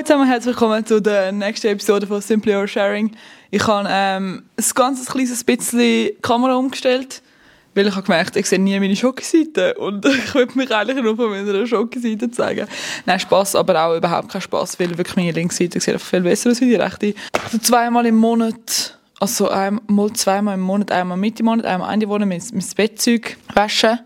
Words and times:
Hallo 0.00 0.06
zusammen, 0.06 0.28
herzlich 0.28 0.54
willkommen 0.54 0.86
zu 0.86 0.98
der 1.02 1.30
nächsten 1.30 1.66
Episode 1.66 2.06
von 2.06 2.22
Simply 2.22 2.56
Your 2.56 2.66
Sharing. 2.66 3.14
Ich 3.50 3.66
habe 3.66 3.86
ähm, 3.90 4.44
ein 4.56 4.64
ganz 4.74 5.04
kleines 5.04 5.44
bisschen 5.44 5.78
die 5.78 6.16
Kamera 6.22 6.54
umgestellt, 6.54 7.20
weil 7.74 7.86
ich 7.86 7.94
habe 7.94 8.06
gemerkt, 8.06 8.34
ich 8.34 8.46
sehe 8.46 8.58
nie 8.58 8.80
meine 8.80 8.96
Schokoseite 8.96 9.74
und 9.74 10.02
ich 10.06 10.34
würde 10.34 10.56
mich 10.56 10.74
eigentlich 10.74 11.02
nur 11.02 11.16
von 11.16 11.28
meiner 11.28 11.66
Schokoseite 11.66 12.30
zeigen. 12.30 12.66
Nein, 13.04 13.20
Spass, 13.20 13.54
aber 13.54 13.84
auch 13.84 13.94
überhaupt 13.94 14.30
kein 14.30 14.40
Spass, 14.40 14.80
weil 14.80 14.96
wirklich 14.96 15.16
meine 15.16 15.32
linke 15.32 15.54
Seite 15.54 15.78
sieht 15.78 16.00
viel 16.00 16.22
besser 16.22 16.48
aus 16.48 16.62
als 16.62 16.66
die 16.66 16.76
rechte. 16.76 17.14
Also 17.44 17.58
zweimal 17.58 18.06
im 18.06 18.16
Monat, 18.16 18.98
also 19.18 19.50
einmal, 19.50 20.14
zweimal 20.14 20.54
im 20.54 20.62
Monat, 20.62 20.92
einmal 20.92 21.18
Mitte 21.18 21.42
Monat, 21.42 21.66
einmal 21.66 21.92
Ende 21.92 22.06
Monat 22.06 22.26
mein, 22.26 22.42
mein 22.54 22.66
Bettzeug 22.74 23.36
waschen. 23.52 23.98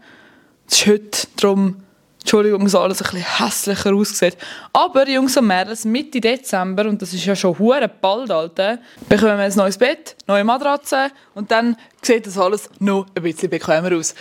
Das 0.66 0.76
ist 0.76 0.86
heute, 0.88 1.29
darum 1.36 1.76
Entschuldigung, 2.25 2.64
dass 2.64 2.75
alles 2.75 3.02
ein 3.02 3.11
bisschen 3.11 3.38
hässlicher 3.38 3.95
aussieht. 3.95 4.38
Aber 4.73 5.06
Jungs 5.06 5.36
und 5.36 5.46
Mädels, 5.46 5.84
Mitte 5.84 6.23
Dezember, 6.23 6.88
und 6.88 7.02
das 7.02 7.12
ist 7.12 7.27
ja 7.27 7.36
schon 7.36 7.59
hure 7.59 7.87
bald, 7.87 8.30
Alter, 8.30 8.78
bekommen 9.10 9.37
wir 9.37 9.45
ein 9.45 9.52
neues 9.55 9.77
Bett, 9.77 10.16
neue 10.27 10.42
Matratze 10.42 11.10
und 11.34 11.50
dann 11.50 11.77
sieht 12.00 12.27
das 12.27 12.38
alles 12.38 12.70
noch 12.78 13.06
ein 13.14 13.23
bisschen 13.23 13.50
bequemer 13.50 13.95
aus. 13.95 14.14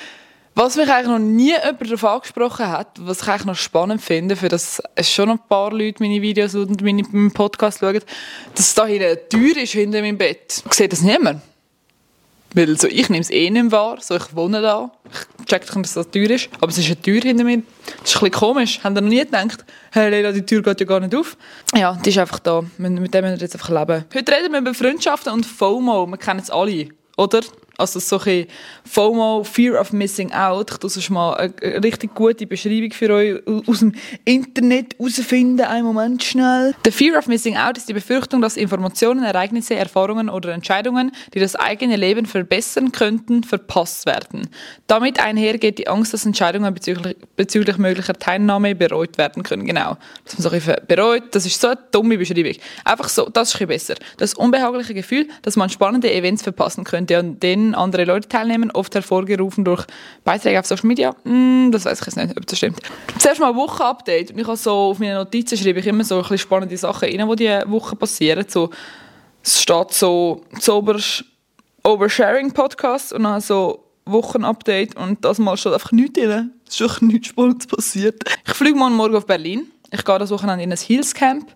Was 0.53 0.75
mich 0.75 0.91
eigentlich 0.91 1.07
noch 1.07 1.17
nie 1.17 1.53
jemand 1.53 1.81
darauf 1.81 2.03
angesprochen 2.03 2.67
hat, 2.67 2.89
was 2.99 3.21
ich 3.21 3.27
eigentlich 3.29 3.45
noch 3.45 3.55
spannend 3.55 4.01
finde, 4.01 4.35
für 4.35 4.49
das 4.49 4.83
es 4.95 5.09
schon 5.09 5.29
ein 5.29 5.39
paar 5.47 5.71
Leute 5.71 6.03
meine 6.03 6.21
Videos 6.21 6.55
und 6.55 6.81
meine, 6.81 7.03
meinen 7.09 7.31
Podcast 7.31 7.79
schauen, 7.79 8.01
dass 8.53 8.75
da 8.75 8.85
hinten 8.85 9.05
eine 9.05 9.29
Tür 9.29 9.55
ist 9.55 9.71
hinter 9.71 10.01
meinem 10.01 10.17
Bett. 10.17 10.61
Sieht 10.71 10.91
das 10.91 11.01
niemand? 11.01 11.41
Weil 12.53 12.77
so, 12.77 12.87
ich 12.87 13.09
nehme 13.09 13.21
es 13.21 13.31
eh 13.31 13.49
nicht 13.49 13.71
wahr, 13.71 13.97
so, 13.99 14.15
ich 14.15 14.35
wohne 14.35 14.61
da, 14.61 14.91
ich 15.39 15.45
check 15.47 15.65
dass 15.65 15.75
es 15.75 15.93
das 15.93 16.11
teuer 16.11 16.29
ist, 16.29 16.49
aber 16.59 16.69
es 16.69 16.77
ist 16.77 16.85
eine 16.85 17.01
Tür 17.01 17.21
hinter 17.21 17.43
mir. 17.43 17.63
Das 18.01 18.11
ist 18.11 18.15
ein 18.15 18.29
bisschen 18.29 18.31
komisch. 18.31 18.79
Habt 18.83 18.95
ihr 18.95 19.01
noch 19.01 19.09
nie 19.09 19.19
gedacht, 19.19 19.65
hey 19.91 20.09
Leila, 20.09 20.31
die 20.31 20.45
Tür 20.45 20.61
geht 20.61 20.79
ja 20.79 20.85
gar 20.85 20.99
nicht 20.99 21.15
auf? 21.15 21.35
Ja, 21.75 21.97
die 22.03 22.09
ist 22.09 22.17
einfach 22.17 22.39
da. 22.39 22.61
Mit 22.77 22.91
dem 22.91 22.95
müssen 23.01 23.13
wir 23.13 23.35
jetzt 23.37 23.55
einfach 23.55 23.69
leben. 23.69 24.05
Heute 24.13 24.31
reden 24.31 24.51
wir 24.51 24.59
über 24.59 24.73
Freundschaften 24.73 25.33
und 25.33 25.45
FOMO. 25.45 26.05
Wir 26.05 26.17
kennen 26.17 26.41
es 26.41 26.51
alle, 26.51 26.89
oder? 27.17 27.41
Also 27.75 27.99
so 27.99 28.19
ein 28.19 28.45
FOMO, 28.85 29.43
Fear 29.43 29.81
of 29.81 29.93
Missing 29.93 30.31
Out. 30.31 30.69
Ich 30.71 30.77
tue 30.77 31.13
mal 31.13 31.33
eine 31.33 31.83
richtig 31.83 32.13
gute 32.13 32.45
Beschreibung 32.45 32.91
für 32.91 33.09
euch 33.11 33.47
aus 33.67 33.79
dem 33.79 33.93
Internet 34.25 34.95
herausfinden. 34.99 35.61
Einen 35.61 35.87
Moment 35.87 36.23
schnell. 36.23 36.75
The 36.85 36.91
Fear 36.91 37.17
of 37.17 37.25
Missing 37.25 37.57
Out 37.57 37.79
ist 37.79 37.89
die 37.89 37.93
Befürchtung, 37.93 38.41
dass 38.41 38.57
Informationen, 38.57 39.23
Ereignisse, 39.23 39.73
Erfahrungen 39.73 40.29
oder 40.29 40.53
Entscheidungen, 40.53 41.11
die 41.33 41.39
das 41.39 41.55
eigene 41.55 41.95
Leben 41.95 42.27
verbessern 42.27 42.91
könnten, 42.91 43.43
verpasst 43.43 44.05
werden. 44.05 44.49
Damit 44.85 45.19
einhergeht 45.19 45.79
die 45.79 45.87
Angst, 45.87 46.13
dass 46.13 46.27
Entscheidungen 46.27 46.71
bezüglich, 46.75 47.17
bezüglich 47.35 47.79
möglicher 47.79 48.13
Teilnahme 48.13 48.75
bereut 48.75 49.17
werden 49.17 49.41
können. 49.41 49.65
Genau. 49.65 49.97
Dass 50.25 50.37
man 50.37 50.43
so 50.43 50.49
ein 50.51 50.75
bereut, 50.87 51.23
das 51.31 51.47
ist 51.47 51.59
so 51.59 51.69
eine 51.69 51.79
dumme 51.89 52.19
Beschreibung. 52.19 52.53
Einfach 52.85 53.09
so, 53.09 53.29
das 53.33 53.55
ist 53.55 53.61
ein 53.61 53.67
besser. 53.67 53.95
Das 54.17 54.35
unbehagliche 54.35 54.93
Gefühl, 54.93 55.27
dass 55.41 55.55
man 55.55 55.69
spannende 55.69 56.13
Events 56.13 56.43
verpassen 56.43 56.83
könnte 56.83 57.19
und 57.19 57.41
denen 57.41 57.62
andere 57.75 58.05
Leute 58.05 58.27
teilnehmen, 58.27 58.71
oft 58.71 58.93
hervorgerufen 58.93 59.65
durch 59.65 59.85
Beiträge 60.23 60.59
auf 60.59 60.65
Social 60.65 60.87
Media. 60.87 61.15
Mm, 61.23 61.71
das 61.71 61.85
weiß 61.85 61.99
ich 62.01 62.05
jetzt 62.05 62.17
nicht, 62.17 62.37
ob 62.37 62.45
das 62.45 62.57
stimmt. 62.57 62.79
Zuerst 63.17 63.39
mal 63.39 63.55
Wochenupdate. 63.55 64.31
Und 64.31 64.39
ich 64.39 64.47
habe 64.47 64.57
so 64.57 64.71
auf 64.71 64.99
meine 64.99 65.15
Notizen 65.15 65.57
schreibe 65.57 65.79
ich 65.79 65.87
immer 65.87 66.03
so 66.03 66.15
ein 66.15 66.21
bisschen 66.21 66.37
spannende 66.37 66.77
Sachen 66.77 67.09
rein, 67.09 67.29
die 67.29 67.35
diese 67.35 67.63
Woche 67.67 67.95
passieren. 67.95 68.45
So, 68.47 68.69
es 69.43 69.61
steht 69.61 69.91
so 69.91 70.41
Zobers 70.59 71.23
Oversharing 71.83 72.51
Podcast 72.51 73.13
und 73.13 73.23
dann 73.23 73.41
so 73.41 73.83
Wochenupdate 74.05 74.95
und 74.95 75.23
das 75.23 75.37
mal 75.37 75.57
steht 75.57 75.73
einfach 75.73 75.91
nichts 75.91 76.19
drin. 76.19 76.51
Es 76.67 76.79
ist 76.79 76.97
schon 76.97 77.07
nichts 77.07 77.27
Spannendes 77.27 77.67
passiert. 77.67 78.23
Ich 78.45 78.53
fliege 78.53 78.77
morgen 78.77 78.99
auf 79.15 79.25
Berlin. 79.25 79.71
Ich 79.91 80.03
gehe 80.03 80.19
das 80.19 80.31
Wochenende 80.31 80.63
in 80.63 80.71
ein 80.71 80.77
Heels 80.77 81.13
Camp. 81.13 81.53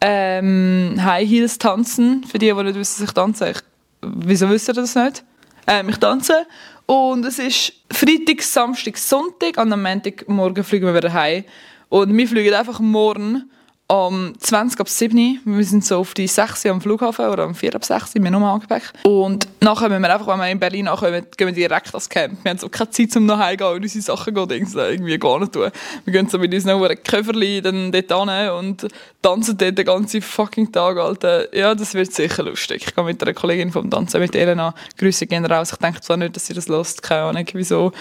Ähm, 0.00 0.96
High 0.98 1.28
Heels 1.28 1.58
tanzen. 1.58 2.24
Für 2.24 2.38
die, 2.38 2.52
die 2.52 2.62
nicht 2.62 2.76
wissen, 2.76 3.00
dass 3.00 3.08
ich 3.08 3.14
tanze. 3.14 3.50
Ich, 3.50 3.58
wieso 4.02 4.48
wisst 4.50 4.68
ihr 4.68 4.74
das 4.74 4.94
nicht? 4.94 5.24
Ähm, 5.68 5.90
ich 5.90 5.98
tanze. 5.98 6.46
Und 6.86 7.26
es 7.26 7.38
ist 7.38 7.74
Freitag, 7.92 8.42
Samstag, 8.42 8.96
Sonntag. 8.96 9.58
Und 9.58 9.70
am 9.72 9.82
Montagmorgen 9.82 10.64
fliegen 10.64 10.86
wir 10.86 10.94
wieder 10.94 11.12
heim. 11.12 11.44
Und 11.90 12.16
wir 12.16 12.26
fliegen 12.26 12.54
einfach 12.54 12.80
morgen 12.80 13.50
um 13.90 14.34
20 14.38 14.80
ab 14.80 14.88
7 14.88 15.40
Wir 15.44 15.64
sind 15.64 15.82
so 15.82 15.98
auf 15.98 16.12
die 16.12 16.26
6 16.26 16.66
am 16.66 16.80
Flughafen 16.80 17.24
oder 17.26 17.46
um 17.46 17.54
4 17.54 17.74
ab 17.74 17.84
6 17.84 18.14
wir 18.14 18.30
nochmal 18.30 18.52
Angepäck. 18.54 18.82
Und 19.02 19.48
nachher 19.62 19.88
müssen 19.88 20.02
wir 20.02 20.12
einfach, 20.12 20.26
wenn 20.26 20.38
wir 20.38 20.50
in 20.50 20.60
Berlin 20.60 20.88
ankommen, 20.88 21.24
gehen 21.36 21.46
wir 21.46 21.54
direkt 21.54 21.88
ans 21.88 22.08
Camp. 22.08 22.38
Wir 22.42 22.50
haben 22.50 22.58
so 22.58 22.68
keine 22.68 22.90
Zeit, 22.90 23.16
um 23.16 23.24
nach 23.24 23.38
Hause 23.38 23.56
zu 23.56 23.56
gehen 23.56 23.76
und 23.76 23.82
unsere 23.82 24.02
Sachen 24.02 24.34
gehen, 24.34 24.68
irgendwie 24.74 25.18
gar 25.18 25.40
nicht 25.40 25.52
tun. 25.52 25.70
Wir 26.04 26.12
gehen 26.12 26.28
so 26.28 26.38
mit 26.38 26.52
unseren 26.52 27.02
Köfferli 27.02 27.62
dann 27.62 27.90
dort 27.90 28.30
hin 28.30 28.50
und 28.50 28.88
tanzen 29.22 29.56
dort 29.56 29.78
den 29.78 29.86
ganzen 29.86 30.20
fucking 30.20 30.70
Tag, 30.70 30.98
Alter. 30.98 31.54
Ja, 31.56 31.74
das 31.74 31.94
wird 31.94 32.12
sicher 32.12 32.42
lustig. 32.42 32.84
Ich 32.86 32.94
gehe 32.94 33.04
mit 33.04 33.22
einer 33.22 33.32
Kollegin 33.32 33.72
vom 33.72 33.90
Tanzen, 33.90 34.20
mit 34.20 34.36
Elena, 34.36 34.74
Grüße 34.98 35.26
gehen 35.26 35.46
raus. 35.46 35.72
Ich 35.72 35.78
denke 35.78 36.02
zwar 36.02 36.18
nicht, 36.18 36.36
dass 36.36 36.46
sie 36.46 36.52
das 36.52 36.68
lost, 36.68 37.02
keine 37.02 37.22
Ahnung, 37.22 37.46
wieso. 37.54 37.92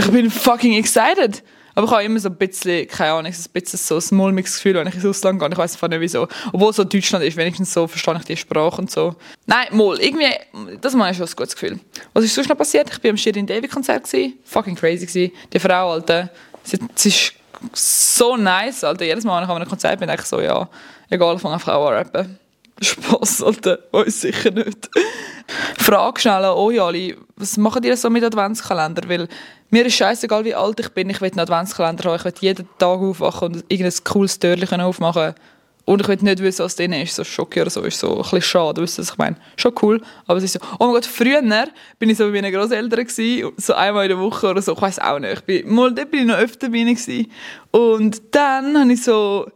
Ich 0.00 0.10
bin 0.10 0.30
fucking 0.30 0.74
excited. 0.74 1.42
Aber 1.76 1.86
ich 1.86 1.92
habe 1.92 2.04
immer 2.04 2.18
so 2.18 2.30
ein 2.30 2.36
bisschen, 2.36 2.88
keine 2.88 3.12
Ahnung, 3.12 3.30
ein 3.30 3.52
bisschen 3.52 3.78
so 3.78 3.96
ein 3.96 4.16
mulmiges 4.16 4.54
Gefühl, 4.54 4.74
wenn 4.76 4.88
ich 4.88 4.94
ins 4.94 5.04
Ausland 5.04 5.38
gehe. 5.38 5.48
Ich 5.50 5.58
weiß 5.58 5.74
einfach 5.74 5.88
nicht 5.88 6.00
wieso. 6.00 6.26
Obwohl 6.50 6.72
so 6.72 6.84
Deutschland 6.84 7.22
ist, 7.22 7.36
wenigstens 7.36 7.70
so 7.70 7.86
verstehe 7.86 8.16
ich 8.16 8.24
die 8.24 8.36
Sprache 8.36 8.80
und 8.80 8.90
so. 8.90 9.14
Nein, 9.44 9.66
mal, 9.72 10.00
irgendwie, 10.00 10.24
das 10.80 10.96
war 10.98 11.12
schon 11.12 11.26
ein 11.26 11.36
gutes 11.36 11.54
Gefühl. 11.54 11.78
Was 12.14 12.24
ist 12.24 12.34
sonst 12.34 12.48
noch 12.48 12.56
passiert? 12.56 12.88
Ich 12.90 13.04
war 13.04 13.10
am 13.10 13.18
Shirin 13.18 13.46
Davy 13.46 13.68
Konzert. 13.68 14.08
Fucking 14.46 14.74
crazy 14.74 15.04
gewesen. 15.04 15.32
Die 15.52 15.58
Frau, 15.58 15.92
Alter, 15.92 16.30
sie, 16.62 16.78
sie 16.94 17.10
ist 17.10 17.34
so 17.74 18.38
nice, 18.38 18.82
Alter. 18.82 19.04
Jedes 19.04 19.24
Mal, 19.24 19.36
wenn 19.36 19.44
ich 19.44 19.50
an 19.50 19.56
einem 19.56 19.68
Konzert 19.68 20.00
bin, 20.00 20.08
denke 20.08 20.22
ich 20.22 20.28
so, 20.28 20.40
ja, 20.40 20.66
egal, 21.10 21.38
fange 21.38 21.56
eine 21.56 21.60
Frau 21.60 21.88
an 21.88 21.94
rappen. 21.94 22.38
Spass, 22.80 23.42
Alter, 23.42 23.80
weiß 23.92 24.22
sicher 24.22 24.50
nicht. 24.50 24.88
Frage 25.78 26.20
schnell 26.20 26.44
an 26.44 26.56
euch 26.56 26.80
alle, 26.80 27.16
was 27.36 27.56
machen 27.56 27.82
ihr 27.84 27.96
so 27.96 28.10
mit 28.10 28.24
Adventskalender? 28.24 29.08
Weil 29.08 29.28
mir 29.70 29.86
ist 29.86 29.96
scheißegal, 29.96 30.44
wie 30.44 30.54
alt 30.54 30.80
ich 30.80 30.88
bin, 30.90 31.10
ich 31.10 31.20
will 31.20 31.30
einen 31.30 31.40
Adventskalender 31.40 32.04
haben, 32.04 32.16
ich 32.16 32.24
will 32.24 32.34
jeden 32.40 32.68
Tag 32.78 32.98
aufwachen 32.98 33.54
und 33.54 33.64
irgendein 33.68 34.04
cooles 34.04 34.38
Türchen 34.38 34.80
aufmachen 34.80 35.34
und 35.86 36.00
ich 36.00 36.08
will 36.08 36.18
nicht 36.20 36.42
wissen, 36.42 36.64
was 36.64 36.76
drin 36.76 36.92
ist. 36.92 37.14
So 37.14 37.24
Schocke 37.24 37.62
oder 37.62 37.70
so 37.70 37.82
ist 37.82 37.98
so 37.98 38.16
ein 38.16 38.22
bisschen 38.22 38.42
schade, 38.42 38.82
wisst 38.82 38.98
ihr, 38.98 39.02
was 39.02 39.10
ich 39.10 39.18
meine? 39.18 39.36
Schon 39.56 39.72
cool, 39.82 40.02
aber 40.26 40.38
es 40.38 40.44
ist 40.44 40.54
so, 40.54 40.60
oh 40.78 40.86
mein 40.86 40.94
Gott, 40.94 41.06
früher 41.06 41.42
bin 41.98 42.10
ich 42.10 42.18
so 42.18 42.24
bei 42.24 42.42
meinen 42.42 42.52
Großeltern 42.52 43.06
so 43.56 43.74
einmal 43.74 44.04
in 44.04 44.10
der 44.10 44.18
Woche 44.18 44.48
oder 44.48 44.60
so, 44.60 44.72
ich 44.72 44.82
weiß 44.82 44.98
auch 44.98 45.18
nicht. 45.18 45.34
Ich 45.34 45.40
bin, 45.42 45.74
mal, 45.74 45.94
dort 45.94 46.10
bin 46.10 46.20
ich 46.20 46.26
noch 46.26 46.36
öfter 46.36 46.68
bei 46.68 46.78
ihnen. 46.78 47.30
Und 47.70 48.22
dann 48.32 48.78
habe 48.78 48.92
ich 48.92 49.02
so 49.02 49.46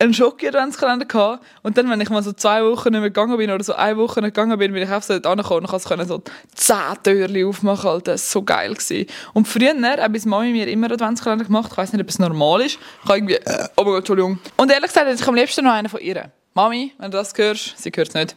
einen 0.00 0.14
Schoki-Adventskalender 0.14 1.06
gehabt. 1.06 1.44
Und 1.62 1.76
dann, 1.76 1.90
wenn 1.90 2.00
ich 2.00 2.10
mal 2.10 2.22
so 2.22 2.32
zwei 2.32 2.64
Wochen 2.64 2.90
nicht 2.90 3.00
mehr 3.00 3.10
gegangen 3.10 3.36
bin 3.36 3.50
oder 3.50 3.64
so 3.64 3.74
eine 3.74 3.96
Woche 3.96 4.20
nicht 4.20 4.34
gegangen 4.34 4.56
bin, 4.58 4.72
bin 4.72 4.82
ich 4.82 4.88
einfach 4.88 5.02
so 5.02 5.14
dort 5.14 5.26
angekommen 5.26 5.66
und 5.66 5.84
konnte 5.84 6.06
so 6.06 6.22
zehn 6.54 6.76
Türchen 7.02 7.46
aufmachen. 7.46 7.90
Alter. 7.90 8.12
Das 8.12 8.34
war 8.34 8.40
so 8.40 8.44
geil. 8.44 8.74
Gewesen. 8.74 9.06
Und 9.34 9.48
früher 9.48 9.74
hat 9.74 10.12
bis 10.12 10.24
Mami 10.24 10.52
mir 10.52 10.68
immer 10.68 10.90
Adventskalender 10.90 11.44
gemacht. 11.44 11.70
Ich 11.72 11.78
weiß 11.78 11.92
nicht, 11.92 12.02
ob 12.02 12.08
es 12.08 12.18
normal 12.18 12.60
ist. 12.62 12.78
Ich 13.02 13.08
habe 13.08 13.18
irgendwie, 13.18 13.34
äh, 13.34 13.68
oh 13.76 13.82
mein 13.82 13.86
Gott, 13.86 13.98
Entschuldigung. 13.98 14.38
Und 14.56 14.70
ehrlich 14.70 14.88
gesagt, 14.88 15.06
hätte 15.06 15.20
ich 15.20 15.28
am 15.28 15.34
liebsten 15.34 15.64
noch 15.64 15.72
einen 15.72 15.88
von 15.88 16.00
ihr. 16.00 16.30
Mami, 16.54 16.92
wenn 16.98 17.10
du 17.10 17.18
das 17.18 17.32
hörst, 17.36 17.78
sie 17.78 17.90
hört 17.94 18.08
es 18.08 18.14
nicht. 18.14 18.36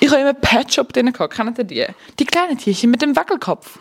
Ich 0.00 0.10
habe 0.10 0.20
immer 0.20 0.34
Pet 0.34 0.74
Shop 0.74 0.92
drin 0.92 1.12
gehabt. 1.12 1.34
Kennt 1.34 1.58
ihr 1.58 1.64
die? 1.64 1.86
Die 2.18 2.24
kleinen 2.24 2.58
Tierchen 2.58 2.90
mit 2.90 3.02
dem 3.02 3.16
Wackelkopf. 3.16 3.78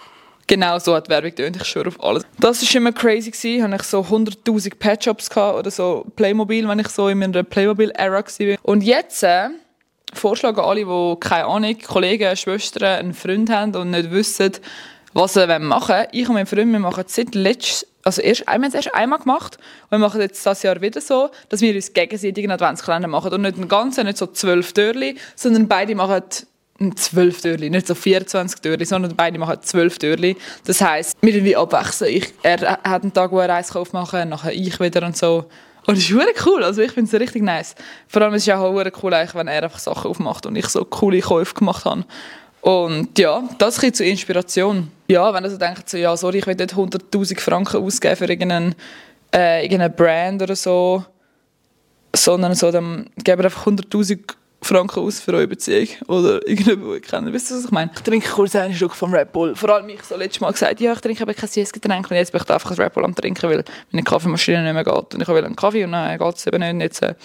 Genau 0.47 0.79
so 0.79 0.95
hat 0.95 1.09
Werbung 1.09 1.31
getönt, 1.31 1.57
ich 1.57 1.65
schwöre 1.65 1.89
auf 1.89 2.01
alles. 2.01 2.23
Das 2.39 2.63
war 2.63 2.75
immer 2.75 2.93
crazy. 2.93 3.31
Gewesen. 3.31 3.63
Hatte 3.63 3.75
ich 3.75 3.83
so 3.83 3.99
100'000 3.99 4.79
Patchups 4.79 5.35
oder 5.35 5.69
so 5.69 6.05
Playmobil, 6.15 6.67
wenn 6.67 6.79
ich 6.79 6.87
so 6.87 7.09
in 7.09 7.19
meiner 7.19 7.43
Playmobil-Era 7.43 8.23
war. 8.23 8.57
Und 8.63 8.83
jetzt... 8.83 9.23
Äh, 9.23 9.49
vorschlagen 10.13 10.59
alle, 10.59 10.85
die 10.85 11.19
keine 11.19 11.45
Ahnung, 11.45 11.77
Kollegen, 11.79 12.35
Schwestern, 12.35 12.99
einen 12.99 13.13
Freund 13.13 13.49
haben 13.49 13.75
und 13.75 13.91
nicht 13.91 14.11
wissen, 14.11 14.53
was 15.13 15.33
sie 15.33 15.47
machen 15.59 15.95
wollen. 15.95 16.07
Ich 16.11 16.27
und 16.27 16.35
mein 16.35 16.45
Freund, 16.45 16.71
wir 16.71 16.79
machen 16.79 17.03
seit 17.07 17.35
letztes, 17.35 17.87
also 18.03 18.21
erst, 18.21 18.45
wir 18.45 18.53
haben 18.53 18.63
es 18.63 18.73
erst 18.73 18.93
einmal 18.93 19.19
gemacht 19.19 19.57
und 19.89 19.91
wir 19.91 19.99
machen 19.99 20.21
jetzt 20.21 20.45
das 20.45 20.63
Jahr 20.63 20.79
wieder 20.81 21.01
so, 21.01 21.29
dass 21.49 21.61
wir 21.61 21.73
uns 21.75 21.93
gegenseitig 21.93 22.45
einen 22.45 22.51
Adventskalender 22.53 23.07
machen 23.07 23.33
und 23.33 23.41
nicht 23.41 23.57
einen 23.57 23.67
ganzen, 23.67 24.05
nicht 24.05 24.17
so 24.17 24.27
zwölf 24.27 24.73
Türchen, 24.73 25.17
sondern 25.35 25.67
beide 25.67 25.95
machen 25.95 26.23
zwölf 26.95 27.41
Türchen, 27.41 27.71
nicht 27.71 27.87
so 27.87 27.95
24 27.95 28.61
Türchen, 28.61 28.85
sondern 28.85 29.15
beide 29.15 29.37
machen 29.39 29.57
zwölf 29.61 29.97
Türchen. 29.97 30.35
Das 30.65 30.81
heisst, 30.81 31.17
wir 31.21 31.33
irgendwie 31.33 31.55
abwechseln. 31.55 32.15
Ich, 32.15 32.33
er 32.43 32.79
hat 32.83 33.03
einen 33.03 33.13
Tag, 33.13 33.31
wo 33.31 33.39
er 33.39 33.53
Eis 33.53 33.73
machen 33.73 34.07
kann, 34.09 34.29
nachher 34.29 34.53
ich 34.53 34.79
wieder 34.79 35.05
und 35.05 35.17
so. 35.17 35.45
Und 35.87 35.97
das 35.97 36.03
ist 36.03 36.13
wirklich 36.13 36.45
cool, 36.45 36.63
also 36.63 36.81
ich 36.81 36.91
finde 36.91 37.15
es 37.15 37.21
richtig 37.21 37.41
nice. 37.43 37.73
Vor 38.09 38.21
allem 38.21 38.33
ist 38.33 38.41
es 38.43 38.47
ja 38.47 38.59
auch 38.59 38.73
cool, 38.73 39.11
wenn 39.33 39.47
er 39.47 39.63
einfach 39.63 39.79
Sachen 39.79 40.11
aufmacht 40.11 40.45
und 40.45 40.57
ich 40.57 40.67
so 40.67 40.83
coole 40.83 41.21
Käufe 41.21 41.53
gemacht 41.53 41.85
habe. 41.85 42.03
Und 42.59 43.17
ja, 43.17 43.41
das 43.57 43.81
ist 43.81 43.95
zur 43.95 44.05
Inspiration. 44.05 44.91
Ja, 45.07 45.33
wenn 45.33 45.45
er 45.45 45.49
so 45.49 45.57
denkt, 45.57 45.89
so, 45.89 45.95
ja, 45.95 46.17
sorry, 46.17 46.39
ich 46.39 46.47
will 46.47 46.55
nicht 46.55 46.73
100'000 46.73 47.39
Franken 47.39 47.81
ausgeben 47.81 48.17
für 48.17 48.25
irgendeinen, 48.25 48.75
äh, 49.33 49.63
irgendeine 49.63 49.89
Brand 49.89 50.41
oder 50.41 50.57
so, 50.57 51.05
sondern 52.13 52.55
so, 52.55 52.69
dann 52.69 53.09
geben 53.23 53.39
wir 53.39 53.45
einfach 53.45 53.67
100'000 53.67 54.19
Franken 54.61 54.99
aus 54.99 55.19
für 55.19 55.33
eure 55.33 55.47
Beziehung 55.47 55.87
oder 56.07 56.45
irgendjemand, 56.47 56.87
den 56.87 56.97
ich 56.97 57.01
kenne. 57.03 57.33
Wisst 57.33 57.51
ihr, 57.51 57.57
was 57.57 57.65
ich 57.65 57.71
meine? 57.71 57.91
Ich 57.95 58.01
trinke 58.01 58.27
kurz 58.27 58.55
einen 58.55 58.73
Schluck 58.73 58.95
vom 58.95 59.13
Red 59.13 59.31
Bull. 59.31 59.55
Vor 59.55 59.69
allem 59.69 59.87
ich 59.89 60.03
so 60.03 60.17
letztes 60.17 60.41
Mal 60.41 60.51
gesagt, 60.51 60.79
ja, 60.79 60.93
ich 60.93 60.99
trinke 60.99 61.21
aber 61.21 61.33
kein 61.33 61.47
süßes 61.47 61.71
Getränk 61.71 62.09
und 62.09 62.17
jetzt 62.17 62.31
bin 62.31 62.41
ich 62.41 62.49
einfach 62.49 62.71
ein 62.71 62.77
Red 62.77 62.93
Bull 62.93 63.05
am 63.05 63.15
trinken, 63.15 63.49
weil 63.49 63.63
meine 63.91 64.03
Kaffeemaschine 64.03 64.63
nicht 64.63 64.73
mehr 64.73 64.83
geht. 64.83 65.13
Und 65.13 65.21
ich 65.21 65.27
will 65.27 65.45
einen 65.45 65.55
Kaffee 65.55 65.83
und 65.83 65.91
dann 65.91 66.17
geht 66.17 66.35
es 66.35 66.47
eben 66.47 66.59
nicht. 66.59 66.73
Und 66.73 66.81
jetzt 66.81 67.01
äh, 67.03 67.15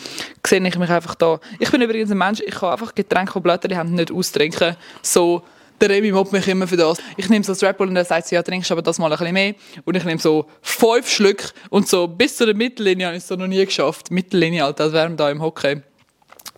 sehe 0.46 0.66
ich 0.66 0.78
mich 0.78 0.90
einfach 0.90 1.14
da. 1.14 1.40
Ich 1.58 1.70
bin 1.70 1.80
übrigens 1.80 2.10
ein 2.10 2.18
Mensch, 2.18 2.40
ich 2.40 2.54
kann 2.54 2.70
einfach 2.70 2.94
Getränke, 2.94 3.32
die 3.34 3.40
Blätter 3.40 3.76
haben, 3.76 3.94
nicht 3.94 4.12
austrinken. 4.12 4.76
So 5.00 5.42
der 5.82 5.90
Remy 5.90 6.12
mobbt 6.12 6.32
mich 6.32 6.46
immer 6.46 6.68
für 6.68 6.76
das. 6.76 6.98
Ich 7.16 7.28
nehme 7.28 7.44
so 7.44 7.52
das 7.52 7.62
Red 7.64 7.76
Bull 7.76 7.88
und 7.88 7.96
er 7.96 8.04
sagt 8.04 8.28
so, 8.28 8.36
ja, 8.36 8.42
trinkst 8.42 8.70
aber 8.70 8.82
das 8.82 9.00
mal 9.00 9.12
ein 9.12 9.18
bisschen 9.18 9.34
mehr. 9.34 9.54
Und 9.84 9.96
ich 9.96 10.04
nehme 10.04 10.20
so 10.20 10.46
fünf 10.60 11.10
Schlücke 11.10 11.48
und 11.70 11.88
so 11.88 12.06
bis 12.06 12.36
zur 12.36 12.54
Mittellinie 12.54 13.06
habe 13.06 13.16
ich 13.16 13.22
es 13.22 13.28
so 13.28 13.34
noch 13.34 13.48
nie 13.48 13.64
geschafft. 13.64 14.10
Mittellinie, 14.12 14.64
Alter, 14.64 14.84
als 14.84 14.92
wären 14.92 15.12
wir 15.12 15.16
da 15.16 15.30
im 15.30 15.42
Hockey. 15.42 15.82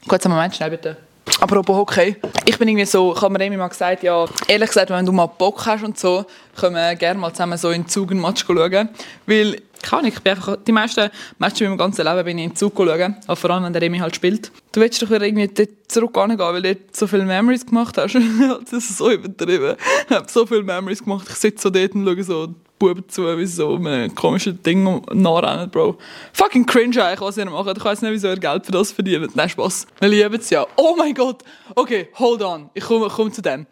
Kurz 0.06 0.26
einen 0.26 0.34
Moment, 0.34 0.54
schnell 0.54 0.70
bitte. 0.70 0.96
Apropos 1.40 1.76
Hockey. 1.76 2.16
Ich 2.44 2.58
bin 2.58 2.68
irgendwie 2.68 2.84
so, 2.84 3.14
ich 3.14 3.22
habe 3.22 3.38
mir 3.38 3.58
mal 3.58 3.68
gesagt, 3.68 4.02
ja, 4.02 4.26
ehrlich 4.46 4.68
gesagt, 4.68 4.90
wenn 4.90 5.06
du 5.06 5.12
mal 5.12 5.26
Bock 5.26 5.64
hast 5.66 5.82
und 5.82 5.98
so, 5.98 6.26
können 6.56 6.76
wir 6.76 6.94
gerne 6.96 7.18
mal 7.18 7.32
zusammen 7.32 7.56
so 7.56 7.70
in 7.70 7.82
den 7.82 7.88
Zug 7.88 8.10
einen 8.10 8.20
Match 8.20 8.44
schauen. 8.46 8.90
Weil, 9.26 9.62
kann 9.82 10.04
ich, 10.04 10.14
ich 10.14 10.20
bin 10.20 10.32
einfach, 10.32 10.56
die 10.56 10.72
meisten 10.72 11.10
Matches 11.38 11.62
in 11.62 11.68
meinem 11.68 11.78
ganzen 11.78 12.04
Leben 12.04 12.24
bin 12.24 12.38
ich 12.38 12.44
in 12.44 12.50
den 12.50 12.56
Zug 12.56 12.74
schauen. 12.76 13.16
Aber 13.26 13.36
vor 13.36 13.50
allem, 13.50 13.64
wenn 13.64 13.72
der 13.72 13.80
Remy 13.82 13.98
halt 13.98 14.14
spielt. 14.14 14.52
Du 14.72 14.80
willst 14.80 15.00
doch 15.02 15.10
wieder 15.10 15.22
irgendwie 15.24 15.48
dort 15.48 15.70
zurück 15.88 16.12
gehen, 16.12 16.38
weil 16.38 16.62
du 16.62 16.74
dort 16.74 16.96
so 16.96 17.06
viele 17.06 17.24
Memories 17.24 17.64
gemacht 17.64 17.96
hast. 17.96 18.14
das 18.70 18.72
ist 18.72 18.98
so 18.98 19.10
übertrieben. 19.10 19.76
Ich 20.08 20.14
habe 20.14 20.30
so 20.30 20.44
viele 20.46 20.62
Memories 20.62 21.02
gemacht. 21.02 21.26
Ich 21.30 21.36
sitze 21.36 21.62
so 21.62 21.70
dort 21.70 21.94
und 21.94 22.04
schaue 22.04 22.22
so 22.22 22.54
Buben 22.84 23.08
zu, 23.08 23.38
wie 23.38 23.46
so 23.46 23.76
einem 23.76 24.14
komischen 24.14 24.62
Ding 24.62 25.02
nachrennen, 25.10 25.70
Bro. 25.70 25.96
Fucking 26.34 26.66
cringe 26.66 27.02
eigentlich, 27.02 27.20
was 27.22 27.38
ihr 27.38 27.48
macht. 27.48 27.75
Ich 27.75 27.82
weiß 27.82 28.02
nicht, 28.02 28.12
wieso 28.12 28.28
ihr 28.28 28.36
Geld 28.36 28.66
für 28.66 28.72
das 28.72 28.92
verdient. 28.92 29.34
Nein, 29.34 29.48
Spaß. 29.48 29.86
Wir 30.00 30.08
lieben 30.10 30.34
es 30.34 30.50
ja. 30.50 30.66
Oh 30.76 30.94
mein 30.98 31.14
Gott. 31.14 31.42
Okay, 31.75 32.08
hold 32.19 32.42
on. 32.42 32.69
Ich 32.75 32.84
komme 32.84 33.08
komm 33.08 33.32
zu 33.32 33.40
dem. 33.40 33.66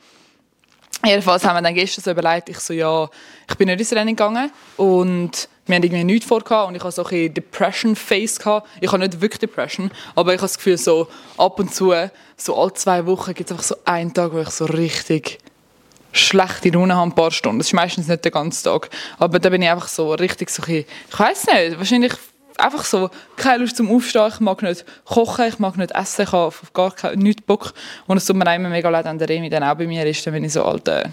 Jedenfalls 1.05 1.45
haben 1.45 1.57
wir 1.57 1.63
dann 1.63 1.75
gestern 1.75 2.03
so 2.05 2.11
überlegt, 2.13 2.49
ich 2.49 2.59
so, 2.61 2.73
ja, 2.73 3.07
ich 3.51 3.55
bin 3.57 3.69
nicht 3.69 3.81
ins 3.81 3.93
Rennen 3.93 4.17
gegangen 4.17 4.51
und 4.79 5.49
wir 5.67 5.77
haben 5.77 5.83
irgendwie 5.83 6.05
nichts 6.05 6.27
vor 6.27 6.39
und 6.67 6.75
ich 6.75 6.83
hatte 6.83 6.93
so 6.93 7.05
ein 7.05 7.35
Depression-Face. 7.35 8.39
Ich 8.81 8.93
habe 8.93 8.99
nicht 8.99 9.21
wirklich 9.21 9.41
Depression, 9.41 9.91
aber 10.15 10.33
ich 10.33 10.39
habe 10.39 10.49
das 10.49 10.57
Gefühl, 10.57 10.79
so 10.79 11.09
ab 11.37 11.59
und 11.59 11.75
zu, 11.75 11.93
so 12.37 12.57
alle 12.57 12.73
zwei 12.73 13.05
Wochen 13.05 13.35
gibt 13.35 13.51
es 13.51 13.53
einfach 13.53 13.67
so 13.67 13.77
einen 13.85 14.15
Tag, 14.15 14.33
wo 14.33 14.39
ich 14.39 14.49
so 14.49 14.65
richtig 14.65 15.39
schlechte 16.13 16.71
Laune 16.71 16.95
habe, 16.95 17.11
ein 17.11 17.15
paar 17.15 17.31
Stunden. 17.31 17.59
Das 17.59 17.69
ist 17.69 17.73
meistens 17.73 18.09
nicht 18.09 18.25
der 18.25 18.31
ganze 18.31 18.65
Tag. 18.65 18.91
Aber 19.19 19.39
da 19.39 19.49
bin 19.49 19.63
ich 19.63 19.71
einfach 19.71 19.89
so 19.89 20.13
richtig 20.15 20.51
so 20.51 20.63
ein 20.63 20.85
ich 20.85 21.19
weiß 21.19 21.47
nicht, 21.47 21.79
wahrscheinlich 21.79 22.13
einfach 22.59 22.85
so, 22.85 23.11
keine 23.37 23.59
Lust 23.59 23.77
zum 23.77 23.91
Aufstehen, 23.91 24.29
ich 24.29 24.41
mag 24.41 24.63
nicht 24.63 24.85
kochen, 25.05 25.47
ich 25.47 25.59
mag 25.59 25.77
nicht 25.77 25.93
essen, 25.93 26.23
ich 26.23 26.33
habe 26.33 26.55
gar 26.73 26.91
keinen, 26.93 27.19
nichts 27.21 27.43
Bock. 27.43 27.73
Und 28.07 28.17
es 28.17 28.27
tut 28.27 28.37
mir 28.37 28.55
immer 28.55 28.69
mega 28.69 28.89
leid, 28.89 29.05
wenn 29.05 29.19
der 29.19 29.29
Remi 29.29 29.49
dann 29.49 29.65
auch 29.65 29.75
bei 29.75 29.87
mir 29.87 30.07
ist, 30.07 30.25
bin 30.25 30.45
ich 30.45 30.53
so 30.53 30.65
alt, 30.65 30.87
äh, 30.89 31.05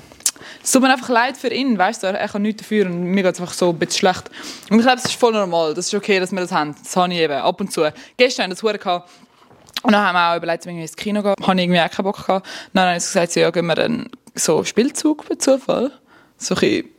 es 0.64 0.72
tut 0.72 0.82
mir 0.82 0.92
einfach 0.92 1.10
leid 1.10 1.38
für 1.38 1.50
ihn, 1.50 1.78
weißt 1.78 2.04
du, 2.04 2.08
er 2.08 2.28
kann 2.28 2.42
nichts 2.42 2.62
dafür 2.62 2.86
und 2.86 3.04
mir 3.04 3.24
geht 3.24 3.36
es 3.36 3.42
einfach 3.42 3.54
so 3.54 3.70
ein 3.70 3.80
bisschen 3.80 4.00
schlecht. 4.00 4.30
Und 4.70 4.80
ich 4.80 4.86
glaube, 4.86 5.02
das 5.02 5.06
ist 5.06 5.20
voll 5.20 5.34
normal, 5.34 5.74
das 5.74 5.88
ist 5.88 5.94
okay, 5.94 6.20
dass 6.20 6.32
wir 6.32 6.42
das 6.42 6.52
haben, 6.52 6.76
das 6.82 6.96
habe 6.96 7.14
ich 7.14 7.20
eben 7.20 7.34
ab 7.34 7.60
und 7.60 7.72
zu. 7.72 7.92
Gestern 8.18 8.50
das 8.50 8.64
Hure 8.64 8.78
gehabt, 8.78 9.10
und 9.82 9.94
dann 9.94 10.06
haben 10.06 10.16
wir 10.16 10.32
auch 10.32 10.38
überlegt, 10.38 10.66
wenn 10.66 10.76
wir 10.76 10.82
ins 10.82 10.96
Kino 10.96 11.22
gehen, 11.22 11.36
habe 11.42 11.56
ich 11.56 11.64
irgendwie 11.64 11.80
auch 11.80 11.90
keinen 11.90 12.04
Bock 12.04 12.26
gehabt. 12.26 12.46
Dann 12.74 12.88
habe 12.88 12.98
ich 12.98 13.04
gesagt, 13.04 13.36
ja, 13.36 13.50
gehen 13.50 13.66
wir 13.66 13.76
dann 13.76 14.10
so 14.36 14.64
Spielzug 14.64 15.28
bei 15.28 15.36
Zufall. 15.36 15.92
So 16.38 16.56
ein 16.56 16.60
bisschen, 16.60 16.90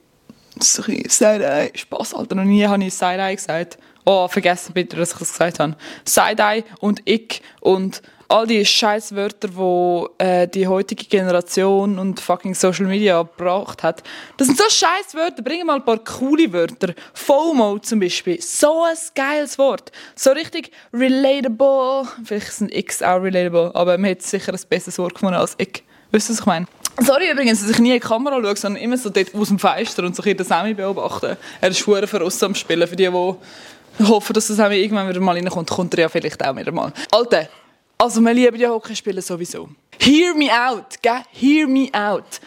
so 0.58 0.82
ein 0.82 0.96
bisschen 0.96 1.10
Side-Eye, 1.10 1.70
Spass, 1.74 2.14
Alter, 2.14 2.34
noch 2.34 2.44
nie 2.44 2.66
habe 2.66 2.84
ich 2.84 2.94
Side-Eye 2.94 3.36
gesagt. 3.36 3.78
Oh, 4.04 4.28
vergessen 4.28 4.72
bitte, 4.72 4.96
dass 4.96 5.12
ich 5.12 5.18
das 5.18 5.32
gesagt 5.32 5.58
habe. 5.60 5.76
Side-Eye 6.04 6.64
und 6.80 7.02
ich 7.04 7.42
und 7.60 8.02
all 8.30 8.46
die 8.46 8.64
Scheißwörter, 8.64 9.48
die 9.48 10.24
äh, 10.24 10.46
die 10.46 10.66
heutige 10.66 11.04
Generation 11.04 11.98
und 11.98 12.20
fucking 12.20 12.54
Social 12.54 12.86
Media 12.86 13.22
gebracht 13.22 13.82
hat. 13.82 14.02
Das 14.36 14.46
sind 14.46 14.56
so 14.56 14.64
Scheißwörter. 14.68 15.42
Bring 15.42 15.66
mal 15.66 15.76
ein 15.76 15.84
paar 15.84 15.98
coole 15.98 16.52
Wörter. 16.52 16.94
FOMO 17.12 17.78
zum 17.80 18.00
Beispiel. 18.00 18.40
So 18.40 18.84
ein 18.84 18.96
geiles 19.14 19.58
Wort. 19.58 19.90
So 20.14 20.30
richtig 20.30 20.70
relatable. 20.92 22.08
Vielleicht 22.24 22.52
sind 22.52 22.74
X 22.74 23.02
auch 23.02 23.20
relatable, 23.20 23.74
aber 23.74 23.98
man 23.98 24.06
hätte 24.06 24.26
sicher 24.26 24.52
ein 24.52 24.60
besseres 24.68 24.98
Wort 24.98 25.14
gefunden 25.14 25.34
als 25.34 25.54
ich. 25.58 25.82
Wisst 26.12 26.30
ihr, 26.30 26.32
was 26.32 26.40
ich 26.40 26.46
meine? 26.46 26.66
Sorry 26.98 27.30
übrigens, 27.30 27.60
dass 27.60 27.70
ich 27.70 27.78
nie 27.78 27.90
in 27.90 27.94
die 27.94 28.00
Kamera 28.00 28.40
schaue, 28.42 28.56
sondern 28.56 28.82
immer 28.82 28.96
so 28.96 29.10
dort 29.10 29.34
aus 29.34 29.48
dem 29.48 29.58
Fenster 29.58 30.04
und 30.04 30.14
so 30.14 30.22
ein 30.22 30.44
Sammy 30.44 30.74
beobachten. 30.74 31.36
Er 31.60 31.68
ist 31.68 31.78
schwer 31.78 32.06
verrissen 32.06 32.46
am 32.46 32.54
Spielen. 32.54 32.86
Für 32.86 32.96
die, 32.96 33.08
die 33.08 34.04
hoffen, 34.06 34.32
dass 34.32 34.48
das 34.48 34.56
Sammy 34.56 34.76
irgendwann 34.76 35.08
wieder 35.08 35.20
mal 35.20 35.36
reinkommt, 35.36 35.70
kommt 35.70 35.94
er 35.94 36.00
ja 36.00 36.08
vielleicht 36.08 36.44
auch 36.44 36.56
wieder 36.56 36.72
mal. 36.72 36.92
Alter, 37.10 37.48
also 37.96 38.20
wir 38.20 38.34
lieben 38.34 38.58
ja 38.58 38.70
Hockeyspielen 38.70 39.22
sowieso. 39.22 39.68
Hear 39.98 40.34
me 40.34 40.48
out, 40.50 41.00
gell? 41.02 41.22
Hear 41.32 41.66
me 41.66 41.88
out. 41.92 42.40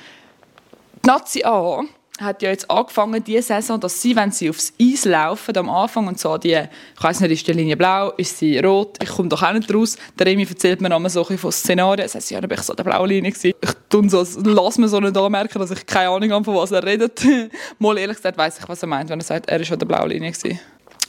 Die 1.03 1.07
Nazi 1.07 1.43
A 1.43 1.83
hat 2.19 2.43
ja 2.43 2.49
jetzt 2.49 2.69
angefangen, 2.69 3.23
diese 3.23 3.41
Saison, 3.41 3.79
dass 3.79 3.99
sie, 4.01 4.15
wenn 4.15 4.31
sie 4.31 4.49
aufs 4.49 4.73
Eis 4.79 5.05
laufen, 5.05 5.57
am 5.57 5.69
Anfang 5.69 6.07
und 6.07 6.19
so, 6.19 6.37
die, 6.37 6.51
ich 6.51 7.03
weiß 7.03 7.21
nicht, 7.21 7.31
ist 7.31 7.47
die 7.47 7.53
Linie 7.53 7.75
blau, 7.75 8.11
ist 8.11 8.37
sie 8.37 8.59
rot, 8.59 8.97
ich 9.01 9.09
komme 9.09 9.29
doch 9.29 9.41
auch 9.41 9.53
nicht 9.53 9.73
raus. 9.73 9.97
Der 10.17 10.27
Remy 10.27 10.45
erzählt 10.47 10.79
mir 10.79 10.95
immer 10.95 11.09
so 11.09 11.27
ein 11.27 11.37
von 11.37 11.51
Szenarien, 11.51 12.05
das 12.05 12.13
heißt, 12.13 12.31
ja, 12.31 12.39
dann 12.39 12.49
bin 12.49 12.59
ich 12.59 12.65
so 12.65 12.73
der 12.73 12.83
blaue 12.83 13.07
Linie 13.07 13.31
gewesen. 13.31 13.57
Ich 13.59 13.71
tue 13.89 14.09
so, 14.09 14.25
lass 14.43 14.77
mir 14.77 14.87
so 14.87 14.99
nicht 14.99 15.17
anmerken, 15.17 15.57
dass 15.57 15.71
ich 15.71 15.85
keine 15.85 16.09
Ahnung 16.09 16.31
habe, 16.31 16.45
von 16.45 16.55
was 16.55 16.71
er 16.71 16.83
redet. 16.83 17.19
Mal 17.79 17.97
ehrlich 17.97 18.17
gesagt 18.17 18.37
weiss 18.37 18.59
ich, 18.59 18.69
was 18.69 18.83
er 18.83 18.87
meint, 18.87 19.09
wenn 19.09 19.19
er 19.19 19.25
sagt, 19.25 19.49
er 19.49 19.59
ist 19.59 19.67
schon 19.67 19.79
der 19.79 19.87
blaue 19.87 20.09
Linie 20.09 20.31
gewesen 20.31 20.59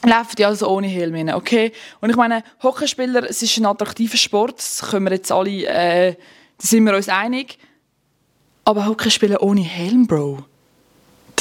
laufen 0.03 0.35
die 0.37 0.45
also 0.45 0.67
ohne 0.67 0.85
Helm 0.85 1.15
rein, 1.15 1.33
okay? 1.33 1.71
Und 1.99 2.11
ich 2.11 2.15
meine, 2.15 2.43
Hockeyspieler, 2.61 3.27
es 3.27 3.41
ist 3.41 3.57
ein 3.57 3.65
attraktiver 3.65 4.17
Sport, 4.17 4.59
das 4.59 4.83
können 4.91 5.05
wir 5.05 5.13
jetzt 5.13 5.31
alle, 5.31 5.65
äh, 5.65 6.11
da 6.11 6.67
sind 6.67 6.85
wir 6.85 6.95
uns 6.95 7.09
einig. 7.09 7.57
Aber 8.65 8.85
Hockeyspieler 8.85 9.41
ohne 9.41 9.61
Helm, 9.61 10.05
Bro, 10.05 10.45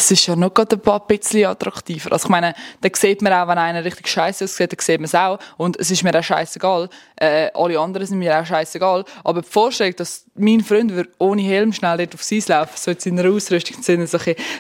das 0.05 0.11
ist 0.11 0.27
ja 0.27 0.37
noch 0.37 0.53
gerade 0.53 0.79
ein 0.85 1.01
bisschen 1.09 1.47
attraktiver. 1.47 2.13
Also 2.13 2.27
ich 2.27 2.31
meine, 2.31 2.55
da 2.83 2.91
sieht 2.93 3.23
man 3.23 3.33
auch, 3.33 3.49
wenn 3.49 3.57
einer 3.57 3.83
richtig 3.83 4.07
scheiße 4.07 4.45
aussieht, 4.45 4.71
dann 4.71 4.79
sieht 4.79 4.99
man 4.99 5.07
es 5.07 5.15
auch. 5.15 5.39
Und 5.57 5.79
es 5.79 5.91
ist 5.91 6.03
mir 6.05 6.15
auch 6.15 6.23
scheißegal. 6.23 6.91
Äh, 7.17 7.51
alle 7.55 7.81
anderen 7.81 8.07
sind 8.07 8.19
mir 8.19 8.39
auch 8.39 8.45
scheißegal. 8.45 9.07
Aber 9.25 9.41
die 9.41 9.49
Vorstellung, 9.49 9.97
dass 9.97 10.27
mein 10.35 10.61
Freund 10.61 10.93
ohne 11.19 11.41
Helm 11.41 11.73
schnell 11.73 11.97
dort 11.97 12.15
aufs 12.15 12.31
Eis 12.31 12.49
laufen 12.49 12.73
so 12.75 12.91
in 12.91 12.99
seiner 13.01 13.31
Ausrüstung, 13.31 13.83
so 13.83 13.93
ein 13.93 14.07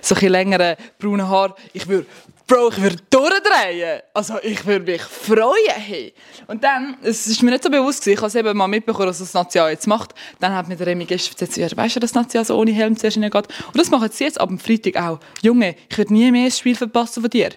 so 0.00 0.14
längere 0.26 0.78
braune 0.98 1.28
Haar, 1.28 1.54
ich 1.74 1.86
würde 1.88 2.06
Bro, 2.46 2.68
ich 2.72 2.82
würde 2.82 2.96
durchdrehen. 3.08 4.02
Also 4.12 4.34
ich 4.42 4.66
würde 4.66 4.92
mich 4.92 5.02
freuen. 5.02 5.54
Hey. 5.76 6.12
Und 6.46 6.62
dann, 6.62 6.98
es 7.02 7.26
ist 7.26 7.42
mir 7.42 7.50
nicht 7.52 7.62
so 7.62 7.70
bewusst 7.70 8.04
gewesen, 8.04 8.18
ich 8.18 8.36
habe 8.36 8.50
eben 8.50 8.58
mal 8.58 8.68
mitbekommen, 8.68 9.06
dass 9.06 9.18
das 9.18 9.32
Natia 9.32 9.70
jetzt 9.70 9.86
macht. 9.86 10.14
Dann 10.40 10.54
hat 10.54 10.68
mir 10.68 10.76
der 10.76 10.88
Remy 10.88 11.06
gestern 11.06 11.48
gesagt, 11.48 11.76
weißt 11.76 11.96
du, 11.96 12.00
dass 12.00 12.12
Natia 12.12 12.44
so 12.44 12.58
ohne 12.58 12.72
Helm 12.72 12.96
zuerst 12.98 13.18
geht? 13.18 13.34
Und 13.34 13.48
das 13.74 13.90
machen 13.90 14.10
sie 14.12 14.24
jetzt 14.24 14.38
ab 14.38 14.48
dem 14.48 14.58
Freitag 14.58 14.96
auch. 14.96 15.20
Junge, 15.40 15.74
ich 15.88 15.96
würde 15.96 16.12
nie 16.12 16.30
mehr 16.30 16.48
das 16.48 16.58
Spiel 16.58 16.76
verpassen 16.76 17.22
von 17.22 17.30
dir. 17.30 17.50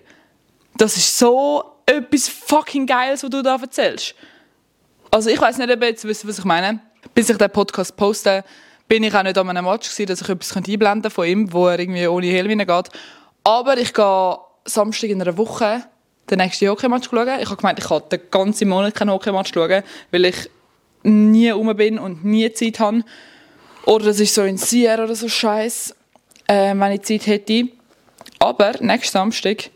Das 0.77 0.95
ist 0.95 1.17
so 1.17 1.63
etwas 1.85 2.29
fucking 2.29 2.85
Geiles, 2.85 3.23
was 3.23 3.29
du 3.29 3.41
da 3.41 3.57
erzählst. 3.57 4.15
Also 5.11 5.29
ich 5.29 5.39
weiß 5.39 5.57
nicht, 5.57 5.69
ob 5.69 5.81
ihr 5.81 5.89
jetzt 5.89 6.05
wisst, 6.05 6.25
was 6.25 6.39
ich 6.39 6.45
meine. 6.45 6.79
Bis 7.13 7.29
ich 7.29 7.37
den 7.37 7.49
Podcast 7.49 7.97
poste, 7.97 8.45
bin 8.87 9.03
ich 9.03 9.13
auch 9.13 9.23
nicht 9.23 9.37
an 9.37 9.49
einem 9.49 9.65
Match 9.65 9.89
gewesen, 9.89 10.07
dass 10.07 10.21
ich 10.21 10.29
etwas 10.29 10.55
einblenden 10.55 11.11
von 11.11 11.27
ihm, 11.27 11.51
wo 11.51 11.67
er 11.67 11.77
irgendwie 11.77 12.07
ohne 12.07 12.27
Helm 12.27 12.57
geht. 12.57 12.89
Aber 13.43 13.77
ich 13.77 13.93
gehe 13.93 14.37
Samstag 14.67 15.09
in 15.09 15.21
einer 15.21 15.37
Woche 15.37 15.83
den 16.29 16.39
nächsten 16.39 16.67
Hockeymatch 16.67 17.09
schauen. 17.09 17.39
Ich 17.39 17.47
habe 17.47 17.57
gemeint, 17.57 17.79
ich 17.79 17.85
kann 17.85 18.01
den 18.11 18.19
ganzen 18.29 18.69
Monat 18.69 18.95
keinen 18.95 19.11
Hockeymatch 19.11 19.53
schauen, 19.53 19.83
weil 20.11 20.25
ich 20.25 20.49
nie 21.03 21.49
rum 21.49 21.75
bin 21.75 21.99
und 21.99 22.25
nie 22.25 22.51
Zeit 22.51 22.79
habe. 22.79 23.03
Oder 23.85 24.05
das 24.05 24.19
ist 24.19 24.35
so 24.35 24.43
in 24.43 24.57
Sierra 24.57 25.05
oder 25.05 25.15
so 25.15 25.29
Scheiß, 25.29 25.95
äh, 26.47 26.75
wenn 26.75 26.91
ich 26.91 27.03
Zeit 27.03 27.27
hätte. 27.27 27.69
Aber 28.39 28.73
nächsten 28.81 29.13
Samstag 29.13 29.69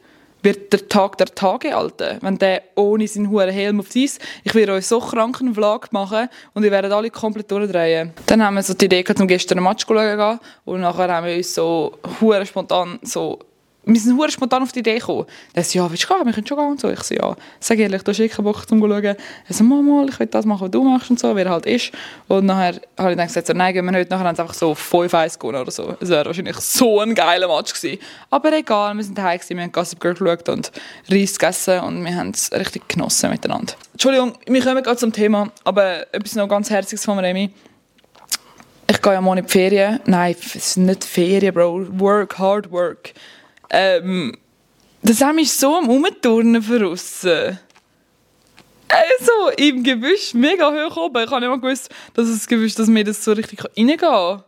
wird 0.43 0.73
der 0.73 0.87
Tag 0.89 1.17
der 1.17 1.27
Tage, 1.27 1.75
Alter. 1.75 2.17
Wenn 2.21 2.37
der 2.37 2.63
ohne 2.75 3.07
seinen 3.07 3.29
hohen 3.29 3.49
Helm 3.49 3.79
auf 3.79 3.95
Eis, 3.95 4.19
ich 4.43 4.55
werde 4.55 4.73
euch 4.73 4.87
so 4.87 4.99
kranken 4.99 5.53
Vlog 5.53 5.93
machen 5.93 6.29
und 6.53 6.63
ihr 6.63 6.71
werdet 6.71 6.91
alle 6.91 7.09
komplett 7.09 7.49
durchdrehen. 7.51 8.13
Dann 8.25 8.43
haben 8.43 8.55
wir 8.55 8.63
so 8.63 8.73
die 8.73 8.85
Idee 8.85 9.03
gehabt, 9.03 9.21
um 9.21 9.27
gestern 9.27 9.59
einen 9.59 9.67
Match 9.67 9.85
zu 9.85 9.93
schauen 9.93 10.39
und 10.65 10.81
nachher 10.81 11.13
haben 11.13 11.27
wir 11.27 11.35
uns 11.35 11.53
so 11.53 11.97
spontan 12.43 12.99
so 13.03 13.39
wir 13.83 13.99
sind 13.99 14.19
sehr 14.19 14.29
spontan 14.29 14.61
auf 14.61 14.71
die 14.71 14.79
Idee 14.79 14.99
gekommen. 14.99 15.25
Er 15.53 15.63
so, 15.63 15.79
ja, 15.79 15.89
willst 15.89 16.03
du 16.03 16.07
gehen? 16.07 16.25
Wir 16.25 16.33
können 16.33 16.45
schon 16.45 16.57
gehen 16.57 16.67
und 16.67 16.79
so. 16.79 16.89
Ich 16.89 17.01
so, 17.01 17.15
ja, 17.15 17.35
sag 17.59 17.79
ehrlich, 17.79 18.03
du 18.03 18.11
hast 18.11 18.17
keinen 18.17 18.43
Bock, 18.43 18.63
um 18.69 18.79
zu 18.79 18.87
schauen. 18.87 19.03
Er 19.03 19.17
so, 19.49 19.63
mal, 19.63 20.07
ich 20.07 20.19
will 20.19 20.27
das 20.27 20.45
machen, 20.45 20.61
was 20.61 20.71
du 20.71 20.83
machst 20.83 21.09
und 21.09 21.19
so, 21.19 21.35
wie 21.35 21.41
er 21.41 21.49
halt 21.49 21.65
ist. 21.65 21.91
Und 22.27 22.45
nachher 22.45 22.79
habe 22.97 23.11
ich 23.11 23.17
dann 23.17 23.27
gesagt, 23.27 23.47
so, 23.47 23.53
nein, 23.53 23.73
gehen 23.73 23.83
wir 23.85 23.91
nicht. 23.91 24.11
Nachher 24.11 24.25
haben 24.25 24.35
sie 24.35 24.41
einfach 24.43 24.53
so 24.53 24.73
5-1 24.73 25.39
gewonnen 25.39 25.61
oder 25.61 25.71
so. 25.71 25.95
Es 25.99 26.09
wäre 26.09 26.25
wahrscheinlich 26.25 26.57
so 26.57 26.99
ein 26.99 27.15
geiler 27.15 27.47
Match 27.47 27.73
gewesen. 27.73 27.99
Aber 28.29 28.53
egal, 28.53 28.95
wir 28.95 29.03
sind 29.03 29.17
daheim 29.17 29.39
gewesen, 29.39 29.57
wir 29.57 29.63
haben 29.63 29.71
Gossip 29.71 29.99
Girl 29.99 30.13
geschaut 30.13 30.49
und 30.49 30.71
Reis 31.09 31.39
gegessen 31.39 31.79
und 31.79 32.05
wir 32.05 32.15
haben 32.15 32.29
es 32.29 32.51
richtig 32.51 32.87
genossen 32.87 33.31
miteinander. 33.31 33.73
Entschuldigung, 33.93 34.33
wir 34.45 34.61
kommen 34.61 34.83
gerade 34.83 34.97
zum 34.97 35.11
Thema, 35.11 35.51
aber 35.63 36.13
etwas 36.13 36.35
noch 36.35 36.47
ganz 36.47 36.69
Herziges 36.69 37.03
von 37.03 37.17
Remy. 37.17 37.51
Ich 38.91 39.01
gehe 39.01 39.13
ja 39.13 39.21
morgen 39.21 39.39
in 39.39 39.45
die 39.45 39.51
Ferien. 39.51 39.99
Nein, 40.05 40.35
es 40.39 40.53
ist 40.53 40.77
nicht 40.77 41.03
Ferien, 41.03 41.53
Bro. 41.53 41.87
Work, 41.99 42.37
hard 42.37 42.71
work. 42.71 43.13
Ähm, 43.71 44.37
das 45.01 45.21
haben 45.21 45.37
mich 45.37 45.51
so 45.51 45.77
am 45.77 45.89
Umturnen 45.89 46.61
für 46.61 46.85
aussen. 46.87 47.57
Also, 48.89 49.49
im 49.57 49.83
Gebüsch, 49.83 50.33
mega 50.33 50.69
hoch 50.69 50.97
oben. 50.97 51.23
Ich 51.23 51.31
habe 51.31 51.39
nicht 51.39 51.49
mal 51.49 51.59
gewusst, 51.59 51.89
dass 52.13 52.29
das 52.29 52.45
Gebüsch, 52.47 52.75
dass 52.75 52.87
mir 52.87 53.05
das 53.05 53.23
so 53.23 53.31
richtig 53.31 53.63
reingehen 53.63 53.97
kann. 53.97 54.43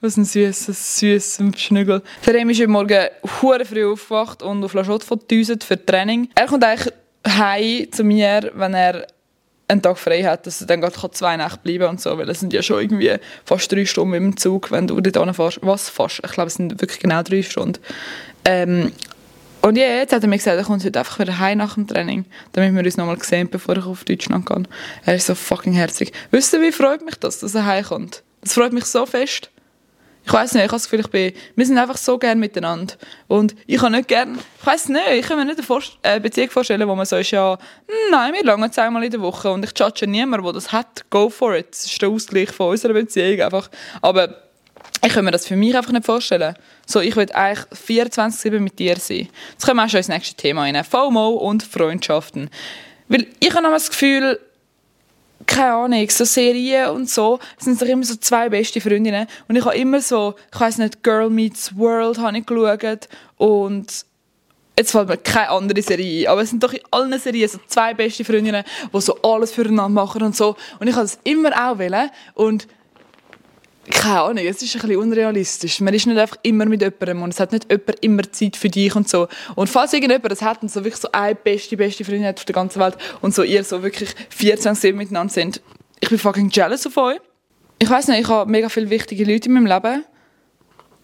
Was 0.00 0.16
ein 0.16 0.24
süßer, 0.24 0.72
süßer 0.72 1.50
Schnügel. 1.56 2.02
Der 2.24 2.34
Rem 2.34 2.50
ist 2.50 2.60
heute 2.60 2.68
Morgen 2.68 3.06
hure 3.42 3.64
früh 3.64 3.90
aufgewacht 3.90 4.42
und 4.42 4.62
auf 4.62 4.74
La 4.74 4.84
Chotte 4.84 5.06
verdüset 5.06 5.64
für 5.64 5.84
Training. 5.84 6.28
Er 6.34 6.46
kommt 6.46 6.62
eigentlich 6.62 6.92
heim 7.26 7.90
zu 7.90 8.04
mir, 8.04 8.52
wenn 8.54 8.74
er 8.74 9.06
einen 9.66 9.82
Tag 9.82 9.98
frei 9.98 10.22
hat, 10.22 10.46
dass 10.46 10.60
er 10.60 10.66
dann 10.66 10.80
gerade 10.80 11.10
zwei 11.10 11.36
Nächte 11.36 11.58
bleiben 11.62 11.88
und 11.88 12.00
so, 12.00 12.16
weil 12.18 12.28
es 12.28 12.40
sind 12.40 12.52
ja 12.52 12.62
schon 12.62 12.80
irgendwie 12.80 13.14
fast 13.44 13.72
drei 13.72 13.86
Stunden 13.86 14.14
im 14.14 14.36
Zug, 14.36 14.70
wenn 14.70 14.86
du 14.86 15.00
dort 15.00 15.36
fährst. 15.36 15.60
Was 15.62 15.88
fast? 15.88 16.20
Ich 16.24 16.32
glaube, 16.32 16.48
es 16.48 16.54
sind 16.54 16.80
wirklich 16.80 17.00
genau 17.00 17.22
drei 17.22 17.42
Stunden. 17.42 17.80
Ähm, 18.44 18.92
und 19.64 19.76
jetzt 19.76 20.12
hat 20.12 20.22
er 20.22 20.28
mir 20.28 20.36
gesagt, 20.36 20.58
er 20.58 20.64
kommt 20.64 20.84
heute 20.84 20.98
einfach 20.98 21.18
wieder 21.18 21.38
heim 21.38 21.56
nach 21.56 21.72
dem 21.72 21.86
Training, 21.86 22.26
damit 22.52 22.74
wir 22.74 22.84
uns 22.84 22.98
nochmal 22.98 23.18
sehen, 23.22 23.48
bevor 23.48 23.76
ich 23.78 23.84
auf 23.86 24.04
Deutschland 24.04 24.44
gehe. 24.44 24.64
Er 25.06 25.14
ist 25.14 25.26
so 25.26 25.34
fucking 25.34 25.72
herzig. 25.72 26.12
Wisst 26.30 26.52
ihr, 26.52 26.60
wie 26.60 26.70
freut 26.70 27.02
mich 27.02 27.14
das, 27.14 27.38
dass 27.38 27.54
er 27.54 27.64
heimkommt? 27.64 28.22
Das 28.42 28.52
freut 28.52 28.74
mich 28.74 28.84
so 28.84 29.06
fest. 29.06 29.48
Ich 30.26 30.32
weiß 30.32 30.52
nicht, 30.52 30.64
ich 30.64 30.68
habe 30.68 30.76
das 30.76 30.84
Gefühl, 30.84 31.00
ich 31.00 31.08
bin, 31.08 31.32
wir 31.56 31.66
sind 31.66 31.78
einfach 31.78 31.96
so 31.96 32.18
gern 32.18 32.38
miteinander. 32.40 32.94
Und 33.26 33.54
ich 33.66 33.78
kann 33.78 33.92
nicht 33.92 34.08
gern, 34.08 34.38
ich 34.60 34.66
weiß 34.66 34.88
nicht, 34.90 35.02
ich 35.14 35.26
kann 35.26 35.38
mir 35.38 35.46
nicht 35.46 35.60
eine 35.60 35.82
äh, 36.02 36.20
Beziehung 36.20 36.50
vorstellen, 36.50 36.86
wo 36.86 36.94
man 36.94 37.06
so 37.06 37.16
ist, 37.16 37.30
ja, 37.30 37.58
nein, 38.10 38.34
wir 38.34 38.44
langen 38.44 38.70
zweimal 38.70 39.04
in 39.04 39.10
der 39.10 39.20
Woche 39.22 39.50
und 39.50 39.64
ich 39.64 39.72
judge 39.78 40.06
niemanden, 40.06 40.44
der 40.44 40.52
das 40.52 40.72
hat, 40.72 41.04
go 41.08 41.30
for 41.30 41.54
it. 41.54 41.72
Das 41.72 41.84
ist 41.86 42.02
der 42.02 42.10
Ausgleich 42.10 42.50
von 42.50 42.70
unserer 42.70 42.92
Beziehung 42.94 43.40
einfach. 43.40 43.70
Aber 44.00 44.43
ich 45.04 45.12
kann 45.12 45.24
mir 45.24 45.30
das 45.30 45.46
für 45.46 45.56
mich 45.56 45.76
einfach 45.76 45.92
nicht 45.92 46.06
vorstellen. 46.06 46.54
So, 46.86 47.00
ich 47.00 47.14
will 47.14 47.30
eigentlich 47.32 47.66
24-7 47.78 48.60
mit 48.60 48.78
dir 48.78 48.96
sein. 48.96 49.28
Jetzt 49.52 49.66
kommen 49.66 49.76
wir 49.76 49.88
schon 49.88 49.98
ins 49.98 50.08
nächste 50.08 50.34
Thema 50.34 50.62
rein. 50.62 50.82
FOMO 50.82 51.30
und 51.30 51.62
Freundschaften. 51.62 52.48
Weil 53.08 53.26
ich 53.38 53.54
habe 53.54 53.68
das 53.68 53.90
Gefühl, 53.90 54.38
keine 55.46 55.74
Ahnung, 55.74 56.08
so 56.08 56.24
Serien 56.24 56.90
und 56.90 57.10
so, 57.10 57.38
sind 57.58 57.80
doch 57.80 57.86
immer 57.86 58.04
so 58.04 58.16
zwei 58.16 58.48
beste 58.48 58.80
Freundinnen. 58.80 59.26
Und 59.46 59.56
ich 59.56 59.64
habe 59.64 59.76
immer 59.76 60.00
so, 60.00 60.36
ich 60.52 60.60
weiß 60.60 60.78
nicht, 60.78 61.02
Girl 61.02 61.28
Meets 61.28 61.76
World 61.76 62.18
habe 62.18 62.38
ich 62.38 62.46
geschaut 62.46 63.08
und 63.36 64.06
jetzt 64.78 64.90
fällt 64.90 65.08
mir 65.08 65.18
keine 65.18 65.50
andere 65.50 65.82
Serie 65.82 66.26
ein, 66.26 66.32
aber 66.32 66.42
es 66.42 66.50
sind 66.50 66.62
doch 66.62 66.72
in 66.72 66.80
allen 66.90 67.18
Serien 67.18 67.48
so 67.48 67.58
zwei 67.66 67.92
beste 67.92 68.24
Freundinnen, 68.24 68.64
die 68.92 69.00
so 69.00 69.20
alles 69.22 69.52
füreinander 69.52 69.88
machen 69.90 70.22
und 70.22 70.34
so. 70.34 70.56
Und 70.80 70.88
ich 70.88 70.94
habe 70.94 71.04
das 71.04 71.18
immer 71.24 71.50
auch 71.52 71.78
wollen 71.78 72.10
und 72.34 72.66
keine 73.90 74.22
Ahnung, 74.22 74.44
es 74.44 74.62
ist 74.62 74.74
ein 74.74 74.80
bisschen 74.82 74.96
unrealistisch. 74.96 75.80
Man 75.80 75.94
ist 75.94 76.06
nicht 76.06 76.18
einfach 76.18 76.36
immer 76.42 76.66
mit 76.66 76.82
jemandem 76.82 77.22
und 77.22 77.32
es 77.32 77.40
hat 77.40 77.52
nicht 77.52 77.70
jemand 77.70 78.00
immer 78.00 78.22
Zeit 78.32 78.56
für 78.56 78.68
dich 78.68 78.94
und 78.94 79.08
so. 79.08 79.28
Und 79.54 79.68
falls 79.68 79.92
irgendjemand 79.92 80.30
das 80.30 80.42
hat 80.42 80.62
und 80.62 80.70
so 80.70 80.84
wirklich 80.84 81.00
so 81.00 81.08
eine 81.12 81.34
beste, 81.34 81.76
beste 81.76 82.04
Freundin 82.04 82.26
hat 82.26 82.38
auf 82.38 82.44
der 82.44 82.54
ganzen 82.54 82.80
Welt 82.80 82.96
und 83.20 83.34
so 83.34 83.42
ihr 83.42 83.64
so 83.64 83.82
wirklich 83.82 84.10
14-7 84.38 84.94
miteinander 84.94 85.32
sind, 85.32 85.60
ich 86.00 86.08
bin 86.08 86.18
fucking 86.18 86.50
jealous 86.50 86.86
auf 86.86 86.96
euch. 86.96 87.18
Ich 87.78 87.90
weiß 87.90 88.08
nicht, 88.08 88.20
ich 88.20 88.28
habe 88.28 88.50
mega 88.50 88.68
viele 88.68 88.90
wichtige 88.90 89.24
Leute 89.24 89.48
in 89.48 89.54
meinem 89.54 89.66
Leben, 89.66 90.04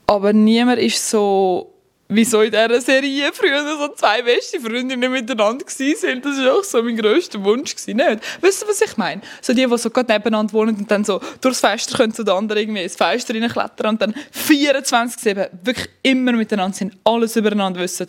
aber 0.07 0.33
niemand 0.33 0.81
ist 0.81 1.09
so 1.09 1.73
wieso 2.11 2.43
in 2.43 2.50
dieser 2.50 2.81
Serie 2.81 3.33
früher 3.33 3.64
so 3.79 3.88
zwei 3.95 4.23
beste 4.23 4.61
Freundinnen 4.61 5.11
miteinander 5.11 5.45
waren. 5.45 6.21
Das 6.23 6.37
war 6.38 6.52
auch 6.52 6.64
so 6.64 6.83
mein 6.83 6.97
grösster 6.97 7.43
Wunsch. 7.43 7.75
Gewesen, 7.75 7.97
nicht? 7.97 8.21
Weißt 8.43 8.62
du, 8.62 8.69
was 8.69 8.81
ich 8.81 8.97
meine? 8.97 9.23
So 9.40 9.55
die, 9.55 9.67
die 9.67 9.79
so 9.79 9.90
gerade 9.90 10.12
nebeneinander 10.12 10.52
wohnen 10.52 10.76
und 10.76 10.90
dann 10.90 11.05
so 11.05 11.21
durchs 11.40 11.61
Fenster 11.61 11.97
können 11.97 12.12
zu 12.12 12.25
den 12.25 12.35
anderen 12.35 12.61
irgendwie 12.62 12.83
ins 12.83 12.97
Fenster 12.97 13.35
reinklettern 13.35 13.87
und 13.87 14.02
dann 14.02 14.14
24-7 14.35 15.49
wirklich 15.62 15.88
immer 16.02 16.33
miteinander 16.33 16.76
sind, 16.76 16.95
alles 17.05 17.37
übereinander 17.37 17.81
wissen. 17.81 18.09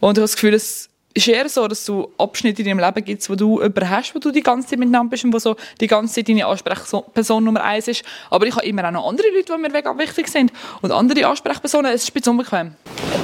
Und 0.00 0.16
ich 0.16 0.20
habe 0.20 0.20
das 0.20 0.34
Gefühl, 0.34 0.54
es 0.54 0.88
ist 1.12 1.28
eher 1.28 1.48
so, 1.48 1.66
dass 1.66 1.84
du 1.84 2.08
Abschnitte 2.18 2.62
in 2.62 2.68
deinem 2.68 2.78
Leben 2.78 3.04
gibt, 3.04 3.28
wo 3.28 3.34
du 3.34 3.60
jemanden 3.60 3.90
hast, 3.90 4.14
wo 4.14 4.18
du 4.18 4.30
die 4.30 4.42
ganze 4.42 4.68
Zeit 4.68 4.78
miteinander 4.78 5.10
bist 5.10 5.24
und 5.24 5.32
wo 5.32 5.38
so 5.38 5.56
die 5.80 5.86
ganze 5.86 6.14
Zeit 6.14 6.28
deine 6.28 6.46
Ansprechperson 6.46 7.44
Nummer 7.44 7.64
eins 7.64 7.88
ist. 7.88 8.04
Aber 8.30 8.46
ich 8.46 8.54
habe 8.54 8.64
immer 8.64 8.86
auch 8.86 8.92
noch 8.92 9.08
andere 9.08 9.28
Leute, 9.34 9.52
die 9.52 9.60
mir 9.60 9.70
mega 9.70 9.96
wichtig 9.98 10.28
sind. 10.28 10.52
Und 10.82 10.92
andere 10.92 11.26
Ansprechpersonen, 11.26 11.92
es 11.92 12.04
ist 12.04 12.10
ein 12.10 12.14
bisschen 12.14 12.30
unbequem. 12.32 12.74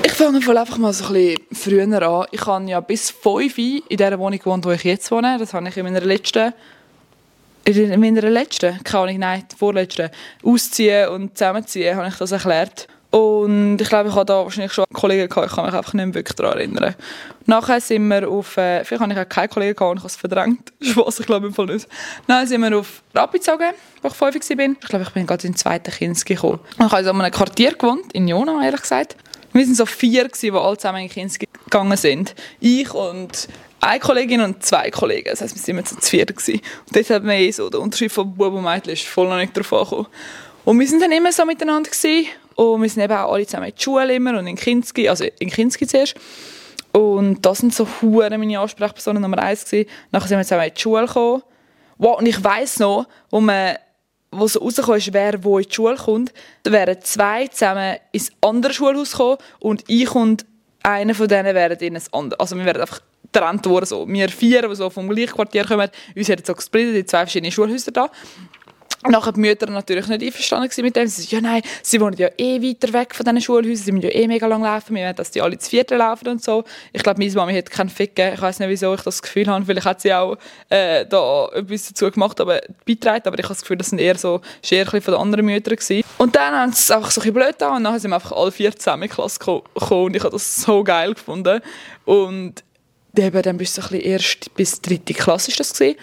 Ich 0.04 0.12
fange 0.12 0.38
einfach 0.38 0.78
mal 0.78 0.92
so 0.92 1.06
ein 1.06 1.12
bisschen 1.12 1.40
früher 1.52 2.02
an. 2.02 2.26
Ich 2.32 2.44
habe 2.44 2.64
ja 2.68 2.80
bis 2.80 3.10
5 3.10 3.56
in 3.58 3.96
der 3.96 4.18
Wohnung 4.18 4.38
gewohnt, 4.38 4.64
wo 4.64 4.70
ich 4.70 4.82
jetzt 4.82 5.10
wohne. 5.10 5.36
Das 5.38 5.54
habe 5.54 5.68
ich 5.68 5.76
in 5.76 5.84
meiner 5.84 6.00
letzten 6.00 6.52
in 7.64 8.00
meiner 8.00 8.22
letzten, 8.22 8.82
keine 8.84 9.02
Ahnung, 9.02 9.18
nein, 9.18 9.44
vorletzten, 9.58 10.10
Ausziehen 10.44 11.08
und 11.08 11.36
Zusammenziehen, 11.36 11.96
habe 11.96 12.06
ich 12.06 12.14
das 12.14 12.30
erklärt. 12.30 12.86
Und 13.16 13.80
ich 13.80 13.88
glaube, 13.88 14.10
ich 14.10 14.14
habe 14.14 14.26
da 14.26 14.44
wahrscheinlich 14.44 14.74
schon 14.74 14.84
Kollegen 14.92 15.26
gehabt, 15.26 15.46
ich 15.46 15.54
kann 15.54 15.64
mich 15.64 15.72
einfach 15.72 15.94
nicht 15.94 16.04
mehr 16.04 16.14
wirklich 16.14 16.36
daran 16.36 16.58
erinnern. 16.58 16.94
Nachher 17.46 17.80
sind 17.80 18.06
wir 18.08 18.28
auf, 18.28 18.58
äh, 18.58 18.84
vielleicht 18.84 19.00
habe 19.00 19.10
ich 19.10 19.18
auch 19.18 19.26
keine 19.26 19.48
Kollegen 19.48 19.74
gehabt 19.74 19.90
und 19.92 19.96
ich 19.96 20.02
habe 20.02 20.08
es 20.08 20.16
verdrängt. 20.16 20.72
Spaß, 20.82 21.20
ich 21.20 21.26
glaube 21.26 21.46
im 21.46 21.54
Fall 21.54 21.64
nicht. 21.64 21.88
Dann 22.26 22.46
sind 22.46 22.60
wir 22.60 22.76
auf 22.76 23.02
Rapid 23.14 23.40
gezogen, 23.40 23.70
wo 24.02 24.08
ich 24.08 24.14
fünf 24.14 24.34
war. 24.34 24.68
Ich 24.68 24.80
glaube, 24.80 25.04
ich 25.04 25.10
bin 25.14 25.26
gerade 25.26 25.46
in 25.46 25.52
den 25.54 25.56
zweiten 25.56 25.90
Kinski 25.90 26.34
gekommen. 26.34 26.60
Ich 26.74 26.92
habe 26.92 27.08
in 27.08 27.08
einem 27.08 27.32
Quartier 27.32 27.72
gewohnt, 27.72 28.12
in 28.12 28.28
Jona, 28.28 28.62
ehrlich 28.62 28.82
gesagt. 28.82 29.16
Wir 29.54 29.64
waren 29.64 29.74
so 29.74 29.86
vier, 29.86 30.28
die 30.28 30.52
alle 30.52 30.76
zusammen 30.76 31.00
in 31.00 31.08
Kinski 31.08 31.48
gegangen 31.64 31.96
sind. 31.96 32.34
Ich 32.60 32.92
und 32.92 33.48
eine 33.80 33.98
Kollegin 33.98 34.42
und 34.42 34.62
zwei 34.62 34.90
Kollegen. 34.90 35.30
Das 35.30 35.40
heisst, 35.40 35.56
wir 35.56 35.74
waren 35.74 35.86
immer 35.86 36.00
zu 36.02 36.10
viert. 36.10 36.32
Und 36.32 36.62
dort 36.92 37.08
hat 37.08 37.22
man 37.22 37.36
eh 37.36 37.50
so 37.50 37.70
den 37.70 37.80
Unterschied 37.80 38.12
von 38.12 38.34
Bub 38.34 38.52
und 38.52 38.62
Mädchen 38.62 38.92
ist 38.92 39.06
voll 39.06 39.26
noch 39.26 39.38
nicht 39.38 39.56
drauf 39.56 39.72
angekommen. 39.72 40.06
Und 40.66 40.78
wir 40.78 40.90
waren 40.90 41.00
dann 41.00 41.12
immer 41.12 41.32
so 41.32 41.46
miteinander 41.46 41.88
gewesen. 41.88 42.26
Und 42.56 42.82
wir 42.82 42.88
sind 42.88 43.02
eben 43.02 43.12
auch 43.12 43.32
alle 43.32 43.46
zusammen 43.46 43.68
in 43.68 43.74
die 43.76 43.82
Schule 43.82 44.14
immer 44.14 44.38
und 44.38 44.46
in 44.46 44.56
Kinski, 44.56 45.08
also 45.08 45.24
in 45.38 45.50
Kinski 45.50 45.86
zuerst. 45.86 46.14
Und 46.92 47.44
das 47.44 47.58
sind 47.58 47.74
so 47.74 47.86
hure 48.00 48.36
meine 48.38 48.58
Ansprechpersonen 48.58 49.20
Nummer 49.20 49.38
eins 49.38 49.64
gewesen. 49.64 49.88
Nachher 50.10 50.28
sind 50.28 50.38
wir 50.38 50.44
zusammen 50.44 50.68
in 50.68 50.74
die 50.74 50.80
Schule 50.80 51.06
gekommen. 51.06 51.42
Wow, 51.98 52.18
und 52.18 52.26
ich 52.26 52.42
weiss 52.42 52.78
noch, 52.78 53.06
wo 53.30 53.40
man 53.40 53.76
wo 54.30 54.48
so 54.48 54.60
rausgekommen 54.60 54.98
ist, 54.98 55.12
wer 55.12 55.44
wo 55.44 55.58
in 55.58 55.66
die 55.68 55.74
Schule 55.74 55.96
kommt, 55.96 56.32
da 56.62 56.72
wären 56.72 57.00
zwei 57.02 57.46
zusammen 57.48 57.96
ins 58.12 58.30
andere 58.40 58.72
Schulhaus 58.72 59.12
gekommen 59.12 59.38
und 59.60 59.84
ich 59.86 60.14
und 60.14 60.44
einer 60.82 61.14
von 61.14 61.28
denen 61.28 61.54
wären 61.54 61.78
in 61.78 61.96
ein 61.96 62.02
anderes. 62.12 62.40
Also 62.40 62.56
wir 62.56 62.64
wären 62.64 62.80
einfach 62.80 63.00
getrennt 63.22 63.66
worden. 63.66 63.86
So. 63.86 64.08
Wir 64.08 64.28
vier, 64.28 64.68
die 64.68 64.74
so 64.74 64.90
vom 64.90 65.08
gleichen 65.08 65.34
Quartier 65.34 65.64
kommen, 65.64 65.90
uns 66.14 66.28
hätten 66.28 66.44
so 66.44 66.54
gesplittet 66.54 66.96
in 66.96 67.06
zwei 67.06 67.20
verschiedene 67.20 67.52
Schulhäuser 67.52 67.92
da 67.92 68.10
nachher 69.10 69.32
die 69.32 69.40
Mütter 69.40 69.70
natürlich 69.70 70.06
nicht 70.08 70.22
einverstanden 70.22 70.70
mit 70.82 70.96
dem. 70.96 71.06
Sie 71.06 71.22
sagen, 71.22 71.44
ja 71.44 71.50
nein, 71.50 71.62
sie 71.82 72.00
wohnen 72.00 72.16
ja 72.16 72.28
eh 72.36 72.60
weiter 72.62 72.92
weg 72.92 73.14
von 73.14 73.24
diesen 73.24 73.40
Schulhäusern, 73.40 73.76
sie 73.76 73.92
müssen 73.92 74.08
ja 74.08 74.14
eh 74.14 74.26
mega 74.26 74.46
lang 74.46 74.62
laufen, 74.62 74.94
wir 74.94 75.04
wollen, 75.04 75.16
dass 75.16 75.30
die 75.30 75.42
alle 75.42 75.58
zu 75.58 75.70
vierten 75.70 75.98
laufen 75.98 76.28
und 76.28 76.42
so. 76.42 76.64
Ich 76.92 77.02
glaube, 77.02 77.18
meine 77.18 77.32
Mama 77.32 77.52
hat 77.52 77.70
keinen 77.70 77.88
Fick 77.88 78.14
gegeben. 78.14 78.34
Ich 78.34 78.42
weiß 78.42 78.58
nicht, 78.58 78.68
wieso 78.68 78.94
ich 78.94 79.00
das 79.02 79.22
Gefühl 79.22 79.46
habe. 79.48 79.64
Vielleicht 79.64 79.86
hat 79.86 80.00
sie 80.00 80.12
auch 80.12 80.36
äh, 80.68 81.06
da 81.06 81.48
etwas 81.54 81.88
dazu 81.88 82.10
gemacht, 82.10 82.40
aber 82.40 82.60
beitragen. 82.86 83.22
Aber 83.26 83.38
ich 83.38 83.44
habe 83.44 83.54
das 83.54 83.62
Gefühl, 83.62 83.76
das 83.76 83.90
sind 83.90 84.00
eher 84.00 84.16
so, 84.16 84.40
eher 84.68 84.86
von 84.86 85.00
den 85.00 85.14
anderen 85.14 85.44
Müttern 85.46 85.76
gewesen. 85.76 86.04
Und 86.18 86.36
dann 86.36 86.54
haben 86.54 86.72
sie 86.72 86.80
es 86.80 86.90
einfach 86.90 87.10
so 87.10 87.20
ein 87.20 87.32
bisschen 87.32 87.34
blöd 87.34 87.62
an 87.62 87.76
und 87.76 87.84
dann 87.84 87.98
sind 87.98 88.10
wir 88.10 88.16
einfach 88.16 88.32
alle 88.32 88.52
vier 88.52 88.74
zusammen 88.74 89.04
in 89.04 89.08
die 89.08 89.14
Klasse 89.14 89.38
gekommen 89.38 89.62
und 90.04 90.16
ich 90.16 90.22
habe 90.22 90.32
das 90.32 90.62
so 90.62 90.82
geil 90.82 91.14
gefunden. 91.14 91.60
Und 92.04 92.64
eben, 93.16 93.42
dann 93.42 93.56
bist 93.56 93.76
du 93.76 93.82
so 93.82 93.88
ein 93.88 93.92
bisschen 93.92 94.12
erst 94.12 94.54
bis 94.54 94.80
dritte 94.80 95.14
Klasse 95.14 95.50
ist 95.50 95.60
das 95.60 95.72
gewesen. 95.72 95.98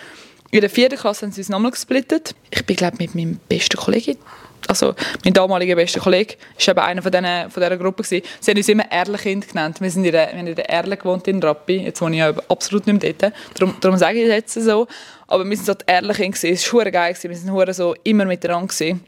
In 0.53 0.61
der 0.61 0.69
vierten 0.69 0.97
Klasse 0.97 1.25
haben 1.25 1.33
sie 1.33 1.41
uns 1.41 1.49
nochmal 1.49 1.71
gesplittet. 1.71 2.35
Ich 2.51 2.63
bin, 2.63 2.75
glaube 2.75 2.97
mit 2.99 3.15
meinem 3.15 3.39
besten 3.49 3.75
Kollegen, 3.75 4.19
also 4.67 4.95
mein 5.23 5.33
damaliger 5.33 5.75
bester 5.75 5.99
Kollege, 5.99 6.35
war 6.57 6.69
eben 6.69 6.79
einer 6.79 7.01
von, 7.01 7.11
denen, 7.11 7.51
von 7.51 7.61
dieser 7.61 7.77
Gruppe. 7.77 8.03
Gewesen. 8.03 8.25
Sie 8.39 8.51
haben 8.51 8.57
uns 8.57 8.69
immer 8.69 8.91
Erlenkind 8.91 9.47
genannt. 9.47 9.81
Wir, 9.81 9.91
sind 9.91 10.05
in 10.05 10.11
der, 10.11 10.31
wir 10.31 10.39
haben 10.39 10.47
in 10.47 10.55
der 10.55 10.69
Erle 10.69 10.97
gewohnt 10.97 11.27
in 11.27 11.41
Rappi. 11.41 11.77
Jetzt 11.77 12.01
wohne 12.01 12.15
ich 12.15 12.19
ja 12.19 12.33
absolut 12.49 12.87
nicht 12.87 13.03
mehr 13.03 13.13
dort. 13.13 13.33
Darum, 13.53 13.75
darum 13.79 13.97
sage 13.97 14.19
ich 14.19 14.25
es 14.25 14.29
jetzt 14.29 14.53
so. 14.53 14.87
Aber 15.27 15.45
wir 15.45 15.55
sind 15.55 15.65
so 15.65 15.73
die 15.73 15.87
Erlenkind. 15.87 16.43
Es 16.43 16.73
war 16.73 16.89
geil. 16.89 17.15
Wir 17.21 17.53
waren 17.53 17.73
so 17.73 17.95
immer 18.03 18.25
miteinander. 18.25 18.67
Gewesen. 18.67 19.01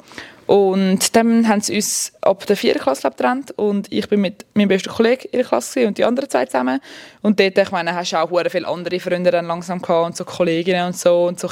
Und 0.47 1.15
dann 1.15 1.47
haben 1.47 1.61
sie 1.61 1.75
uns 1.75 2.13
ab 2.21 2.45
der 2.45 2.55
vierten 2.55 2.79
Klasse 2.79 3.09
getrennt 3.09 3.51
und 3.55 3.91
ich 3.91 4.07
bin 4.07 4.21
mit 4.21 4.45
meinem 4.53 4.67
besten 4.67 4.89
Kollegen 4.89 5.23
in 5.31 5.39
der 5.39 5.43
Klasse 5.47 5.87
und 5.87 5.97
die 5.97 6.05
anderen 6.05 6.29
zwei 6.29 6.45
zusammen. 6.45 6.79
Und 7.23 7.39
dort, 7.39 7.57
ich 7.57 7.71
meine, 7.71 7.95
hast 7.95 8.11
du 8.11 8.17
auch 8.17 8.29
viele 8.49 8.67
andere 8.67 8.99
Freunde 8.99 9.31
dann 9.31 9.47
langsam 9.47 9.81
gehabt 9.81 10.05
und 10.05 10.17
so 10.17 10.23
Kolleginnen 10.23 10.85
und 10.85 10.97
so 10.97 11.25
und 11.25 11.39
so 11.39 11.49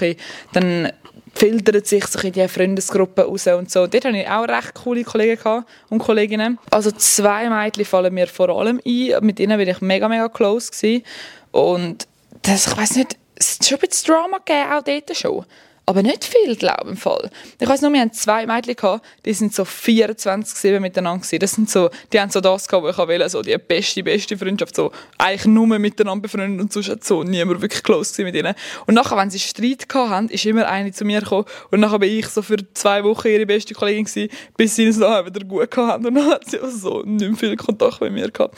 dann 0.52 0.92
filtert 1.34 1.88
sich 1.88 2.06
so 2.06 2.20
in 2.20 2.32
die 2.32 2.48
Freundesgruppe 2.48 3.24
raus 3.24 3.48
und 3.48 3.72
so. 3.72 3.88
Dort 3.88 4.06
hatte 4.06 4.18
ich 4.18 4.28
auch 4.28 4.48
recht 4.48 4.74
coole 4.76 5.04
Kollegen 5.04 5.66
und 5.90 6.00
Kolleginnen. 6.00 6.60
Also 6.70 6.92
zwei 6.92 7.50
Mädchen 7.50 7.86
fallen 7.86 8.14
mir 8.14 8.28
vor 8.28 8.50
allem 8.50 8.80
ein, 8.86 9.26
mit 9.26 9.40
ihnen 9.40 9.58
bin 9.58 9.68
ich 9.68 9.82
mega, 9.82 10.08
mega 10.08 10.30
close 10.30 10.72
gewesen. 10.72 11.04
Und 11.52 12.08
das, 12.44 12.68
ich 12.68 12.78
weiß 12.78 12.96
nicht, 12.98 13.18
es 13.36 13.56
hat 13.56 13.66
schon 13.66 13.78
ein 13.78 13.88
bisschen 13.88 14.14
Drama 14.14 14.38
gegeben, 14.38 14.72
auch 14.72 14.84
dort 14.84 15.18
schon. 15.18 15.46
Aber 15.86 16.02
nicht 16.02 16.24
viel, 16.24 16.56
glaube 16.56 16.84
ich, 16.86 16.90
im 16.92 16.98
Fall. 16.98 17.30
Ich 17.60 17.68
weiss 17.68 17.82
nur, 17.82 17.92
wir 17.92 18.00
hatten 18.00 18.14
zwei 18.14 18.46
Mädchen, 18.46 18.76
gehabt, 18.76 19.06
die 19.26 19.34
sind 19.34 19.54
so 19.54 19.64
24-7 19.64 20.80
miteinander 20.80 21.20
gewesen. 21.20 21.40
Das 21.40 21.52
sind 21.52 21.70
so, 21.70 21.90
die 22.14 22.22
haben 22.22 22.30
so 22.30 22.40
das 22.40 22.68
gehabt, 22.68 22.86
was 22.86 22.98
ich 22.98 22.98
wollte, 22.98 23.30
so 23.30 23.42
die 23.42 23.58
beste, 23.58 24.02
beste 24.02 24.38
Freundschaft, 24.38 24.76
so 24.76 24.92
eigentlich 25.18 25.46
nur 25.46 25.68
miteinander 25.68 26.22
befreundet 26.22 26.62
und 26.62 26.72
sonst 26.72 26.90
hat 26.90 27.04
so 27.04 27.24
niemand 27.24 27.62
wirklich 27.62 27.84
close 27.84 28.24
mit 28.24 28.34
ihnen. 28.34 28.56
Und 28.88 28.94
nachher, 28.94 29.18
wenn 29.18 29.30
sie 29.30 29.40
Streit 29.40 29.86
hatten, 29.94 30.30
ist 30.30 30.46
immer 30.46 30.68
eine 30.68 30.94
zu 30.94 31.04
mir 31.04 31.20
gekommen 31.20 31.46
und 31.72 31.82
nachher 31.82 32.00
bin 32.00 32.18
ich 32.18 32.28
so 32.28 32.42
für 32.42 32.58
zwei 32.74 33.04
Wochen 33.04 33.28
ihre 33.28 33.46
beste 33.46 33.74
Kollegin 33.74 34.06
gewesen, 34.06 34.30
bis 34.56 34.76
sie 34.78 34.88
es 34.88 34.98
nachher 34.98 35.26
wieder 35.26 35.46
gut 35.46 35.76
hatten 35.76 36.06
und 36.06 36.16
dann 36.16 36.28
hat 36.28 36.50
sie 36.50 36.60
also 36.60 36.78
so 36.78 37.02
nicht 37.04 37.28
mehr 37.28 37.38
viel 37.38 37.58
Kontakt 37.58 38.00
mit 38.00 38.14
mir 38.14 38.32
gehabt. 38.32 38.56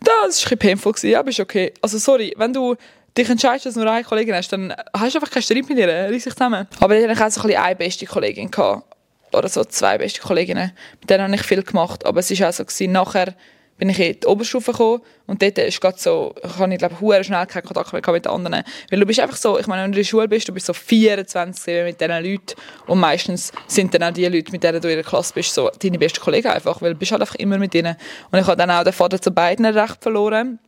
Das 0.00 0.10
war 0.10 0.22
ein 0.24 0.28
bisschen 0.28 0.58
painful, 0.58 1.14
aber 1.16 1.28
ist 1.30 1.40
okay. 1.40 1.72
Also 1.80 1.98
sorry, 1.98 2.34
wenn 2.36 2.52
du 2.52 2.76
dich 3.16 3.28
entscheidest, 3.28 3.66
dass 3.66 3.74
du 3.74 3.80
nur 3.80 3.90
eine 3.90 4.04
Kollegin 4.04 4.34
hast, 4.34 4.52
dann 4.52 4.74
hast 4.94 5.14
du 5.14 5.18
einfach 5.18 5.30
keinen 5.30 5.42
Streit 5.42 5.68
mit 5.68 5.78
ihr, 5.78 5.88
reiss 5.88 6.24
dich 6.24 6.32
zusammen. 6.32 6.66
Aber 6.80 6.96
ich 6.96 7.06
hatte 7.06 7.26
auch 7.26 7.30
so 7.30 7.40
ein 7.40 7.46
bisschen 7.46 7.62
eine 7.62 7.76
beste 7.76 8.06
Kollegin. 8.06 8.50
Gehabt. 8.50 8.84
Oder 9.32 9.48
so 9.48 9.64
zwei 9.64 9.98
beste 9.98 10.20
Kolleginnen. 10.20 10.72
Mit 11.00 11.10
denen 11.10 11.24
habe 11.24 11.34
ich 11.34 11.42
viel 11.42 11.62
gemacht. 11.62 12.04
Aber 12.04 12.20
es 12.20 12.38
war 12.38 12.48
auch 12.48 12.52
so, 12.52 12.64
gewesen, 12.64 12.92
nachher 12.92 13.34
bin 13.78 13.88
ich 13.88 13.98
in 13.98 14.20
die 14.20 14.26
Oberstufe 14.26 14.70
gekommen 14.70 15.02
und 15.26 15.42
dort 15.42 15.58
ist 15.58 15.80
gerade 15.80 15.98
so, 15.98 16.34
ich 16.40 16.56
habe, 16.56 16.76
glaube 16.76 17.18
ich, 17.18 17.26
schnell 17.26 17.46
keinen 17.46 17.64
Kontakt 17.64 17.92
mehr 17.92 18.02
mit 18.12 18.24
den 18.24 18.30
anderen. 18.30 18.62
Weil 18.90 19.00
du 19.00 19.06
bist 19.06 19.18
einfach 19.18 19.36
so, 19.36 19.58
ich 19.58 19.66
meine, 19.66 19.82
wenn 19.82 19.90
du 19.90 19.98
in 19.98 20.02
der 20.02 20.08
Schule 20.08 20.28
bist, 20.28 20.48
du 20.48 20.52
bist 20.52 20.66
so 20.66 20.72
24 20.72 21.84
mit 21.84 22.00
diesen 22.00 22.24
Leuten 22.24 22.54
und 22.86 23.00
meistens 23.00 23.50
sind 23.66 23.92
dann 23.94 24.04
auch 24.04 24.12
die 24.12 24.26
Leute, 24.26 24.52
mit 24.52 24.62
denen 24.62 24.80
du 24.80 24.88
in 24.88 24.96
der 24.96 25.04
Klasse 25.04 25.32
bist, 25.34 25.54
so 25.54 25.70
deine 25.82 25.98
besten 25.98 26.20
Kollegen 26.20 26.48
einfach, 26.48 26.80
weil 26.80 26.92
du 26.92 26.98
bist 26.98 27.10
halt 27.10 27.22
einfach 27.22 27.34
immer 27.36 27.58
mit 27.58 27.74
ihnen. 27.74 27.96
Und 28.30 28.38
ich 28.38 28.46
habe 28.46 28.56
dann 28.56 28.70
auch 28.70 28.84
den 28.84 28.92
Vater 28.92 29.20
zu 29.20 29.32
beiden 29.32 29.66
recht 29.66 30.00
verloren 30.00 30.60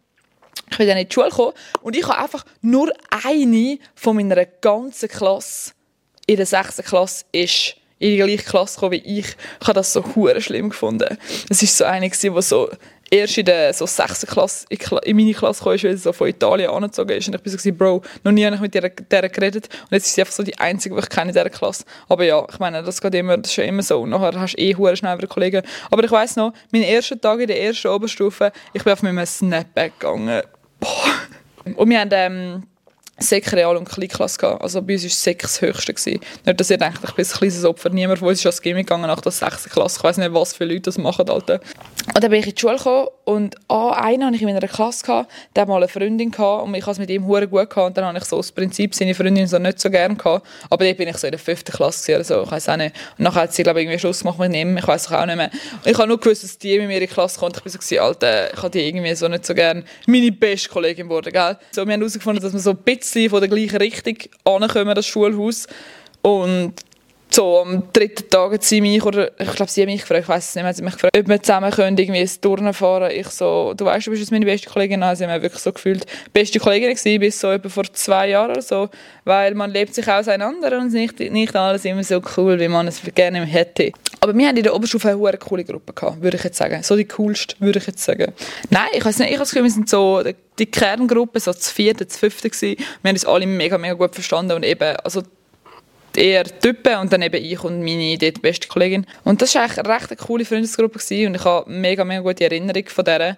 ich 0.74 0.78
bin 0.78 0.88
dann 0.88 0.98
in 0.98 1.08
die 1.08 1.14
Schule 1.14 1.30
gekommen 1.30 1.52
und 1.82 1.96
ich 1.96 2.06
habe 2.06 2.18
einfach 2.18 2.44
nur 2.60 2.92
eine 3.24 3.78
von 3.94 4.16
meiner 4.16 4.44
ganzen 4.44 5.08
Klasse 5.08 5.72
in 6.26 6.36
der 6.36 6.46
sechsten 6.46 6.82
Klasse 6.82 7.24
ist 7.30 7.76
in 8.00 8.10
die 8.10 8.16
gleiche 8.16 8.42
Klasse 8.42 8.74
gekommen 8.74 8.92
wie 8.92 9.18
ich. 9.20 9.36
Ich 9.60 9.68
habe 9.68 9.74
das 9.74 9.92
so 9.92 10.04
hure 10.16 10.40
schlimm 10.40 10.70
gefunden. 10.70 11.16
Es 11.48 11.62
war 11.62 11.68
so 11.68 11.84
eine, 11.84 12.10
die 12.10 12.42
so 12.42 12.70
erst 13.08 13.38
in 13.38 13.44
der 13.44 13.72
so 13.72 13.86
sechsten 13.86 14.26
Klasse 14.26 14.66
in 15.04 15.16
meine 15.16 15.32
Klasse 15.32 15.62
kam, 15.62 15.72
weil 15.72 15.78
sie 15.78 15.96
so 15.96 16.12
von 16.12 16.26
Italien 16.26 16.70
angezogen 16.70 17.10
ist. 17.10 17.28
Und 17.28 17.34
ich 17.34 17.52
war 17.52 17.58
so, 17.58 17.72
Bro, 17.72 18.02
noch 18.24 18.32
nie 18.32 18.44
habe 18.44 18.56
ich 18.56 18.62
mit 18.62 18.74
der, 18.74 18.88
der 18.90 19.28
geredet. 19.28 19.68
Und 19.82 19.92
jetzt 19.92 20.06
ist 20.06 20.14
sie 20.14 20.22
einfach 20.22 20.34
so 20.34 20.42
die 20.42 20.58
Einzige, 20.58 20.96
die 20.96 21.02
ich 21.02 21.08
kenne 21.08 21.30
in 21.30 21.34
dieser 21.34 21.50
Klasse. 21.50 21.84
Aber 22.08 22.24
ja, 22.24 22.44
ich 22.50 22.58
meine, 22.58 22.82
das 22.82 23.00
geht 23.00 23.14
immer, 23.14 23.38
das 23.38 23.52
ist 23.52 23.56
ja 23.56 23.64
immer 23.64 23.82
so. 23.82 24.00
Und 24.00 24.10
nachher 24.10 24.40
hast 24.40 24.54
du 24.54 24.60
eh 24.60 24.74
hure 24.74 24.96
schnell 24.96 25.16
wieder 25.16 25.28
Kollegen. 25.28 25.62
Aber 25.90 26.02
ich 26.02 26.10
weiss 26.10 26.34
noch, 26.34 26.52
meine 26.72 26.88
ersten 26.88 27.20
Tage 27.20 27.42
in 27.42 27.48
der 27.48 27.62
ersten 27.62 27.88
Oberstufe, 27.88 28.50
ich 28.72 28.82
bin 28.82 28.92
auf 28.92 29.02
meinem 29.02 29.24
Snapback 29.24 30.00
gegangen. 30.00 30.42
Boah. 30.84 31.74
Und 31.76 31.88
wir 31.88 32.00
haben... 32.00 32.10
Ähm, 32.12 32.62
Sek, 33.18 33.52
Real 33.52 33.76
und 33.76 33.88
Kleinklasse 33.88 34.38
gehabt. 34.38 34.62
Also 34.62 34.82
bei 34.82 34.94
uns 34.94 35.04
war 35.04 35.10
Sek 35.10 35.42
das 35.42 35.60
Höchste. 35.60 35.94
Gewesen. 35.94 36.20
Nicht, 36.44 36.60
dass 36.60 36.70
ihr 36.70 36.78
denkt, 36.78 36.98
ich 37.04 37.12
bin 37.12 37.24
ein 37.24 37.30
kleines 37.30 37.64
Opfer. 37.64 37.90
Niemand 37.90 38.18
von 38.18 38.28
uns 38.28 38.40
ist 38.40 38.46
ans 38.46 38.62
Gimmick 38.62 38.86
gegangen 38.86 39.06
nach 39.06 39.20
der 39.20 39.32
6. 39.32 39.70
Klasse. 39.70 39.98
Ich 39.98 40.04
weiß 40.04 40.16
nicht, 40.18 40.32
was 40.32 40.54
für 40.54 40.64
Leute 40.64 40.82
das 40.82 40.98
machen. 40.98 41.28
Alter. 41.28 41.60
Und 42.14 42.22
dann 42.22 42.30
bin 42.30 42.40
ich 42.40 42.46
in 42.46 42.54
die 42.54 42.60
Schule 42.60 42.76
gekommen 42.76 43.08
und 43.24 43.56
ah, 43.68 43.92
einen 43.92 44.24
hatte 44.24 44.36
ich 44.36 44.42
in 44.42 44.48
meiner 44.48 44.68
Klasse, 44.68 45.04
gehabt, 45.04 45.30
der 45.56 45.62
hatte 45.62 45.70
mal 45.70 45.78
eine 45.78 45.88
Freundin 45.88 46.30
gehabt, 46.30 46.64
und 46.64 46.74
ich 46.74 46.82
hatte 46.82 46.92
es 46.92 46.98
mit 46.98 47.10
ihm 47.10 47.26
hure 47.26 47.48
gut 47.48 47.70
gehabt, 47.70 47.88
und 47.88 47.96
dann 47.96 48.04
hatte 48.04 48.18
ich 48.18 48.24
so 48.24 48.36
das 48.36 48.52
Prinzip 48.52 48.94
seine 48.94 49.14
Freundin 49.14 49.46
so 49.46 49.58
nicht 49.58 49.80
so 49.80 49.88
gerne 49.90 50.14
gehabt. 50.14 50.46
Aber 50.68 50.84
dann 50.84 50.94
bin 50.94 51.08
ich 51.08 51.16
so 51.16 51.26
in 51.26 51.30
der 51.30 51.40
5. 51.40 51.64
Klasse 51.64 52.14
oder 52.14 52.24
so, 52.24 52.42
ich 52.42 52.50
weiß 52.50 52.68
auch 52.68 52.76
nicht. 52.76 52.94
Und 53.18 53.24
nachher 53.24 53.42
hat 53.42 53.54
sie, 53.54 53.62
glaube 53.62 53.80
ich, 53.80 53.86
irgendwie 53.86 53.98
Schluss 53.98 54.20
gemacht 54.20 54.38
mit 54.38 54.54
ihm, 54.54 54.76
ich 54.76 54.86
weiß 54.86 55.10
auch 55.12 55.24
nicht 55.24 55.36
mehr. 55.36 55.50
Ich 55.84 55.96
habe 55.96 56.06
nur 56.06 56.20
gewusst, 56.20 56.44
dass 56.44 56.58
die 56.58 56.78
mit 56.78 56.88
mir 56.88 56.94
in 56.94 57.00
die 57.00 57.06
Klasse 57.06 57.38
kommt. 57.40 57.56
Ich 57.56 57.62
bin 57.62 57.72
so 57.72 57.78
gewesen, 57.78 57.98
Alter, 57.98 58.52
ich 58.52 58.58
habe 58.58 58.70
die 58.70 58.86
irgendwie 58.86 59.14
so 59.14 59.26
nicht 59.26 59.46
so 59.46 59.54
gerne. 59.54 59.84
Meine 60.06 60.30
beste 60.30 60.68
Kollegin 60.68 61.08
wurde, 61.08 61.32
gell? 61.32 61.56
So, 61.72 61.86
wir 61.86 61.94
haben 61.94 62.00
herausgefunden, 62.00 62.42
dass 62.42 62.52
wir 62.52 62.60
so 62.60 62.70
ein 62.70 62.76
bisschen 63.04 63.30
von 63.30 63.40
der 63.40 63.48
gleichen 63.48 63.76
Richtung 63.76 64.16
ankommen, 64.44 64.94
das 64.94 65.06
Schulhaus. 65.06 65.66
Und 66.22 66.74
so 67.34 67.60
am 67.60 67.82
dritten 67.92 68.30
Tag 68.30 68.52
hat 68.52 68.62
sie 68.62 68.80
mich, 68.80 69.04
oder 69.04 69.32
ich 69.40 69.52
glaube, 69.52 69.70
sie 69.70 69.82
hat 69.82 69.88
mich 69.88 70.02
gefragt, 70.02 70.22
ich 70.22 70.28
weiß 70.28 70.48
es 70.50 70.54
nicht 70.54 70.64
mehr, 70.64 70.72
sie 70.72 70.82
mich 70.82 70.94
gefragt, 70.94 71.18
ob 71.18 71.28
wir 71.28 71.42
zusammen 71.42 71.70
können 71.72 71.98
irgendwie 71.98 72.20
ins 72.20 72.40
Turnen 72.40 72.72
fahren 72.72 73.10
Ich 73.10 73.28
so, 73.28 73.74
du 73.76 73.84
weißt, 73.84 74.06
du 74.06 74.10
bist 74.10 74.20
jetzt 74.20 74.30
meine 74.30 74.44
beste 74.44 74.70
Kollegin. 74.70 75.00
Nein, 75.00 75.16
sie 75.16 75.26
haben 75.26 75.42
wirklich 75.42 75.62
so 75.62 75.72
gefühlt, 75.72 76.06
beste 76.32 76.60
Kollegin 76.60 76.94
gewesen, 76.94 77.18
bis 77.18 77.40
so 77.40 77.50
etwa 77.50 77.68
vor 77.68 77.84
zwei 77.92 78.28
Jahren 78.28 78.52
oder 78.52 78.62
so, 78.62 78.88
weil 79.24 79.54
man 79.54 79.72
lebt 79.72 79.94
sich 79.94 80.08
auseinander 80.08 80.78
und 80.78 80.92
nicht, 80.92 81.18
nicht 81.18 81.56
alles 81.56 81.84
immer 81.84 82.04
so 82.04 82.22
cool, 82.36 82.60
wie 82.60 82.68
man 82.68 82.86
es 82.86 83.00
gerne 83.14 83.44
hätte. 83.44 83.92
Aber 84.20 84.36
wir 84.36 84.46
hatten 84.46 84.58
in 84.58 84.62
der 84.62 84.74
Oberstufe 84.74 85.08
eine, 85.08 85.26
eine 85.26 85.38
coole 85.38 85.64
Gruppe 85.64 85.92
gehabt, 85.92 86.22
würde 86.22 86.36
ich 86.36 86.44
jetzt 86.44 86.56
sagen. 86.56 86.82
So 86.82 86.96
die 86.96 87.04
coolste, 87.04 87.56
würde 87.58 87.80
ich 87.80 87.86
jetzt 87.86 88.04
sagen. 88.04 88.32
Nein, 88.70 88.88
ich 88.92 89.04
weiß 89.04 89.18
nicht, 89.18 89.28
ich 89.28 89.34
habe 89.34 89.42
das 89.42 89.50
Gefühl, 89.50 89.64
wir 89.64 89.70
sind 89.70 89.88
so 89.88 90.22
die 90.58 90.66
Kerngruppe, 90.66 91.40
so 91.40 91.52
das 91.52 91.70
vierte, 91.70 92.06
das 92.06 92.16
fünfte 92.16 92.48
gewesen. 92.48 92.76
Wir 93.02 93.08
haben 93.08 93.16
uns 93.16 93.24
alle 93.24 93.46
mega, 93.46 93.76
mega 93.76 93.94
gut 93.94 94.14
verstanden 94.14 94.52
und 94.52 94.64
eben, 94.64 94.96
also 94.98 95.22
eher 96.16 96.44
Typen 96.44 96.98
und 96.98 97.12
dann 97.12 97.22
eben 97.22 97.42
ich 97.42 97.62
und 97.64 97.82
meine 97.82 98.18
dort 98.18 98.42
beste 98.42 98.68
Kollegin. 98.68 99.06
Und 99.24 99.42
das 99.42 99.54
war 99.54 99.62
eigentlich 99.62 99.78
eine 99.78 99.88
recht 99.88 100.18
coole 100.18 100.44
Freundesgruppe 100.44 100.98
gewesen 100.98 101.28
und 101.28 101.34
ich 101.36 101.44
habe 101.44 101.70
mega, 101.70 102.04
mega 102.04 102.20
gute 102.20 102.44
Erinnerungen 102.44 102.88
von 102.88 103.04
der. 103.04 103.36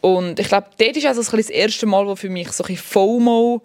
Und 0.00 0.38
ich 0.38 0.48
glaube, 0.48 0.68
dort 0.78 0.96
ist 0.96 1.06
also 1.06 1.22
das 1.22 1.50
erste 1.50 1.86
Mal, 1.86 2.06
wo 2.06 2.16
für 2.16 2.28
mich 2.28 2.52
so 2.52 2.64
ein 2.64 2.76
FOMO 2.76 3.62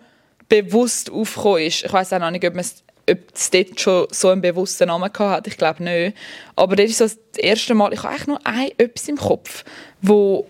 bewusst 0.49 1.09
aufgekommen 1.09 1.61
ist. 1.61 1.85
Ich 1.85 1.93
weiß 1.93 2.13
auch 2.13 2.19
noch 2.19 2.31
nicht, 2.31 2.45
ob, 2.45 2.57
ob 2.57 3.19
es 3.33 3.49
dort 3.51 3.79
schon 3.79 4.07
so 4.11 4.29
einen 4.29 4.41
bewussten 4.41 4.87
Namen 4.87 5.11
hatte. 5.13 5.49
Ich 5.49 5.57
glaube 5.57 5.83
nicht. 5.83 6.17
Aber 6.55 6.75
dort 6.75 6.89
ist 6.89 6.97
so 6.97 7.05
das 7.05 7.17
erste 7.37 7.73
Mal, 7.73 7.93
ich 7.93 8.03
habe 8.03 8.09
eigentlich 8.09 8.27
nur 8.27 8.39
ein 8.45 8.71
etwas 8.77 9.07
im 9.07 9.17
Kopf, 9.17 9.63
wo 10.01 10.47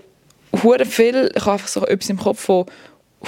viel, 0.85 1.31
ich 1.35 1.41
habe 1.41 1.53
einfach 1.53 1.67
so 1.67 1.85
etwas 1.85 2.09
im 2.09 2.17
Kopf, 2.17 2.47
wo 2.47 2.65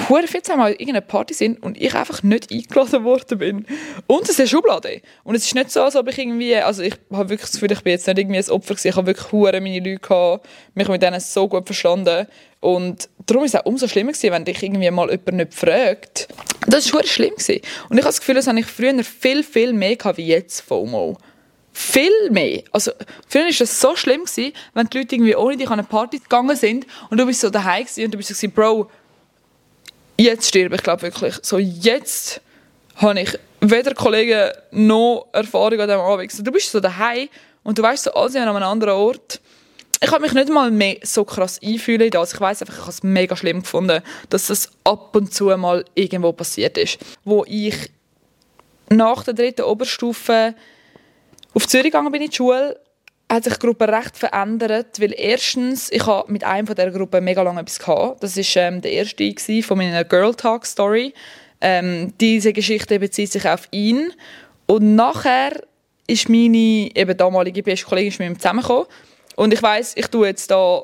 hure 0.10 0.28
viel 0.28 0.42
zusammen 0.42 0.64
an 0.64 0.72
irgendeiner 0.72 1.02
Party 1.02 1.34
sind 1.34 1.62
und 1.62 1.80
ich 1.80 1.94
einfach 1.94 2.24
nicht 2.24 2.52
eingeladen 2.52 3.04
worden 3.04 3.38
bin. 3.38 3.66
Und 4.08 4.24
es 4.24 4.32
ist 4.32 4.40
eine 4.40 4.48
Schublade. 4.48 5.02
Und 5.24 5.36
es 5.36 5.46
ist 5.46 5.56
nicht 5.56 5.72
so, 5.72 5.84
als 5.84 5.96
ob 5.96 6.08
ich 6.10 6.18
irgendwie, 6.18 6.56
also 6.56 6.82
ich 6.82 6.96
habe 7.12 7.30
wirklich 7.30 7.52
das 7.52 7.54
Gefühl, 7.54 7.72
ich 7.72 7.82
bin 7.82 7.92
jetzt 7.92 8.08
nicht 8.08 8.18
irgendwie 8.18 8.40
ein 8.40 8.50
Opfer 8.50 8.74
gewesen. 8.74 8.88
Ich 8.88 8.96
habe 8.96 9.08
wirklich 9.08 9.32
hure 9.32 9.62
meine 9.62 9.80
Leute 9.80 10.00
gehabt, 10.00 10.48
mich 10.74 10.88
mit 10.88 11.02
denen 11.02 11.20
so 11.20 11.48
gut 11.48 11.66
verstanden. 11.66 12.28
Und 12.60 13.10
darum 13.26 13.44
ist 13.44 13.54
es 13.54 13.62
auch 13.62 13.66
umso 13.66 13.88
schlimmer 13.88 14.14
gewesen, 14.14 14.32
wenn 14.32 14.46
dich 14.46 14.64
irgendwie 14.64 14.90
mal 14.90 15.12
jemand 15.12 15.34
nicht 15.34 15.54
fragt. 15.54 16.28
Das 16.68 16.92
war 16.94 17.04
schlimm 17.04 17.36
gewesen. 17.36 17.62
Und 17.90 17.98
ich 17.98 18.04
habe 18.04 18.10
das 18.14 18.20
Gefühl, 18.20 18.36
das 18.36 18.48
habe 18.48 18.60
ich 18.60 18.66
früher 18.66 19.04
viel, 19.04 19.44
viel 19.44 19.74
mehr 19.74 19.96
gehabt 19.96 20.18
wie 20.18 20.28
jetzt 20.28 20.62
FOMO. 20.62 21.18
Viel 21.76 22.30
mehr. 22.30 22.62
Also, 22.72 22.92
früher 23.28 23.46
war 23.46 23.50
es 23.50 23.82
so 23.82 23.96
schlimm, 23.96 24.26
gewesen, 24.26 24.54
wenn 24.76 24.88
die 24.88 25.00
Leute 25.00 25.16
irgendwie 25.16 25.36
ohne 25.36 25.58
dich 25.58 25.68
an 25.68 25.74
eine 25.74 25.84
Party 25.84 26.20
gegangen 26.20 26.56
sind 26.56 26.86
und 27.10 27.20
du 27.20 27.26
bist 27.26 27.42
so 27.42 27.50
daheim 27.50 27.86
und 27.98 28.14
du 28.14 28.18
bist 28.18 28.36
so, 28.36 28.48
Bro, 28.48 28.90
jetzt 30.18 30.48
sterbe 30.48 30.76
ich 30.76 30.84
glaube 30.84 31.02
wirklich. 31.02 31.36
So 31.42 31.58
jetzt 31.58 32.42
habe 32.96 33.22
ich 33.22 33.38
weder 33.62 33.94
Kollegen 33.94 34.52
noch 34.72 35.28
Erfahrung 35.34 35.80
an 35.80 35.88
diesem 35.88 36.02
Abend. 36.02 36.48
Du 36.48 36.52
bist 36.52 36.72
so 36.72 36.80
daheim 36.80 37.30
und 37.64 37.78
du 37.78 37.84
weißt 37.84 38.06
so, 38.06 38.14
alle 38.14 38.42
an 38.42 38.50
einem 38.50 38.64
anderen 38.64 38.94
Ort. 38.96 39.40
Ich 40.02 40.12
habe 40.12 40.22
mich 40.22 40.34
nicht 40.34 40.50
mal 40.50 40.70
mehr 40.70 40.98
so 41.04 41.24
krass 41.24 41.60
einfühlen 41.64 42.02
in 42.02 42.12
das. 42.12 42.34
Ich 42.34 42.42
weiß 42.42 42.62
einfach, 42.62 42.74
ich 42.74 42.82
habe 42.82 42.92
es 42.92 43.04
mega 43.04 43.38
schlimm 43.38 43.62
gefunden, 43.62 44.02
dass 44.30 44.48
das 44.48 44.70
ab 44.84 45.16
und 45.16 45.34
zu 45.34 45.46
mal 45.58 45.86
irgendwo 45.96 46.34
passiert 46.34 46.78
ist. 46.78 46.98
Wo 47.24 47.46
ich 47.48 47.90
nach 48.90 49.24
der 49.24 49.34
dritten 49.34 49.62
Oberstufe 49.62 50.56
auf 51.54 51.68
Zürich 51.68 51.86
gegangen 51.86 52.12
bin 52.12 52.22
in 52.22 52.30
die 52.30 52.36
Schule 52.36 52.80
hat 53.34 53.44
sich 53.46 53.54
die 53.54 53.66
Gruppe 53.66 53.88
recht 53.88 54.16
verändert, 54.16 55.00
weil 55.02 55.14
erstens, 55.18 55.92
ich 55.92 56.06
habe 56.06 56.32
mit 56.32 56.44
einem 56.44 56.68
von 56.68 56.76
dieser 56.76 56.92
Gruppe 56.92 57.20
mega 57.20 57.42
lange 57.42 57.62
etwas 57.62 57.80
gehabt. 57.80 58.24
Das 58.24 58.38
war 58.38 58.62
ähm, 58.64 58.82
der 58.82 58.92
erste 58.92 59.64
von 59.64 59.78
meiner 59.78 60.04
Girl 60.04 60.36
Talk 60.36 60.66
Story. 60.66 61.14
Ähm, 61.60 62.14
diese 62.22 62.54
Geschichte 62.54 63.00
bezieht 63.00 63.32
sich 63.32 63.48
auf 63.48 63.68
ihn. 63.72 64.14
Und 64.68 64.96
nachher 64.96 65.64
ist 66.06 66.30
meine 66.30 66.90
eben 66.96 67.18
damalige 67.18 67.64
beste 67.64 67.88
Kollegin 67.88 68.14
mit 68.20 68.30
ihm 68.30 68.40
zusammengekommen. 68.40 68.86
Und 69.36 69.54
ich 69.54 69.64
weiß, 69.64 69.94
ich 69.96 70.08
tue 70.08 70.28
jetzt 70.28 70.52
da 70.52 70.84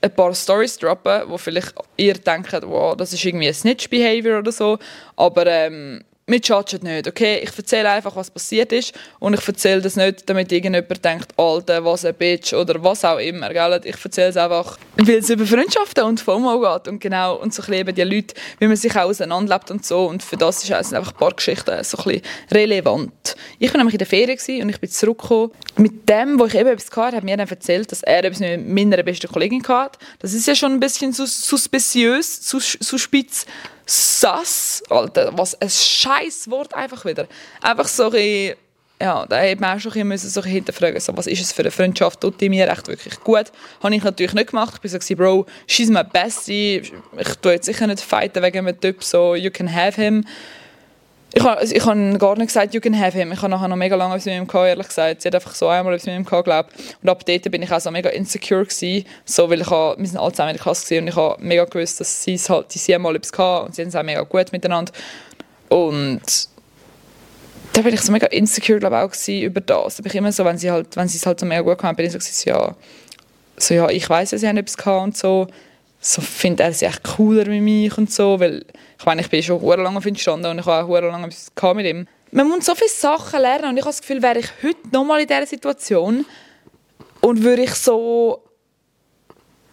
ein 0.00 0.14
paar 0.14 0.34
Stories 0.34 0.78
droppen, 0.78 1.22
wo 1.26 1.38
vielleicht 1.38 1.74
ihr 1.96 2.14
denkt, 2.14 2.52
wow, 2.62 2.94
das 2.94 3.12
ist 3.12 3.24
irgendwie 3.24 3.48
ein 3.48 3.54
Snitch-Behavior 3.54 4.38
oder 4.38 4.52
so. 4.52 4.78
Aber 5.16 5.46
ähm, 5.46 6.04
wir 6.26 6.38
judgen 6.38 6.84
nicht, 6.84 7.06
okay? 7.06 7.40
Ich 7.42 7.56
erzähle 7.56 7.90
einfach, 7.90 8.16
was 8.16 8.30
passiert 8.30 8.72
ist 8.72 8.94
und 9.18 9.34
ich 9.34 9.46
erzähle 9.46 9.82
das 9.82 9.96
nicht, 9.96 10.28
damit 10.28 10.50
irgendjemand 10.52 11.04
denkt, 11.04 11.32
Alter, 11.36 11.84
was 11.84 12.04
ein 12.04 12.14
Bitch 12.14 12.54
oder 12.54 12.82
was 12.82 13.04
auch 13.04 13.18
immer, 13.18 13.52
gell? 13.52 13.80
Ich 13.84 14.02
erzähle 14.02 14.28
es 14.28 14.36
einfach, 14.36 14.78
weil 14.96 15.16
es 15.16 15.28
über 15.28 15.44
Freundschaften 15.44 16.04
und 16.04 16.20
FOMO 16.20 16.60
geht 16.60 16.88
und 16.88 17.00
genau, 17.00 17.36
und 17.36 17.52
so 17.52 17.62
ein 17.62 17.70
bisschen 17.70 17.94
die 17.94 18.02
Leute, 18.02 18.34
wie 18.58 18.66
man 18.66 18.76
sich 18.76 18.96
auch 18.96 19.02
auseinanderlebt 19.02 19.70
und 19.70 19.84
so 19.84 20.06
und 20.06 20.22
für 20.22 20.38
das 20.38 20.62
sind 20.62 20.74
einfach 20.74 21.12
ein 21.12 21.18
paar 21.18 21.32
Geschichten 21.32 21.84
so 21.84 21.98
ein 21.98 22.04
bisschen 22.04 22.22
relevant. 22.50 23.36
Ich 23.58 23.70
war 23.72 23.78
nämlich 23.78 23.94
in 23.94 23.98
der 23.98 24.06
Ferien 24.06 24.62
und 24.62 24.68
ich 24.70 24.80
bin 24.80 24.90
zurückgekommen. 24.90 25.50
Mit 25.76 26.08
dem, 26.08 26.38
wo 26.38 26.46
ich 26.46 26.54
eben 26.54 26.68
etwas 26.70 26.96
hatte, 26.96 27.18
hat 27.18 27.24
mir 27.24 27.36
dann 27.36 27.48
erzählt, 27.48 27.92
dass 27.92 28.02
er 28.02 28.24
etwas 28.24 28.40
mit 28.40 28.66
meiner 28.66 29.02
besten 29.02 29.30
Kollegin 29.30 29.62
hatte. 29.68 29.98
Das 30.20 30.32
ist 30.32 30.46
ja 30.46 30.54
schon 30.54 30.72
ein 30.72 30.80
bisschen 30.80 31.12
sus 31.12 31.42
suspiciös, 31.42 32.48
sus 32.48 32.78
suspitz, 32.80 33.44
sass, 33.86 34.82
Alter, 34.88 35.36
was 35.36 35.60
ein 35.60 35.70
scheiß 35.70 36.50
Wort 36.50 36.74
einfach 36.74 37.04
wieder. 37.04 37.26
Einfach 37.60 37.88
so 37.88 38.10
ein 38.10 38.54
ja, 39.00 39.26
da 39.26 39.38
hätte 39.38 39.60
man 39.60 39.76
auch 39.76 39.80
schon 39.80 39.92
ein 39.92 40.08
bisschen 40.08 40.30
so 40.30 40.42
hinterfragen 40.42 41.00
so, 41.00 41.16
was 41.16 41.26
ist 41.26 41.40
es 41.40 41.52
für 41.52 41.62
eine 41.62 41.70
Freundschaft, 41.70 42.20
tut 42.20 42.40
die 42.40 42.48
mir 42.48 42.70
echt 42.70 42.86
wirklich 42.86 43.18
gut. 43.20 43.50
Habe 43.82 43.94
ich 43.94 44.04
natürlich 44.04 44.34
nicht 44.34 44.50
gemacht. 44.50 44.80
Ich 44.82 44.92
war 44.92 45.00
so, 45.00 45.16
Bro, 45.16 45.46
she's 45.66 45.90
my 45.90 46.02
bestie. 46.04 46.82
Ich 47.18 47.34
tue 47.42 47.52
jetzt 47.52 47.66
sicher 47.66 47.86
nicht 47.86 48.00
fighten 48.00 48.42
wegen 48.42 48.58
einem 48.58 48.80
Typ, 48.80 49.02
so, 49.02 49.34
you 49.34 49.50
can 49.50 49.72
have 49.72 50.00
him. 50.00 50.24
Ich 51.36 51.42
habe 51.42 51.58
also 51.58 51.74
ich 51.74 51.84
hab 51.84 52.18
gar 52.20 52.36
nicht 52.38 52.46
gesagt, 52.46 52.74
you 52.74 52.80
can 52.80 52.98
have 52.98 53.18
him. 53.18 53.32
Ich 53.32 53.42
habe 53.42 53.50
nachher 53.50 53.66
noch 53.66 53.76
mega 53.76 53.96
lange 53.96 54.14
etwas 54.14 54.26
mit 54.26 54.34
ihm 54.36 54.46
gehabt, 54.46 54.68
ehrlich 54.68 54.86
gesagt. 54.86 55.22
Sie 55.22 55.28
hat 55.28 55.34
einfach 55.34 55.54
so 55.54 55.66
einmal 55.66 55.92
etwas 55.94 56.06
mit 56.06 56.14
ihm 56.14 56.24
gehabt, 56.24 56.44
glaube 56.44 56.68
Und 57.02 57.08
ab 57.08 57.24
dort 57.26 57.50
bin 57.50 57.60
ich 57.62 57.72
auch 57.72 57.80
so 57.80 57.90
mega 57.90 58.08
insecure 58.10 58.64
gewesen, 58.64 59.04
so, 59.24 59.50
weil 59.50 59.60
ich 59.60 59.70
habe, 59.70 60.00
wir 60.00 60.06
sind 60.06 60.18
alle 60.18 60.30
zusammen 60.30 60.50
in 60.50 60.56
der 60.56 60.62
Klasse 60.62 60.98
und 60.98 61.08
ich 61.08 61.16
habe 61.16 61.42
mega 61.42 61.64
gewusst, 61.64 61.98
dass 61.98 62.22
sie 62.22 62.36
halt, 62.36 62.72
die 62.72 62.78
sie 62.78 62.96
mal 62.98 63.16
etwas 63.16 63.32
gehabt 63.32 63.66
und 63.66 63.74
sie 63.74 63.82
haben 63.82 63.88
es 63.88 63.96
auch 63.96 64.02
mega 64.04 64.22
gut 64.22 64.52
miteinander. 64.52 64.92
Und 65.70 66.22
da 67.72 67.82
bin 67.82 67.92
ich 67.92 68.00
so 68.00 68.12
mega 68.12 68.28
insecure, 68.28 68.78
glaube 68.78 68.98
auch 68.98 69.28
über 69.28 69.60
das. 69.60 69.96
Da 69.96 70.02
bin 70.02 70.10
ich 70.10 70.16
immer 70.16 70.30
so, 70.30 70.44
wenn 70.44 70.58
sie 70.58 70.70
halt, 70.70 70.96
wenn 70.96 71.08
sie 71.08 71.16
es 71.16 71.26
halt 71.26 71.40
so 71.40 71.46
mega 71.46 71.62
gut 71.62 71.82
haben, 71.82 71.96
bin 71.96 72.06
ich 72.06 72.12
so, 72.12 72.48
ja, 72.48 72.76
so 73.56 73.74
ja, 73.74 73.90
ich 73.90 74.08
weiß, 74.08 74.30
ja, 74.30 74.38
sie 74.38 74.46
haben 74.46 74.56
etwas 74.56 74.76
gehabt 74.76 75.02
und 75.02 75.16
so 75.16 75.48
so 76.06 76.20
findet 76.20 76.60
er 76.60 76.72
sie 76.74 76.84
echt 76.84 77.02
cooler 77.02 77.46
wie 77.46 77.62
mich 77.62 77.96
und 77.96 78.12
so, 78.12 78.38
weil 78.38 78.66
ich 78.98 79.06
meine, 79.06 79.22
ich 79.22 79.30
bin 79.30 79.42
schon 79.42 79.58
sehr 79.58 79.78
lange 79.78 79.96
auf 79.96 80.04
ihn 80.04 80.12
gestanden 80.12 80.50
und 80.50 80.58
ich 80.58 80.66
habe 80.66 80.84
auch 80.84 81.00
lange 81.00 81.28
etwas 81.28 81.74
mit 81.74 81.86
ihm. 81.86 82.06
Man 82.30 82.48
muss 82.48 82.66
so 82.66 82.74
viele 82.74 82.90
Sachen 82.90 83.40
lernen 83.40 83.70
und 83.70 83.76
ich 83.78 83.84
habe 83.84 83.90
das 83.90 84.02
Gefühl, 84.02 84.22
wäre 84.22 84.38
ich 84.38 84.48
heute 84.62 84.76
nochmal 84.92 85.22
in 85.22 85.26
dieser 85.26 85.46
Situation 85.46 86.26
und 87.22 87.42
würde 87.42 87.62
ich 87.62 87.74
so 87.74 88.42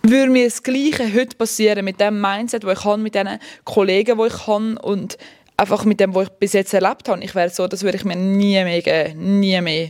würde 0.04 0.32
mir 0.32 0.46
das 0.46 0.64
Gleiche 0.64 1.14
heute 1.14 1.36
passieren 1.36 1.84
mit 1.84 2.00
dem 2.00 2.22
Mindset, 2.22 2.64
das 2.64 2.80
ich 2.80 2.86
habe, 2.86 3.02
mit 3.02 3.14
den 3.14 3.38
Kollegen, 3.66 4.18
die 4.18 4.28
ich 4.28 4.48
habe 4.48 4.80
und 4.82 5.18
einfach 5.58 5.84
mit 5.84 6.00
dem, 6.00 6.16
was 6.16 6.28
ich 6.28 6.34
bis 6.34 6.54
jetzt 6.54 6.74
erlebt 6.74 7.10
habe. 7.10 7.22
Ich 7.24 7.36
wäre 7.36 7.50
so, 7.50 7.68
das 7.68 7.84
würde 7.84 7.98
ich 7.98 8.06
mir 8.06 8.16
nie 8.16 8.64
mehr 8.64 8.82
geben, 8.82 9.40
nie 9.42 9.60
mehr. 9.60 9.90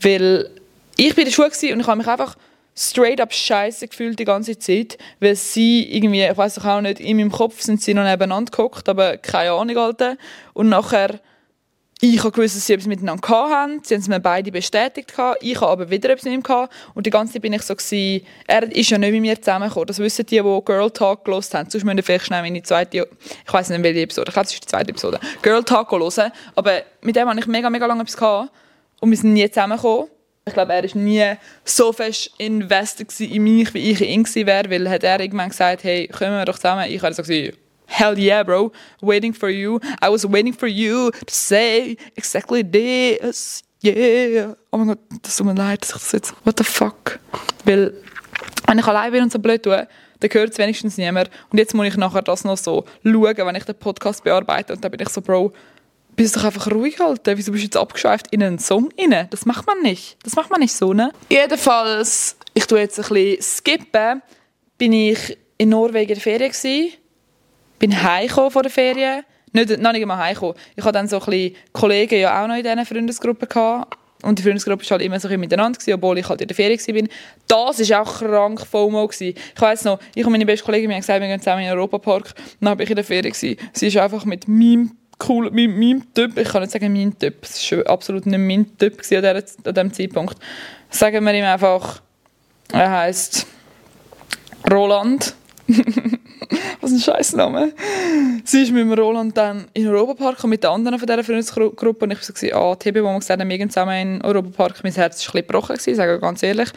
Weil 0.00 0.50
ich 0.96 1.14
bin 1.14 1.26
in 1.26 1.30
der 1.30 1.34
Schule 1.34 1.74
und 1.74 1.80
ich 1.80 1.86
habe 1.86 1.98
mich 1.98 2.06
einfach 2.06 2.36
straight 2.78 3.20
up 3.20 3.32
scheiße 3.32 3.88
gefühlt 3.88 4.18
die 4.18 4.24
ganze 4.24 4.58
Zeit, 4.58 4.98
weil 5.20 5.34
sie 5.34 5.82
irgendwie, 5.90 6.22
ich 6.22 6.36
weiß 6.36 6.64
auch 6.64 6.80
nicht, 6.80 7.00
in 7.00 7.16
meinem 7.16 7.32
Kopf 7.32 7.60
sind 7.60 7.82
sie 7.82 7.94
noch 7.94 8.04
nebeneinander 8.04 8.50
gehockt, 8.50 8.88
aber 8.88 9.16
keine 9.16 9.52
Ahnung, 9.52 9.76
Alter. 9.76 10.16
Und 10.54 10.68
nachher, 10.68 11.20
ich 12.00 12.20
habe 12.20 12.30
gewusst, 12.30 12.54
dass 12.54 12.66
sie 12.66 12.74
etwas 12.74 12.86
miteinander 12.86 13.28
hatten, 13.28 13.80
sie 13.82 13.94
haben 13.94 14.02
es 14.02 14.08
mir 14.08 14.20
beide 14.20 14.52
bestätigt, 14.52 15.12
ich 15.40 15.60
habe 15.60 15.72
aber 15.72 15.90
wieder 15.90 16.10
etwas 16.10 16.24
mit 16.24 16.34
ihm 16.34 16.44
gehabt. 16.44 16.72
und 16.94 17.04
die 17.06 17.10
ganze 17.10 17.32
Zeit 17.32 17.42
bin 17.42 17.52
ich 17.52 17.62
so 17.62 17.74
gewesen, 17.74 18.24
er 18.46 18.62
ist 18.70 18.90
ja 18.90 18.98
nicht 18.98 19.10
mit 19.10 19.22
mir 19.22 19.40
zusammengekommen, 19.40 19.88
das 19.88 19.98
wissen 19.98 20.24
die, 20.26 20.36
die 20.36 20.60
Girl 20.64 20.90
Talk 20.92 21.24
gelost 21.24 21.54
haben, 21.54 21.68
sonst 21.68 21.82
müssen 21.82 22.02
vielleicht 22.04 22.26
schnell 22.26 22.42
meine 22.42 22.62
zweite, 22.62 23.08
ich 23.44 23.52
weiß 23.52 23.70
nicht, 23.70 23.82
welche 23.82 24.02
Episode, 24.02 24.28
ich 24.28 24.34
glaube, 24.34 24.44
das 24.44 24.54
ist 24.54 24.62
die 24.62 24.68
zweite 24.68 24.90
Episode, 24.90 25.18
Girl 25.42 25.64
Talk 25.64 25.90
hören, 25.90 26.30
aber 26.54 26.82
mit 27.02 27.16
dem 27.16 27.28
habe 27.28 27.40
ich 27.40 27.46
mega, 27.48 27.68
mega 27.68 27.86
lange 27.86 28.02
etwas 28.02 28.16
gehabt. 28.16 28.52
Und 29.00 29.10
wir 29.10 29.16
sind 29.16 29.32
nie 29.32 29.48
zusammengekommen 29.48 30.08
ich 30.48 30.54
glaube, 30.54 30.72
er 30.72 30.82
war 30.82 30.96
nie 30.96 31.34
so 31.64 31.92
fest 31.92 32.30
invested 32.38 33.20
in 33.20 33.42
mich, 33.42 33.72
wie 33.74 33.90
ich 33.90 34.00
in 34.00 34.26
ihn 34.26 34.46
wäre, 34.46 34.70
weil 34.70 34.88
hat 34.90 35.04
er 35.04 35.20
irgendwann 35.20 35.50
gesagt, 35.50 35.84
hey, 35.84 36.08
kommen 36.08 36.32
wir 36.32 36.44
doch 36.44 36.56
zusammen. 36.56 36.86
Ich 36.90 37.02
habe 37.02 37.14
gesagt, 37.14 37.58
hell 37.88 38.18
yeah, 38.18 38.42
bro, 38.42 38.70
waiting 39.00 39.32
for 39.32 39.48
you. 39.48 39.78
I 40.02 40.08
was 40.08 40.24
waiting 40.24 40.52
for 40.52 40.68
you 40.68 41.10
to 41.10 41.32
say 41.32 41.96
exactly 42.16 42.62
this. 42.62 43.62
Yeah. 43.82 44.54
Oh 44.72 44.78
mein 44.78 44.88
Gott, 44.88 44.98
das 45.22 45.36
tut 45.36 45.46
mir 45.46 45.54
leid, 45.54 45.82
dass 45.82 45.90
ich 45.90 45.94
das 45.94 46.12
jetzt, 46.12 46.34
what 46.44 46.58
the 46.58 46.64
fuck. 46.64 47.18
Weil, 47.64 47.94
wenn 48.66 48.78
ich 48.78 48.86
allein 48.86 49.12
bin 49.12 49.22
und 49.22 49.32
so 49.32 49.38
blöd 49.38 49.62
tue, 49.62 49.86
dann 50.20 50.30
hört 50.32 50.52
es 50.52 50.58
wenigstens 50.58 50.98
niemand. 50.98 51.30
Und 51.50 51.58
jetzt 51.58 51.74
muss 51.74 51.86
ich 51.86 51.96
nachher 51.96 52.22
das 52.22 52.44
noch 52.44 52.56
so 52.56 52.84
schauen, 53.04 53.36
wenn 53.36 53.54
ich 53.54 53.64
den 53.64 53.76
Podcast 53.76 54.24
bearbeite. 54.24 54.72
Und 54.72 54.82
dann 54.82 54.90
bin 54.90 55.00
ich 55.00 55.08
so, 55.08 55.20
Bro, 55.20 55.52
bist 56.18 56.36
doch 56.36 56.44
einfach 56.44 56.70
ruhig 56.70 56.98
halten. 56.98 57.38
Wieso 57.38 57.52
bist 57.52 57.62
du 57.62 57.66
jetzt 57.66 57.76
abgeschweift 57.76 58.26
in 58.32 58.42
einen 58.42 58.58
Song 58.58 58.90
rein? 58.98 59.28
Das 59.30 59.46
macht 59.46 59.66
man 59.66 59.80
nicht. 59.82 60.18
Das 60.24 60.34
macht 60.34 60.50
man 60.50 60.60
nicht 60.60 60.74
so, 60.74 60.92
ne? 60.92 61.12
Jedenfalls, 61.30 62.36
ich 62.54 62.66
tue 62.66 62.80
jetzt 62.80 62.98
ein 62.98 63.08
bisschen 63.08 63.40
skippen, 63.40 64.20
bin 64.76 64.92
ich 64.92 65.38
in 65.56 65.70
Norwegen 65.70 66.10
in 66.10 66.14
der 66.14 66.22
Ferien 66.22 66.50
gewesen, 66.50 66.92
bin 67.78 68.02
heimgekommen 68.02 68.50
von 68.50 68.62
der 68.62 68.70
Ferien. 68.70 69.22
Nicht, 69.52 69.78
noch 69.78 69.92
nicht 69.92 70.02
einmal 70.02 70.18
heimgekommen. 70.18 70.56
Ich 70.76 70.84
hatte 70.84 70.92
dann 70.92 71.08
so 71.08 71.20
ein 71.20 71.24
bisschen 71.24 71.56
Kollegen 71.72 72.20
ja 72.20 72.42
auch 72.42 72.48
noch 72.48 72.56
in 72.56 72.62
dieser 72.62 72.84
Freundesgruppe 72.84 73.46
gehabt. 73.46 73.96
Und 74.22 74.38
die 74.38 74.42
Freundesgruppe 74.42 74.82
war 74.82 74.90
halt 74.90 75.02
immer 75.02 75.20
so 75.20 75.28
ein 75.28 75.38
miteinander, 75.38 75.78
gewesen, 75.78 75.94
obwohl 75.94 76.18
ich 76.18 76.28
halt 76.28 76.40
in 76.40 76.48
der 76.48 76.56
Ferien 76.56 76.80
war. 77.48 77.72
Das 77.72 77.90
war 77.90 78.02
auch 78.02 78.18
krank 78.18 78.66
FOMO. 78.66 79.06
Gewesen. 79.06 79.34
Ich 79.54 79.60
weiss 79.60 79.84
noch, 79.84 80.00
ich 80.16 80.26
und 80.26 80.32
meine 80.32 80.44
beste 80.44 80.66
Kollegin 80.66 80.90
haben 80.90 81.00
gesagt, 81.00 81.20
wir 81.20 81.28
gehen 81.28 81.38
zusammen 81.38 81.62
in 81.62 81.68
den 81.68 81.78
Europapark. 81.78 82.34
Dann 82.60 82.76
war 82.76 82.80
ich 82.80 82.90
in 82.90 82.96
der 82.96 83.04
Ferien. 83.04 83.32
Gewesen. 83.32 83.56
Sie 83.72 83.86
ist 83.86 83.96
einfach 83.96 84.24
mit 84.24 84.48
meinem 84.48 84.97
cool, 85.26 85.50
mein, 85.50 85.78
mein 85.78 86.04
Typ, 86.14 86.36
ich 86.36 86.48
kann 86.48 86.62
nicht 86.62 86.72
sagen 86.72 86.92
mein 86.92 87.18
Typ, 87.18 87.42
es 87.42 87.72
war 87.72 87.86
absolut 87.86 88.26
nicht 88.26 88.38
mein 88.38 88.76
Typ 88.76 89.00
an, 89.12 89.74
diesem 89.74 89.92
Zeitpunkt. 89.92 90.36
Sagen 90.90 91.24
wir 91.24 91.34
ihm 91.34 91.44
einfach, 91.44 92.00
er 92.72 92.90
heisst 92.90 93.46
Roland. 94.70 95.34
Was 96.80 96.92
ein 96.92 97.00
scheiß 97.00 97.34
Name. 97.34 97.72
Sie 98.44 98.62
ist 98.62 98.72
mit 98.72 98.80
dem 98.80 98.92
Roland 98.92 99.36
dann 99.36 99.66
in 99.74 99.84
den 99.84 99.92
Europapark 99.92 100.42
und 100.44 100.50
mit 100.50 100.62
den 100.62 100.70
anderen 100.70 100.98
von 100.98 101.06
dieser 101.06 101.22
Freundesgruppe 101.24 102.04
und 102.04 102.12
ich 102.12 102.18
war 102.18 102.36
so, 102.36 102.54
ah, 102.54 102.74
TB, 102.74 102.96
wo 102.96 103.12
wir 103.12 103.18
gesagt 103.18 103.40
haben, 103.40 103.48
wir 103.48 103.68
zusammen 103.68 103.96
in 103.96 104.12
den 104.14 104.22
Europapark, 104.22 104.82
mein 104.82 104.92
Herz 104.92 105.26
war 105.26 105.34
ein 105.34 105.44
bisschen 105.44 105.46
gebrochen, 105.46 105.76
sage 105.94 106.14
ich 106.14 106.20
ganz 106.20 106.42
ehrlich. 106.42 106.70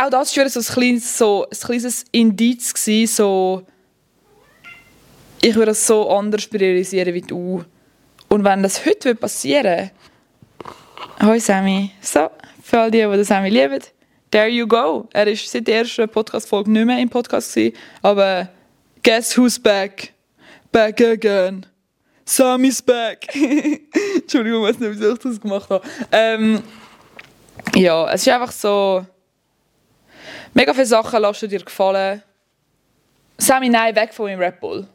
Auch 0.00 0.10
das 0.10 0.36
war 0.36 0.48
so 0.48 0.60
ein 0.60 0.64
kleines, 0.64 1.18
so, 1.18 1.46
ein 1.50 1.58
kleines 1.58 2.04
Indiz, 2.12 2.72
gewesen, 2.72 3.14
so 3.14 3.62
ich 5.44 5.54
würde 5.54 5.72
das 5.72 5.86
so 5.86 6.08
anders 6.08 6.46
priorisieren 6.46 7.12
wie 7.12 7.20
du. 7.20 7.62
Und 8.28 8.44
wenn 8.44 8.62
das 8.62 8.84
heute 8.86 9.14
passieren 9.14 9.90
Hoi 11.22 11.38
Sammy. 11.38 11.90
So, 12.00 12.30
für 12.62 12.80
all 12.80 12.90
die, 12.90 13.06
die 13.06 13.24
Sammy 13.24 13.50
lieben, 13.50 13.82
there 14.30 14.48
you 14.48 14.66
go. 14.66 15.06
Er 15.12 15.26
war 15.26 15.36
seit 15.36 15.68
der 15.68 15.80
ersten 15.80 16.08
Podcast-Folge 16.08 16.70
nicht 16.70 16.86
mehr 16.86 16.98
im 16.98 17.10
Podcast, 17.10 17.54
gewesen, 17.54 17.76
aber 18.00 18.48
guess 19.02 19.36
who's 19.36 19.58
back? 19.58 20.14
Back 20.72 21.00
again. 21.02 21.66
Sammy's 22.24 22.80
back. 22.80 23.28
Entschuldigung, 24.14 24.62
ich 24.62 24.70
weiß 24.70 24.80
nicht, 24.80 24.92
wieso 24.92 25.12
ich 25.12 25.18
das 25.18 25.40
gemacht 25.40 25.68
habe. 25.68 25.86
Ähm, 26.10 26.62
ja, 27.74 28.10
es 28.10 28.22
ist 28.22 28.32
einfach 28.32 28.50
so... 28.50 29.04
Mega 30.54 30.72
viele 30.72 30.86
Sachen 30.86 31.20
lassen 31.20 31.50
dir 31.50 31.62
gefallen. 31.62 32.22
Sammy, 33.36 33.68
nein, 33.68 33.94
weg 33.94 34.14
von 34.14 34.26
meinem 34.26 34.40
Red 34.40 34.58
Bull. 34.58 34.88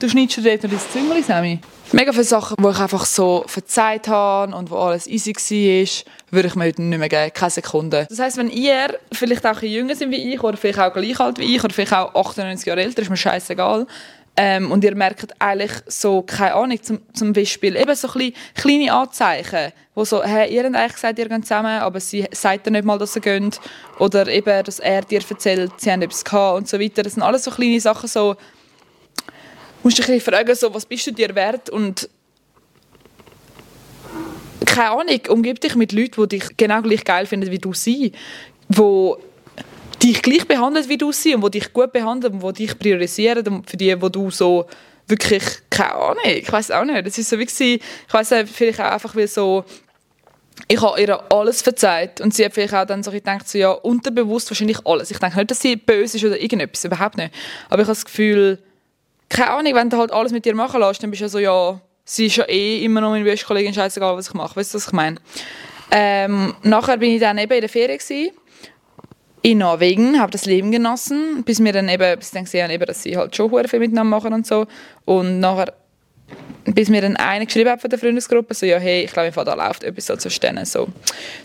Du 0.00 0.08
schneidest 0.08 0.38
dir 0.38 0.56
dort 0.56 0.62
noch 0.62 0.70
dein 0.70 0.80
Zimmer, 0.80 1.22
Sammy. 1.22 1.58
Mega 1.92 2.12
viele 2.12 2.24
Sachen, 2.24 2.56
die 2.58 2.70
ich 2.70 2.78
einfach 2.78 3.04
so 3.04 3.44
verzeiht 3.46 4.08
habe 4.08 4.56
und 4.56 4.70
wo 4.70 4.76
alles 4.76 5.06
easy 5.06 5.34
war, 5.34 6.04
würde 6.30 6.48
ich 6.48 6.54
mir 6.54 6.64
heute 6.64 6.80
nicht 6.80 6.98
mehr 6.98 7.08
geben. 7.10 7.30
Keine 7.34 7.50
Sekunde. 7.50 8.06
Das 8.08 8.18
heisst, 8.18 8.38
wenn 8.38 8.48
ihr 8.48 8.98
vielleicht 9.12 9.44
auch 9.46 9.60
ein 9.60 9.68
jünger 9.68 9.94
seid 9.94 10.10
wie 10.10 10.32
ich 10.32 10.42
oder 10.42 10.56
vielleicht 10.56 10.78
auch 10.78 10.94
gleich 10.94 11.20
alt 11.20 11.38
wie 11.38 11.54
ich 11.54 11.62
oder 11.62 11.74
vielleicht 11.74 11.92
auch 11.92 12.14
98 12.14 12.66
Jahre 12.66 12.82
älter, 12.82 13.02
ist 13.02 13.10
mir 13.10 13.16
scheißegal. 13.18 13.86
Ähm, 14.38 14.72
und 14.72 14.82
ihr 14.84 14.94
merkt 14.94 15.34
eigentlich 15.38 15.72
so, 15.86 16.22
keine 16.22 16.54
Ahnung, 16.54 16.82
zum, 16.82 17.00
zum 17.12 17.34
Beispiel 17.34 17.76
eben 17.76 17.94
so 17.94 18.08
ein 18.08 18.32
kleine 18.54 18.94
Anzeichen, 18.94 19.72
wo 19.94 20.06
so, 20.06 20.24
hey, 20.24 20.50
ihr 20.50 20.64
habt 20.64 20.74
eigentlich 20.74 20.94
gesagt, 20.94 21.18
ihr 21.18 21.28
geht 21.28 21.42
zusammen, 21.42 21.78
aber 21.78 22.00
sie 22.00 22.26
sagt 22.32 22.64
dir 22.64 22.70
nicht 22.70 22.86
mal, 22.86 22.96
dass 22.96 23.12
sie 23.12 23.20
gehen. 23.20 23.50
Oder 23.98 24.26
eben, 24.28 24.64
dass 24.64 24.78
er 24.78 25.02
dir 25.02 25.20
erzählt, 25.28 25.72
sie 25.76 25.92
haben 25.92 26.00
etwas 26.00 26.24
gehabt 26.24 26.56
und 26.56 26.68
so 26.68 26.80
weiter. 26.80 27.02
Das 27.02 27.12
sind 27.12 27.22
alles 27.22 27.44
so 27.44 27.50
kleine 27.50 27.80
Sachen, 27.80 28.08
so, 28.08 28.36
musst 29.82 29.98
dich 29.98 30.08
ein 30.08 30.20
fragen, 30.20 30.54
so, 30.54 30.72
was 30.72 30.86
bist 30.86 31.06
du 31.06 31.12
dir 31.12 31.34
wert 31.34 31.70
und 31.70 32.08
keine 34.66 34.90
Ahnung, 34.90 35.20
umgib 35.28 35.60
dich 35.60 35.74
mit 35.74 35.92
Leuten, 35.92 36.28
die 36.28 36.38
dich 36.38 36.56
genau 36.56 36.80
gleich 36.82 37.04
geil 37.04 37.26
finden 37.26 37.50
wie 37.50 37.58
du 37.58 37.72
sie, 37.72 38.12
die 38.68 39.12
dich 40.02 40.22
gleich 40.22 40.46
behandeln 40.46 40.88
wie 40.88 40.98
du 40.98 41.12
sie 41.12 41.34
und 41.34 41.44
die 41.44 41.58
dich 41.58 41.72
gut 41.72 41.92
behandeln 41.92 42.40
und 42.40 42.58
die 42.58 42.66
dich 42.66 42.78
priorisieren 42.78 43.46
und 43.48 43.68
für 43.68 43.76
die, 43.76 44.00
wo 44.00 44.08
du 44.08 44.30
so 44.30 44.66
wirklich, 45.08 45.42
keine 45.68 45.94
Ahnung, 45.94 46.24
ich 46.24 46.50
weiß 46.50 46.70
auch 46.70 46.84
nicht, 46.84 47.06
das 47.06 47.18
ist 47.18 47.30
so 47.30 47.38
wie 47.38 47.44
ich 47.44 47.82
weiß 48.10 48.34
vielleicht 48.46 48.80
auch 48.80 48.92
einfach, 48.92 49.16
weil 49.16 49.26
so 49.26 49.64
ich 50.68 50.80
habe 50.80 51.00
ihr 51.00 51.32
alles 51.32 51.62
verzeiht 51.62 52.20
und 52.20 52.34
sie 52.34 52.44
hat 52.44 52.52
vielleicht 52.52 52.74
auch 52.74 52.84
dann 52.84 53.02
so 53.02 53.10
gedacht, 53.10 53.48
so, 53.48 53.58
ja, 53.58 53.70
unterbewusst 53.70 54.50
wahrscheinlich 54.50 54.78
alles. 54.86 55.10
Ich 55.10 55.18
denke 55.18 55.36
nicht, 55.38 55.50
dass 55.50 55.60
sie 55.60 55.74
böse 55.76 56.16
ist 56.16 56.24
oder 56.24 56.40
irgendetwas, 56.40 56.84
überhaupt 56.84 57.16
nicht. 57.16 57.32
Aber 57.68 57.82
ich 57.82 57.88
habe 57.88 57.96
das 57.96 58.04
Gefühl, 58.04 58.58
keine 59.30 59.50
Ahnung, 59.50 59.74
wenn 59.74 59.88
du 59.88 59.96
halt 59.96 60.12
alles 60.12 60.32
mit 60.32 60.44
dir 60.44 60.54
machen 60.54 60.80
lässt, 60.80 61.02
dann 61.02 61.10
bist 61.10 61.20
du 61.20 61.24
ja 61.24 61.28
so, 61.28 61.38
ja, 61.38 61.80
sie 62.04 62.26
ist 62.26 62.36
ja 62.36 62.44
eh 62.48 62.84
immer 62.84 63.00
noch 63.00 63.10
meine 63.10 63.24
beste 63.24 63.46
Kollegin, 63.46 63.72
scheißegal, 63.72 64.16
was 64.16 64.28
ich 64.28 64.34
mache. 64.34 64.56
Weißt 64.56 64.74
du, 64.74 64.76
was 64.76 64.88
ich 64.88 64.92
meine? 64.92 65.16
Ähm, 65.90 66.54
nachher 66.62 66.98
bin 66.98 67.12
ich 67.12 67.20
dann 67.20 67.38
eben 67.38 67.52
in 67.52 67.60
der 67.60 67.68
Ferien 67.68 67.98
in 69.42 69.58
Norwegen, 69.58 70.20
habe 70.20 70.30
das 70.30 70.44
Leben 70.44 70.70
genossen, 70.70 71.44
bis 71.44 71.60
mir 71.60 71.72
dann 71.72 71.88
eben, 71.88 72.18
bis 72.18 72.30
dann 72.30 72.44
gesehen 72.44 72.70
habe, 72.70 72.84
dass 72.84 73.02
sie 73.02 73.16
halt 73.16 73.34
schon 73.34 73.50
viel 73.66 73.78
miteinander 73.78 74.04
machen 74.04 74.34
und 74.34 74.46
so. 74.46 74.66
Und 75.06 75.40
nachher 75.40 75.72
bis 76.64 76.88
mir 76.88 77.00
dann 77.00 77.16
einer 77.16 77.46
geschrieben 77.46 77.70
hat 77.70 77.80
von 77.80 77.90
der 77.90 77.98
Freundesgruppe, 77.98 78.54
so, 78.54 78.66
ja, 78.66 78.78
hey, 78.78 79.04
ich 79.04 79.12
glaube, 79.12 79.32
da 79.44 79.54
läuft 79.54 79.84
etwas 79.84 80.06
so 80.06 80.16
zu 80.16 80.30
stehen. 80.30 80.62
So. 80.64 80.88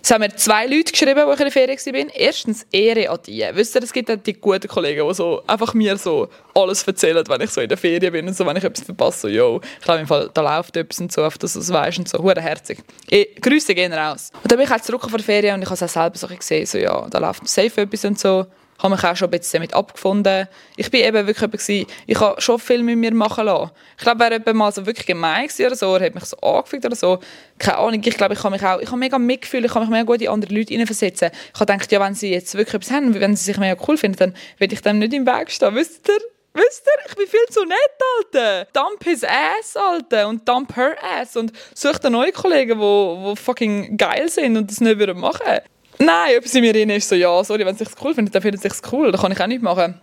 Es 0.01 0.11
haben 0.11 0.21
mir 0.21 0.35
zwei 0.35 0.65
Leute 0.65 0.91
geschrieben, 0.91 1.21
wo 1.25 1.31
ich 1.31 1.39
in 1.39 1.45
der 1.45 1.51
Ferien 1.51 1.77
war. 1.77 2.15
Erstens, 2.15 2.65
Ehre 2.71 3.09
an 3.09 3.19
die. 3.25 3.45
Wisst 3.53 3.75
ihr, 3.75 3.83
es 3.83 3.93
gibt 3.93 4.09
die 4.25 4.33
guten 4.33 4.67
Kollegen, 4.67 5.07
die 5.07 5.13
so 5.13 5.43
einfach 5.47 5.73
mir 5.73 5.97
so 5.97 6.27
alles 6.53 6.83
erzählen, 6.83 7.23
wenn 7.27 7.41
ich 7.41 7.49
so 7.49 7.61
in 7.61 7.69
der 7.69 7.77
Ferien 7.77 8.11
bin 8.11 8.27
und 8.27 8.35
so, 8.35 8.45
wenn 8.45 8.57
ich 8.57 8.63
etwas 8.63 8.85
verpasse, 8.85 9.21
so, 9.21 9.27
yo, 9.27 9.61
ich 9.79 9.85
glaube, 9.85 10.01
im 10.01 10.07
Fall, 10.07 10.29
läuft 10.35 10.77
etwas 10.77 10.99
und 10.99 11.11
so, 11.11 11.23
auf 11.23 11.37
das 11.37 11.55
es 11.55 11.71
weißt 11.71 11.99
und 11.99 12.09
so, 12.09 12.19
hure 12.19 12.41
herzig. 12.41 12.79
Eh, 13.09 13.25
Grüße 13.39 13.73
gehen 13.73 13.93
raus. 13.93 14.31
Und 14.43 14.51
dann 14.51 14.57
bin 14.57 14.65
ich 14.65 14.71
halt 14.71 14.83
zurück 14.83 15.01
von 15.01 15.11
der 15.11 15.23
Ferien 15.23 15.55
und 15.55 15.61
ich 15.61 15.69
habe 15.69 15.75
es 15.75 15.83
auch 15.83 15.89
selber 15.89 16.17
so 16.17 16.27
gesehen, 16.27 16.65
so, 16.65 16.77
ja, 16.77 17.07
da 17.09 17.19
läuft 17.19 17.47
safe 17.47 17.81
etwas 17.81 18.05
und 18.05 18.19
so 18.19 18.45
habe 18.79 18.95
mich 18.95 19.03
auch 19.03 19.15
schon 19.15 19.27
ein 19.27 19.31
bisschen 19.31 19.59
damit 19.59 19.73
abgefunden. 19.73 20.47
Ich 20.75 20.91
bin 20.91 21.01
eben 21.01 21.27
wirklich 21.27 21.51
gewesen, 21.51 21.87
ich 22.05 22.19
habe 22.19 22.39
schon 22.41 22.59
viel 22.59 22.83
mit 22.83 22.97
mir 22.97 23.13
machen 23.13 23.45
lassen. 23.45 23.71
Ich 23.97 24.03
glaube, 24.03 24.19
wäre 24.19 24.33
jemand 24.33 24.55
mal 24.55 24.71
so 24.71 24.85
wirklich 24.85 25.05
gemein 25.05 25.47
oder 25.59 25.75
so, 25.75 25.89
oder 25.89 26.05
hat 26.05 26.15
mich 26.15 26.25
so 26.25 26.37
angefühlt 26.37 26.85
oder 26.85 26.95
so, 26.95 27.19
keine 27.57 27.77
Ahnung, 27.77 28.01
ich 28.03 28.17
glaube, 28.17 28.33
ich 28.33 28.43
habe 28.43 28.55
mich 28.55 28.63
auch, 28.63 28.79
ich 28.79 28.87
habe 28.87 28.97
mega 28.97 29.17
mitgefühlt, 29.17 29.65
ich 29.65 29.71
kann 29.71 29.83
mich 29.83 29.89
mega 29.89 30.03
gut 30.03 30.21
in 30.21 30.29
andere 30.29 30.53
Leute 30.53 30.73
hineinversetzen. 30.73 31.31
Ich 31.53 31.59
habe 31.59 31.71
gedacht, 31.71 31.91
ja, 31.91 31.99
wenn 32.01 32.15
sie 32.15 32.31
jetzt 32.31 32.55
wirklich 32.55 32.75
etwas 32.75 32.91
haben, 32.91 33.13
wenn 33.13 33.35
sie 33.35 33.45
sich 33.45 33.57
mega 33.57 33.81
cool 33.87 33.97
finden, 33.97 34.17
dann 34.17 34.35
will 34.57 34.71
ich 34.71 34.81
dem 34.81 34.99
nicht 34.99 35.13
im 35.13 35.25
Weg 35.25 35.51
stehen, 35.51 35.75
wisst 35.75 36.07
ihr? 36.07 36.19
Wisst 36.55 36.87
ihr, 36.87 37.09
ich 37.09 37.15
bin 37.17 37.27
viel 37.27 37.45
zu 37.49 37.65
nett, 37.65 37.77
Alter. 38.17 38.67
Dump 38.71 39.03
his 39.03 39.25
ass, 39.25 39.75
Alter. 39.75 40.29
Und 40.29 40.47
dump 40.47 40.73
her 40.77 40.95
ass. 41.03 41.35
Und 41.35 41.51
such 41.73 41.97
da 41.99 42.09
neue 42.09 42.31
Kollegen, 42.31 42.79
die 42.79 43.35
fucking 43.35 43.97
geil 43.97 44.29
sind 44.29 44.55
und 44.55 44.71
das 44.71 44.79
nicht 44.79 44.97
machen 45.15 45.41
würden 45.45 45.61
Nein, 45.99 46.35
etwas 46.35 46.53
in 46.53 46.61
mir 46.61 46.73
drin 46.73 46.89
ist 46.89 47.07
so, 47.07 47.15
ja, 47.15 47.43
sorry, 47.43 47.65
wenn 47.65 47.75
sie 47.75 47.85
es 47.85 47.91
cool 48.03 48.13
finden, 48.13 48.31
dann 48.31 48.41
finden 48.41 48.59
sie 48.59 48.67
es 48.67 48.81
cool, 48.91 49.11
da 49.11 49.17
kann 49.17 49.31
ich 49.31 49.39
auch 49.39 49.47
nicht 49.47 49.61
machen. 49.61 49.99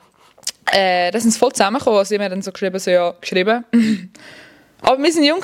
Äh, 0.71 1.11
da 1.11 1.21
sind 1.21 1.33
sie 1.33 1.39
voll 1.39 1.53
zusammengekommen, 1.53 1.99
also 1.99 2.09
sie 2.09 2.19
haben 2.19 2.31
dann 2.31 2.43
so 2.43 2.53
geschrieben, 2.53 2.79
so 2.79 2.91
ja, 2.91 3.15
geschrieben. 3.21 3.65
Aber 4.81 5.03
wir 5.03 5.13
sind 5.13 5.25
jung 5.25 5.43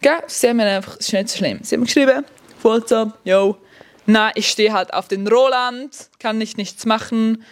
gell? 0.00 0.22
Sie 0.26 0.48
haben 0.48 0.56
mir 0.56 0.66
einfach, 0.66 0.96
es 0.98 1.06
ist 1.06 1.12
nicht 1.12 1.28
so 1.28 1.38
schlimm. 1.38 1.60
Sie 1.62 1.74
haben 1.74 1.84
geschrieben, 1.84 2.24
WhatsApp, 2.62 3.12
yo, 3.24 3.56
nein, 4.06 4.32
ich 4.34 4.48
stehe 4.48 4.72
halt 4.72 4.92
auf 4.92 5.08
den 5.08 5.26
Roland, 5.26 6.08
kann 6.18 6.40
ich 6.40 6.56
nichts 6.56 6.84
machen. 6.86 7.42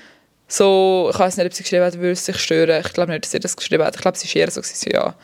So, 0.49 1.11
ich 1.13 1.19
weiß 1.19 1.37
nicht, 1.37 1.47
ob 1.47 1.53
sie 1.55 1.63
geschrieben 1.65 1.85
hat, 1.85 1.95
würde 1.95 2.13
es 2.13 2.25
sich 2.25 2.39
stören. 2.39 2.83
Ich 2.85 2.93
glaube 2.93 3.11
nicht, 3.11 3.25
dass 3.25 3.33
sie 3.33 3.41
das 3.41 3.57
geschrieben 3.57 3.85
hat. 3.85 3.97
Ich 3.97 4.03
glaube, 4.03 4.17
sie 4.17 4.27
ist 4.27 4.37
eher 4.37 4.51
so, 4.51 4.63
so 4.63 4.91
ja, 4.91 5.15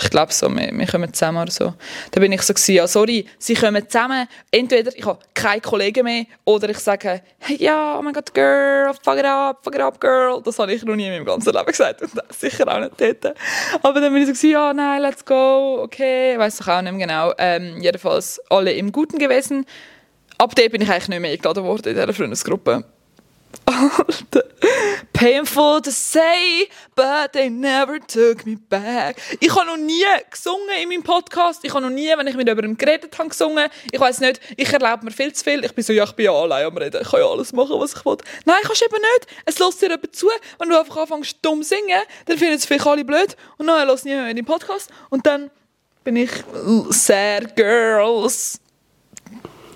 ich 0.00 0.10
glaube 0.10 0.32
so, 0.32 0.48
wir, 0.48 0.70
wir 0.72 0.86
kommen 0.86 1.12
zusammen 1.12 1.42
oder 1.42 1.50
so. 1.50 1.74
Da 2.10 2.20
bin 2.20 2.32
ich 2.32 2.42
so, 2.42 2.54
gewesen, 2.54 2.74
ja, 2.74 2.86
sorry, 2.86 3.26
sie 3.38 3.54
kommen 3.54 3.88
zusammen. 3.88 4.26
Entweder 4.50 4.96
ich 4.96 5.04
habe 5.04 5.18
keine 5.34 5.60
Kollegen 5.60 6.04
mehr 6.04 6.24
oder 6.44 6.68
ich 6.70 6.78
sage, 6.78 7.22
hey, 7.38 7.56
ja, 7.56 7.98
oh 7.98 8.02
mein 8.02 8.12
Gott, 8.12 8.32
girl, 8.34 8.92
fuck 9.02 9.18
it 9.18 9.24
up, 9.24 9.60
fuck 9.62 9.74
it 9.74 9.80
up, 9.80 10.00
girl. 10.00 10.40
Das 10.42 10.58
habe 10.58 10.72
ich 10.72 10.84
noch 10.84 10.96
nie 10.96 11.06
in 11.06 11.12
meinem 11.12 11.24
ganzen 11.24 11.52
Leben 11.52 11.66
gesagt 11.66 12.02
und 12.02 12.10
sicher 12.30 12.66
auch 12.68 12.80
nicht 12.80 13.00
dort. 13.00 13.36
Aber 13.82 14.00
dann 14.00 14.12
bin 14.12 14.22
ich 14.22 14.28
so, 14.28 14.32
gewesen, 14.32 14.50
ja, 14.50 14.72
nein, 14.72 15.02
let's 15.02 15.24
go, 15.24 15.82
okay, 15.82 16.38
weiß 16.38 16.60
ich 16.60 16.68
auch 16.68 16.82
nicht 16.82 16.92
mehr 16.92 17.06
genau. 17.06 17.32
Ähm, 17.38 17.80
jedenfalls 17.80 18.40
alle 18.48 18.72
im 18.72 18.92
Guten 18.92 19.18
gewesen. 19.18 19.66
Ab 20.38 20.54
dem 20.54 20.72
bin 20.72 20.82
ich 20.82 20.90
eigentlich 20.90 21.08
nicht 21.08 21.20
mehr 21.20 21.30
eingeladen 21.32 21.64
worden 21.64 21.88
in 21.88 21.94
dieser 21.94 22.12
Freundesgruppe. 22.12 22.84
Painful 25.12 25.80
to 25.82 25.90
say, 25.90 26.68
but 26.94 27.32
they 27.32 27.48
never 27.48 27.98
took 28.00 28.44
me 28.44 28.56
back. 28.56 29.16
Ich 29.40 29.54
habe 29.54 29.66
noch 29.66 29.76
nie 29.76 30.04
gesungen 30.30 30.68
in 30.82 30.88
meinem 30.88 31.02
Podcast. 31.02 31.64
Ich 31.64 31.72
habe 31.72 31.82
noch 31.82 31.90
nie, 31.90 32.08
wenn 32.16 32.26
ich 32.26 32.34
mit 32.34 32.48
jemandem 32.48 32.76
geredet 32.76 33.16
habe, 33.18 33.28
gesungen. 33.28 33.68
Ich 33.90 34.00
weiß 34.00 34.20
nicht, 34.20 34.40
ich 34.56 34.72
erlaube 34.72 35.04
mir 35.04 35.10
viel 35.10 35.32
zu 35.32 35.44
viel. 35.44 35.64
Ich 35.64 35.72
bin 35.74 35.84
so, 35.84 35.92
ja, 35.92 36.04
ich 36.04 36.12
bin 36.12 36.26
ja 36.26 36.32
allein 36.32 36.66
am 36.66 36.76
Reden. 36.76 37.02
Ich 37.02 37.08
kann 37.08 37.20
ja 37.20 37.26
alles 37.26 37.52
machen, 37.52 37.78
was 37.78 37.94
ich 37.94 38.04
will. 38.04 38.16
Nein, 38.44 38.56
kannst 38.62 38.80
du 38.80 38.86
eben 38.86 39.02
nicht. 39.02 39.26
Es 39.44 39.58
lässt 39.58 39.82
dir 39.82 39.90
jemand 39.90 40.16
zu. 40.16 40.28
Wenn 40.58 40.68
du 40.68 40.78
einfach 40.78 40.96
anfängst 40.96 41.36
dumm 41.42 41.62
singen, 41.62 42.02
dann 42.26 42.38
finden 42.38 42.54
es 42.54 42.66
vielleicht 42.66 42.86
alle 42.86 43.04
blöd. 43.04 43.36
Und 43.58 43.66
dann 43.66 43.86
du 43.86 43.94
niemand 44.04 44.24
mehr 44.24 44.34
den 44.34 44.44
Podcast. 44.44 44.90
Und 45.10 45.26
dann 45.26 45.50
bin 46.04 46.16
ich 46.16 46.30
sad 46.90 47.54
girls. 47.54 48.60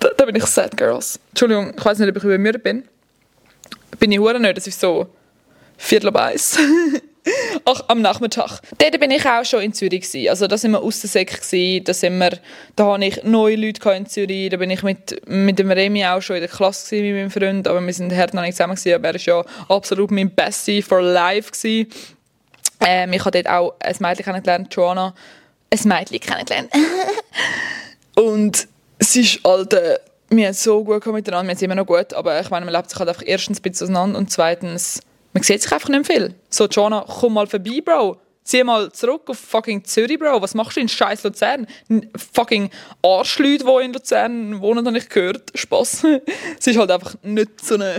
Da, 0.01 0.09
da 0.17 0.25
bin 0.25 0.37
ich 0.37 0.47
sad 0.47 0.77
girls. 0.77 1.21
Entschuldigung, 1.31 1.75
ich 1.77 1.85
weiß 1.85 1.99
nicht, 1.99 2.11
ob 2.11 2.17
ich 2.17 2.25
übermüdet 2.25 2.63
bin 2.63 2.89
bin 3.99 4.13
ich 4.13 4.19
hure 4.19 4.41
nicht. 4.41 4.57
Das 4.57 4.67
ist 4.67 4.81
so 4.81 5.07
Viertel 5.77 6.09
ab 6.09 6.17
eins. 6.17 6.59
Ach, 7.65 7.83
am 7.89 8.03
Nachmittag. 8.03 8.61
Dort 8.79 9.01
bin 9.01 9.11
ich 9.11 9.27
auch 9.27 9.45
schon 9.45 9.63
in 9.63 9.73
Zürich. 9.73 10.03
Gewesen. 10.03 10.29
Also 10.29 10.47
da 10.47 10.57
sind 10.57 10.71
wir 10.73 10.83
aus 10.83 11.01
der 11.01 11.11
Sek. 11.11 11.41
Da, 11.85 11.93
da 12.77 12.85
habe 12.85 13.05
ich 13.05 13.25
neue 13.25 13.57
Leute 13.57 13.91
in 13.91 14.07
Zürich. 14.07 14.51
Da 14.51 14.57
bin 14.59 14.71
ich 14.71 14.83
mit, 14.83 15.27
mit 15.29 15.59
dem 15.59 15.71
Remy 15.71 16.07
auch 16.07 16.23
schon 16.23 16.37
in 16.37 16.43
der 16.43 16.51
Klasse 16.51 16.95
mit 16.97 17.15
meinem 17.15 17.31
Freund. 17.31 17.67
Aber 17.67 17.85
wir 17.85 17.93
sind 17.93 18.15
hart 18.15 18.35
noch 18.35 18.43
nicht 18.43 18.57
zusammen. 18.57 18.77
Gewesen, 18.77 18.95
aber 18.95 19.09
er 19.09 19.15
war 19.15 19.21
ja 19.21 19.45
absolut 19.69 20.11
mein 20.13 20.33
Bestie 20.33 20.83
for 20.83 21.03
life. 21.03 21.51
Gewesen. 21.51 21.91
Ähm, 22.81 23.13
ich 23.13 23.25
habe 23.25 23.43
dort 23.43 23.49
auch 23.49 23.75
ein 23.81 23.97
Mädchen 23.99 24.25
kennengelernt, 24.25 24.75
Joanna. 24.75 25.15
Ein 25.71 25.81
Mädchen 25.85 26.21
kennengelernt. 26.21 26.71
Und 28.15 28.69
sie 29.01 29.23
ist 29.23 29.45
alte 29.45 30.01
wir 30.29 30.55
so 30.55 30.83
gut 30.85 31.07
miteinander, 31.07 31.49
wir 31.49 31.57
sind 31.57 31.67
immer 31.67 31.75
noch 31.75 31.87
gut, 31.87 32.13
aber 32.15 32.41
ich 32.41 32.51
meine, 32.51 32.65
man 32.65 32.75
lebt 32.75 32.91
sich 32.91 32.99
halt 32.99 33.09
einfach 33.09 33.23
erstens 33.25 33.59
ein 33.59 33.63
bisschen 33.63 33.87
auseinander 33.87 34.19
und 34.19 34.31
zweitens, 34.31 35.01
man 35.33 35.43
sieht 35.43 35.63
sich 35.63 35.73
einfach 35.73 35.89
nicht 35.89 36.09
mehr 36.09 36.19
viel. 36.19 36.35
So, 36.51 36.67
Jonah, 36.67 37.05
komm 37.07 37.35
mal 37.35 37.47
vorbei, 37.47 37.81
Bro. 37.85 38.19
Zieh 38.43 38.63
mal 38.63 38.93
zurück 38.93 39.23
auf 39.27 39.39
fucking 39.39 39.85
Zürich, 39.85 40.19
Bro. 40.19 40.41
Was 40.41 40.55
machst 40.55 40.77
du 40.77 40.81
in 40.81 40.89
scheiß 40.89 41.25
Luzern? 41.25 41.67
Fucking 42.33 42.71
Arschleute, 43.03 43.65
die 43.65 43.85
in 43.85 43.93
Luzern 43.93 44.61
wohnen, 44.61 44.87
habe 44.87 44.99
ich 44.99 45.09
gehört. 45.09 45.51
Spass. 45.55 46.05
es 46.59 46.67
ist 46.67 46.79
halt 46.79 46.91
einfach 46.91 47.17
nicht 47.23 47.65
so 47.65 47.77
nah 47.77 47.97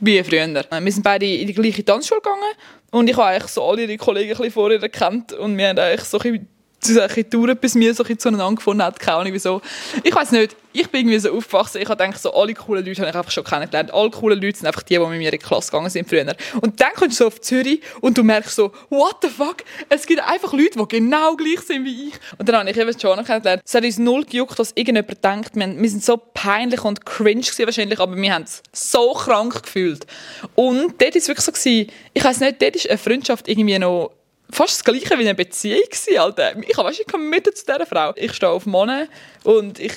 wie 0.00 0.22
früher. 0.22 0.46
Wir 0.46 0.92
sind 0.92 1.02
beide 1.02 1.26
in 1.26 1.46
die 1.46 1.54
gleiche 1.54 1.82
Tanzschule 1.84 2.20
gegangen 2.20 2.42
und 2.90 3.08
ich 3.08 3.16
habe 3.16 3.28
eigentlich 3.28 3.50
so 3.50 3.64
alle 3.64 3.82
ihre 3.82 3.96
Kollegen 3.96 4.32
ein 4.32 4.36
bisschen 4.36 4.52
vorher 4.52 4.78
gekannt 4.78 5.32
und 5.32 5.56
wir 5.56 5.68
haben 5.68 5.78
eigentlich 5.78 6.04
so 6.04 6.18
ein 6.18 6.32
bisschen 6.32 6.48
solche 6.94 7.28
Touren 7.28 7.56
bis 7.56 7.74
mir 7.74 7.94
so 7.94 8.04
zueinander 8.04 8.54
gefunden 8.54 8.82
hat, 8.82 8.98
keine 8.98 9.18
Ahnung 9.18 9.32
wieso. 9.32 9.60
Ich 10.02 10.14
weiß 10.14 10.32
nicht, 10.32 10.56
ich 10.72 10.90
bin 10.90 11.00
irgendwie 11.00 11.18
so 11.18 11.32
aufgewachsen, 11.32 11.80
ich 11.80 11.88
habe 11.88 12.02
gedacht, 12.02 12.20
so 12.20 12.34
alle 12.34 12.52
coolen 12.52 12.84
Leute 12.84 13.00
habe 13.00 13.10
ich 13.10 13.16
einfach 13.16 13.30
schon 13.30 13.44
kennengelernt. 13.44 13.92
Alle 13.94 14.10
coolen 14.10 14.40
Leute 14.40 14.58
sind 14.58 14.66
einfach 14.66 14.82
die, 14.82 14.94
die 14.94 15.00
mit 15.00 15.18
mir 15.18 15.32
in 15.32 15.38
die 15.38 15.38
Klasse 15.38 15.70
gegangen 15.70 15.88
sind 15.88 16.08
früher. 16.08 16.34
Und 16.60 16.80
dann 16.80 16.92
kommst 16.94 17.18
du 17.18 17.24
so 17.24 17.26
auf 17.28 17.40
Zürich 17.40 17.80
und 18.00 18.18
du 18.18 18.22
merkst 18.22 18.54
so, 18.54 18.72
what 18.90 19.16
the 19.22 19.28
fuck, 19.28 19.64
es 19.88 20.06
gibt 20.06 20.20
einfach 20.20 20.52
Leute, 20.52 20.78
die 20.78 20.98
genau 21.00 21.34
gleich 21.36 21.60
sind 21.60 21.84
wie 21.84 22.08
ich. 22.08 22.14
Und 22.38 22.48
dann 22.48 22.56
habe 22.56 22.70
ich 22.70 22.76
eben 22.76 22.98
schon 22.98 23.24
kennengelernt. 23.24 23.62
Es 23.64 23.74
hat 23.74 23.84
uns 23.84 23.98
null 23.98 24.24
gejuckt, 24.24 24.58
was 24.58 24.72
irgendjemand 24.74 25.24
denkt. 25.24 25.50
Wir, 25.54 25.80
wir 25.80 25.90
sind 25.90 26.04
so 26.04 26.16
peinlich 26.16 26.84
und 26.84 27.06
cringe 27.06 27.40
gewesen 27.40 27.64
wahrscheinlich, 27.64 27.98
aber 27.98 28.14
wir 28.14 28.34
haben 28.34 28.44
es 28.44 28.62
so 28.72 29.12
krank 29.14 29.62
gefühlt. 29.62 30.06
Und 30.54 31.00
dort 31.00 31.14
war 31.14 31.16
es 31.16 31.28
wirklich 31.28 31.44
so, 31.44 31.52
gewesen, 31.52 31.90
ich 32.12 32.24
weiß 32.24 32.40
nicht, 32.40 32.60
dort 32.60 32.76
ist 32.76 32.88
eine 32.88 32.98
Freundschaft 32.98 33.48
irgendwie 33.48 33.78
noch 33.78 34.12
fast 34.50 34.76
das 34.76 34.84
gleiche 34.84 35.18
wie 35.18 35.22
eine 35.22 35.34
Beziehung 35.34 35.82
gewesen, 35.84 36.18
Alter. 36.18 36.56
Ich 36.66 36.76
habe 36.76 36.90
ich 36.92 37.06
komme 37.06 37.42
zu 37.42 37.50
dieser 37.50 37.86
Frau. 37.86 38.12
Ich 38.16 38.32
stehe 38.32 38.50
auf 38.50 38.66
Männer 38.66 39.06
und 39.44 39.78
ich 39.78 39.92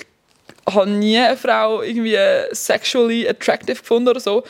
habe 0.70 0.90
nie 0.90 1.18
eine 1.18 1.38
Frau 1.38 1.82
irgendwie 1.82 2.18
sexually 2.52 3.28
attractive 3.28 3.80
gefunden 3.80 4.10
oder 4.10 4.20
so. 4.20 4.44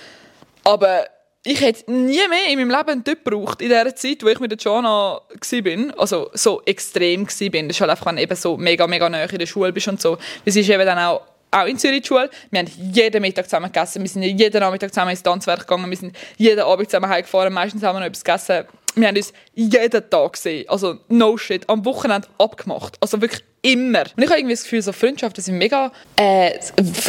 Aber 0.63 1.05
ich 1.43 1.61
hätte 1.61 1.91
nie 1.91 2.19
mehr 2.27 2.49
in 2.49 2.59
meinem 2.59 2.69
Leben 2.69 2.89
einen 2.89 3.03
Typ 3.03 3.23
gebraucht, 3.23 3.61
in 3.61 3.69
der 3.69 3.95
Zeit, 3.95 4.23
wo 4.23 4.27
ich 4.27 4.39
mit 4.39 4.51
der 4.51 4.57
Joanna 4.57 5.21
war. 5.21 5.99
Also 5.99 6.29
so 6.33 6.61
extrem 6.65 7.21
war. 7.21 7.25
Das 7.25 7.41
ist 7.41 7.81
halt 7.81 7.91
einfach, 7.91 8.17
eben 8.17 8.35
so 8.35 8.57
mega, 8.57 8.87
mega 8.87 9.09
nahe 9.09 9.25
in 9.25 9.37
der 9.37 9.45
Schule 9.45 9.71
bist 9.71 9.87
und 9.87 10.01
so. 10.01 10.17
Wir 10.43 10.53
sind 10.53 10.67
eben 10.69 10.85
dann 10.85 10.99
auch 10.99 11.21
auch 11.51 11.65
in 11.65 11.77
Zürich 11.77 12.01
die 12.01 12.07
Schule. 12.07 12.29
Wir 12.51 12.59
haben 12.59 12.71
jeden 12.93 13.21
Mittag 13.21 13.45
zusammen 13.45 13.71
gegessen. 13.71 14.03
Wir 14.03 14.09
sind 14.09 14.21
jeden 14.21 14.59
Nachmittag 14.59 14.93
zusammen 14.93 15.11
ins 15.11 15.23
Tanzwerk 15.23 15.61
gegangen. 15.61 15.89
Wir 15.89 15.97
sind 15.97 16.15
jeden 16.37 16.59
Abend 16.59 16.89
zusammen 16.89 17.09
heimgefahren. 17.09 17.51
Meistens 17.51 17.81
haben 17.81 17.95
wir 17.95 18.01
noch 18.01 18.07
etwas 18.07 18.23
gegessen 18.23 18.65
wir 18.95 19.07
haben 19.07 19.17
uns 19.17 19.33
jeden 19.53 20.09
Tag 20.09 20.33
gesehen. 20.33 20.67
Also, 20.67 20.97
no 21.07 21.37
shit. 21.37 21.67
Am 21.69 21.85
Wochenende 21.85 22.27
abgemacht. 22.37 22.97
Also 22.99 23.21
wirklich 23.21 23.43
immer. 23.61 24.03
Und 24.15 24.23
ich 24.23 24.29
habe 24.29 24.39
irgendwie 24.39 24.55
das 24.55 24.63
Gefühl, 24.63 24.81
so 24.81 24.91
Freundschaften 24.91 25.43
sind 25.43 25.57
mega, 25.57 25.91
äh, 26.15 26.57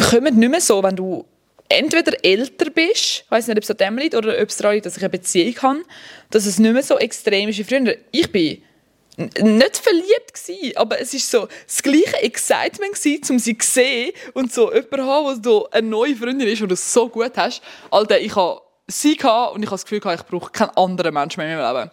kommen 0.09 0.37
nicht 0.37 0.51
mehr 0.51 0.61
so, 0.61 0.81
wenn 0.83 0.95
du 0.95 1.25
entweder 1.69 2.13
älter 2.23 2.69
bist, 2.69 3.23
ich 3.23 3.25
weiß 3.29 3.47
nicht, 3.47 3.57
ob 3.57 3.63
es 3.63 3.71
an 3.71 3.77
dem 3.77 3.97
liegt, 3.97 4.15
oder 4.15 4.39
ob 4.41 4.49
es 4.49 4.57
daran 4.57 4.75
liegt, 4.75 4.85
dass 4.85 4.97
ich 4.97 5.03
eine 5.03 5.09
Beziehung 5.09 5.55
habe, 5.61 5.79
dass 6.29 6.45
es 6.45 6.59
nicht 6.59 6.73
mehr 6.73 6.83
so 6.83 6.97
extrem 6.97 7.49
ist 7.49 7.57
wie 7.59 7.63
früher. 7.63 7.95
Ich 8.11 8.31
bin 8.31 8.61
nicht 9.17 9.77
verliebt 9.77 10.33
gewesen, 10.33 10.77
aber 10.77 10.99
es 10.99 11.13
ist 11.13 11.29
so 11.29 11.47
das 11.65 11.83
gleiche 11.83 12.21
Excitement 12.21 12.93
gewesen, 12.93 13.21
um 13.29 13.39
sie 13.39 13.57
zu 13.57 13.69
sehen 13.69 14.11
und 14.33 14.51
so 14.53 14.73
jemanden 14.73 14.97
zu 14.97 15.05
haben, 15.05 15.41
der 15.41 15.63
eine 15.71 15.87
neue 15.87 16.15
Freundin 16.15 16.47
ist 16.47 16.61
und 16.61 16.69
du 16.69 16.75
so 16.75 17.09
gut 17.09 17.33
hast. 17.35 17.61
Alter, 17.89 18.19
ich 18.19 18.35
habe 18.35 18.61
sie 18.91 19.15
gehabt 19.15 19.55
und 19.55 19.63
ich 19.63 19.67
habe 19.67 19.75
das 19.75 19.83
Gefühl 19.85 19.99
gehabt, 19.99 20.21
ich 20.21 20.27
brauche 20.27 20.51
keinen 20.51 20.69
anderen 20.71 21.13
Menschen 21.13 21.41
mehr 21.41 21.51
in 21.51 21.61
meinem 21.61 21.75
Leben. 21.75 21.91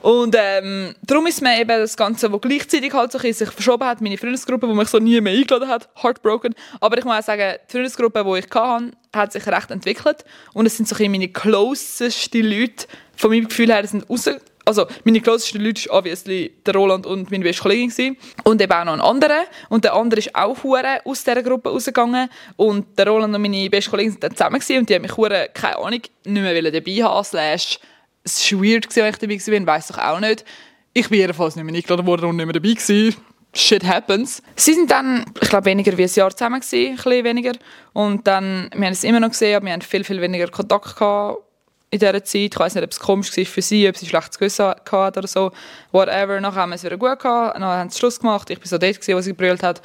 Und 0.00 0.36
ähm, 0.38 0.94
darum 1.02 1.26
ist 1.26 1.42
mir 1.42 1.60
eben 1.60 1.68
das 1.68 1.96
Ganze, 1.96 2.32
was 2.32 2.40
gleichzeitig 2.40 2.92
halt 2.92 3.10
so 3.10 3.18
sich 3.18 3.50
verschoben 3.50 3.84
hat, 3.84 4.00
meine 4.00 4.16
Freundesgruppe, 4.16 4.68
die 4.68 4.74
mich 4.74 4.88
so 4.88 4.98
nie 4.98 5.20
mehr 5.20 5.32
eingeladen 5.32 5.68
hat, 5.68 5.88
heartbroken. 6.00 6.54
Aber 6.80 6.98
ich 6.98 7.04
muss 7.04 7.16
auch 7.16 7.22
sagen, 7.22 7.56
die 7.66 7.72
Freundesgruppe, 7.72 8.24
die 8.24 8.38
ich 8.38 8.50
hatte, 8.54 8.92
hat 9.14 9.32
sich 9.32 9.46
recht 9.46 9.70
entwickelt. 9.72 10.24
Und 10.54 10.66
es 10.66 10.76
sind 10.76 10.88
so 10.88 10.94
ein 10.94 11.10
meine 11.10 11.28
closesten 11.28 12.44
Leute, 12.44 12.86
von 13.16 13.30
meinem 13.30 13.48
Gefühl 13.48 13.72
her, 13.72 13.84
sind 13.88 14.08
raus, 14.08 14.30
also 14.68 14.86
meine 15.04 15.20
closesten 15.20 15.60
Leute 15.62 15.88
waren 15.88 15.98
obviously 15.98 16.52
der 16.64 16.74
Roland 16.74 17.06
und 17.06 17.30
meine 17.30 17.42
beste 17.42 17.62
Kollegin 17.62 17.88
gewesen. 17.88 18.16
und 18.44 18.60
eben 18.60 18.72
auch 18.72 18.84
noch 18.84 18.92
ein 18.92 19.00
anderer 19.00 19.44
und 19.70 19.84
der 19.84 19.94
andere 19.94 20.20
ist 20.20 20.34
auch 20.34 20.62
hure 20.62 21.00
aus 21.04 21.24
dieser 21.24 21.42
Gruppe 21.42 21.70
rausgegangen 21.70 22.28
und 22.56 22.98
der 22.98 23.08
Roland 23.08 23.34
und 23.34 23.42
meine 23.42 23.70
beste 23.70 23.90
Kollegin 23.90 24.12
sind 24.12 24.22
dann 24.22 24.36
zusammen 24.36 24.60
gewesen 24.60 24.78
und 24.78 24.90
die 24.90 24.94
haben 24.94 25.02
mich 25.02 25.16
hure, 25.16 25.48
keine 25.54 25.78
Ahnung, 25.78 26.02
nicht 26.24 26.42
mehr 26.42 26.70
dabei 26.70 27.02
haben, 27.02 27.24
slash 27.24 27.80
es 28.24 28.52
war 28.52 28.62
weird, 28.62 28.88
gewesen, 28.88 29.02
wenn 29.18 29.34
ich 29.34 29.44
dabei 29.44 29.66
war, 29.66 29.74
weiss 29.74 29.88
doch 29.88 29.98
auch 29.98 30.20
nicht. 30.20 30.44
Ich 30.92 31.08
bin 31.08 31.20
jedenfalls 31.20 31.56
nicht 31.56 31.64
mehr 31.64 31.74
eingeladen 31.74 32.06
worden 32.06 32.28
und 32.28 32.36
nicht 32.36 32.44
mehr 32.44 32.52
dabei 32.52 32.74
gewesen. 32.74 33.16
Shit 33.54 33.84
happens. 33.84 34.42
Sie 34.56 34.74
sind 34.74 34.90
dann, 34.90 35.24
ich 35.40 35.48
glaube, 35.48 35.64
weniger 35.64 35.96
wie 35.96 36.02
ein 36.02 36.10
Jahr 36.12 36.36
zusammen 36.36 36.60
gewesen, 36.60 36.90
ein 36.90 36.96
bisschen 36.96 37.24
weniger. 37.24 37.52
Und 37.94 38.26
dann, 38.26 38.68
wir 38.74 38.86
haben 38.86 38.92
es 38.92 39.04
immer 39.04 39.20
noch 39.20 39.30
gesehen, 39.30 39.56
aber 39.56 39.66
wir 39.66 39.72
haben 39.72 39.80
viel, 39.80 40.04
viel 40.04 40.20
weniger 40.20 40.48
Kontakt 40.48 40.96
gehabt 40.96 41.47
in 41.90 41.98
dieser 41.98 42.24
Zeit. 42.24 42.52
Ich 42.52 42.58
weiß 42.58 42.74
nicht, 42.74 42.84
ob 42.84 42.90
es 42.90 43.00
komisch 43.00 43.36
war 43.36 43.44
für 43.44 43.62
sie, 43.62 43.88
ob 43.88 43.96
sie 43.96 44.06
schlechtes 44.06 44.38
Gewissen 44.38 44.66
hatte 44.66 45.18
oder 45.18 45.28
so. 45.28 45.52
Whatever. 45.92 46.40
Nachher 46.40 46.62
haben 46.62 46.70
wir 46.70 46.76
es 46.76 46.84
wieder 46.84 46.96
gut 46.96 47.18
gehabt. 47.18 47.56
Dann 47.56 47.64
haben 47.64 47.90
sie 47.90 47.98
Schluss 47.98 48.20
gemacht. 48.20 48.50
Ich 48.50 48.58
war 48.58 48.66
so 48.66 48.78
dort, 48.78 49.08
wo 49.08 49.20
sie 49.20 49.30
gebrüllt 49.30 49.62
hat. 49.62 49.80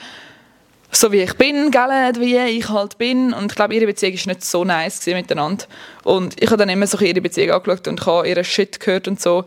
So 0.91 1.11
wie 1.11 1.21
ich 1.21 1.33
bin, 1.35 1.71
gell, 1.71 2.13
wie 2.19 2.37
ich 2.37 2.69
halt 2.69 2.97
bin. 2.99 3.33
Und 3.33 3.51
ich 3.51 3.55
glaube, 3.55 3.73
ihre 3.73 3.87
Beziehung 3.87 4.13
war 4.13 4.27
nicht 4.27 4.45
so 4.45 4.63
nice 4.63 5.05
miteinander. 5.07 5.65
Und 6.03 6.39
ich 6.41 6.47
habe 6.47 6.57
dann 6.57 6.69
immer 6.69 6.85
so 6.85 6.99
ihre 6.99 7.19
Beziehung 7.19 7.51
angeschaut 7.51 7.87
und 7.87 8.05
habe 8.05 8.29
ihren 8.29 8.43
Shit 8.43 8.79
gehört 8.79 9.07
und 9.07 9.19
so. 9.19 9.45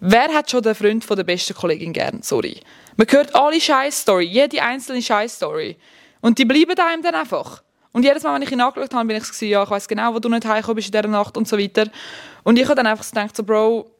Wer 0.00 0.28
hat 0.28 0.50
schon 0.50 0.62
den 0.62 0.74
Freund 0.74 1.04
von 1.04 1.16
der 1.16 1.24
besten 1.24 1.54
Kollegin 1.54 1.92
gern? 1.92 2.22
Sorry. 2.22 2.60
Man 2.96 3.06
hört 3.10 3.34
alle 3.34 3.60
Scheiß-Story, 3.60 4.24
jede 4.24 4.60
einzelne 4.60 5.02
Scheiß-Story. 5.02 5.76
Und 6.20 6.38
die 6.38 6.44
bleiben 6.44 6.74
einem 6.76 7.02
dann 7.02 7.14
einfach. 7.14 7.62
Und 7.92 8.04
jedes 8.04 8.22
Mal, 8.22 8.34
wenn 8.34 8.42
ich 8.42 8.52
ihn 8.52 8.60
angeschaut 8.60 8.94
habe, 8.94 9.06
bin 9.06 9.16
ich 9.16 9.24
so, 9.24 9.46
ja, 9.46 9.62
ich 9.62 9.70
weiß 9.70 9.88
genau, 9.88 10.14
wo 10.14 10.18
du 10.18 10.28
nicht 10.28 10.44
heimgekommen 10.44 10.76
bist 10.76 10.88
in 10.88 10.92
dieser 10.92 11.08
Nacht 11.08 11.36
und 11.36 11.48
so 11.48 11.58
weiter. 11.58 11.86
Und 12.44 12.58
ich 12.58 12.64
habe 12.64 12.74
dann 12.74 12.86
einfach 12.86 13.04
so 13.04 13.14
gedacht, 13.14 13.36
so, 13.36 13.42
Bro, 13.42 13.90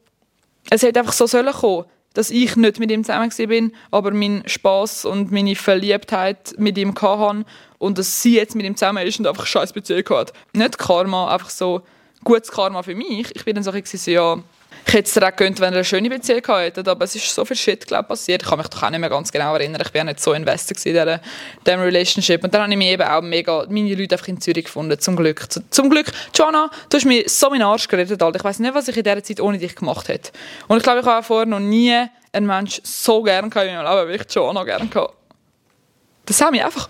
es 0.69 0.83
hätte 0.83 0.99
einfach 0.99 1.13
so 1.13 1.25
sollen 1.27 1.51
kommen, 1.51 1.85
dass 2.13 2.31
ich 2.31 2.55
nicht 2.55 2.79
mit 2.79 2.91
ihm 2.91 3.03
zusammen 3.03 3.31
bin, 3.37 3.71
aber 3.91 4.11
mein 4.11 4.43
Spaß 4.45 5.05
und 5.05 5.31
meine 5.31 5.55
Verliebtheit 5.55 6.53
mit 6.57 6.77
ihm 6.77 6.93
hatte 6.95 7.45
und 7.77 7.97
dass 7.97 8.21
sie 8.21 8.35
jetzt 8.35 8.55
mit 8.55 8.65
ihm 8.65 8.75
zusammen 8.75 9.05
ist 9.05 9.19
und 9.19 9.27
einfach 9.27 9.45
scheiß 9.45 9.73
Beziehung 9.73 10.07
hat. 10.09 10.33
Nicht 10.53 10.77
Karma, 10.77 11.31
einfach 11.33 11.49
so 11.49 11.81
gutes 12.23 12.51
Karma 12.51 12.83
für 12.83 12.95
mich. 12.95 13.33
Ich 13.35 13.45
bin 13.45 13.55
dann 13.55 13.63
so, 13.63 13.71
so 13.71 14.11
ja, 14.11 14.37
Ich 14.85 14.93
hätte 14.93 15.07
es 15.07 15.13
dir 15.13 15.23
auch 15.23 15.35
gegönnt, 15.35 15.59
wenn 15.59 15.73
er 15.73 15.77
eine 15.77 15.85
schöne 15.85 16.09
Beziehung 16.09 16.43
hätte, 16.47 16.89
aber 16.89 17.05
es 17.05 17.15
ist 17.15 17.33
so 17.33 17.45
viel 17.45 17.55
Shit 17.55 17.87
glaub, 17.87 18.07
passiert. 18.07 18.41
Ich 18.41 18.49
kann 18.49 18.57
mich 18.57 18.67
doch 18.67 18.81
auch 18.81 18.89
nicht 18.89 18.99
mehr 18.99 19.09
ganz 19.09 19.31
genau 19.31 19.53
erinnern. 19.53 19.81
Ich 19.85 19.93
war 19.93 20.03
nicht 20.03 20.19
so 20.19 20.33
invested 20.33 20.83
in 20.85 20.93
dieser, 20.93 21.21
diesem 21.65 21.79
Relationship. 21.81 22.43
Und 22.43 22.53
dann 22.53 22.63
habe 22.63 22.71
ich 22.71 22.77
mich 22.77 22.87
eben 22.87 23.03
auch 23.03 23.21
mega, 23.21 23.65
meine 23.69 23.93
Leute 23.93 24.15
einfach 24.15 24.27
in 24.27 24.41
Zürich 24.41 24.65
gefunden, 24.65 24.99
zum 24.99 25.15
Glück. 25.15 25.47
Zum 25.69 25.89
Glück, 25.89 26.07
Joanna, 26.33 26.69
du 26.89 26.97
hast 26.97 27.05
mir 27.05 27.23
so 27.27 27.49
meinen 27.49 27.63
Arsch 27.63 27.87
geredet, 27.87 28.21
Alter. 28.21 28.37
Ich 28.37 28.43
weiß 28.43 28.59
nicht, 28.59 28.73
was 28.73 28.87
ich 28.87 28.97
in 28.97 29.03
dieser 29.03 29.23
Zeit 29.23 29.39
ohne 29.39 29.57
dich 29.57 29.75
gemacht 29.75 30.07
hätte. 30.07 30.31
Und 30.67 30.77
ich 30.77 30.83
glaube, 30.83 31.01
ich 31.01 31.05
habe 31.05 31.23
vorher 31.23 31.45
noch 31.45 31.59
nie 31.59 32.05
einen 32.31 32.47
Menschen 32.47 32.83
so 32.85 33.21
gerne 33.21 33.49
gehabt 33.49 33.67
in 33.67 33.75
meinem 33.75 33.97
Leben, 33.97 34.09
wie 34.09 34.23
ich 34.23 34.33
Joanna 34.33 34.63
gerne 34.63 34.87
gehabt 34.87 35.13
Der 36.27 36.35
Sammy 36.35 36.61
einfach 36.61 36.87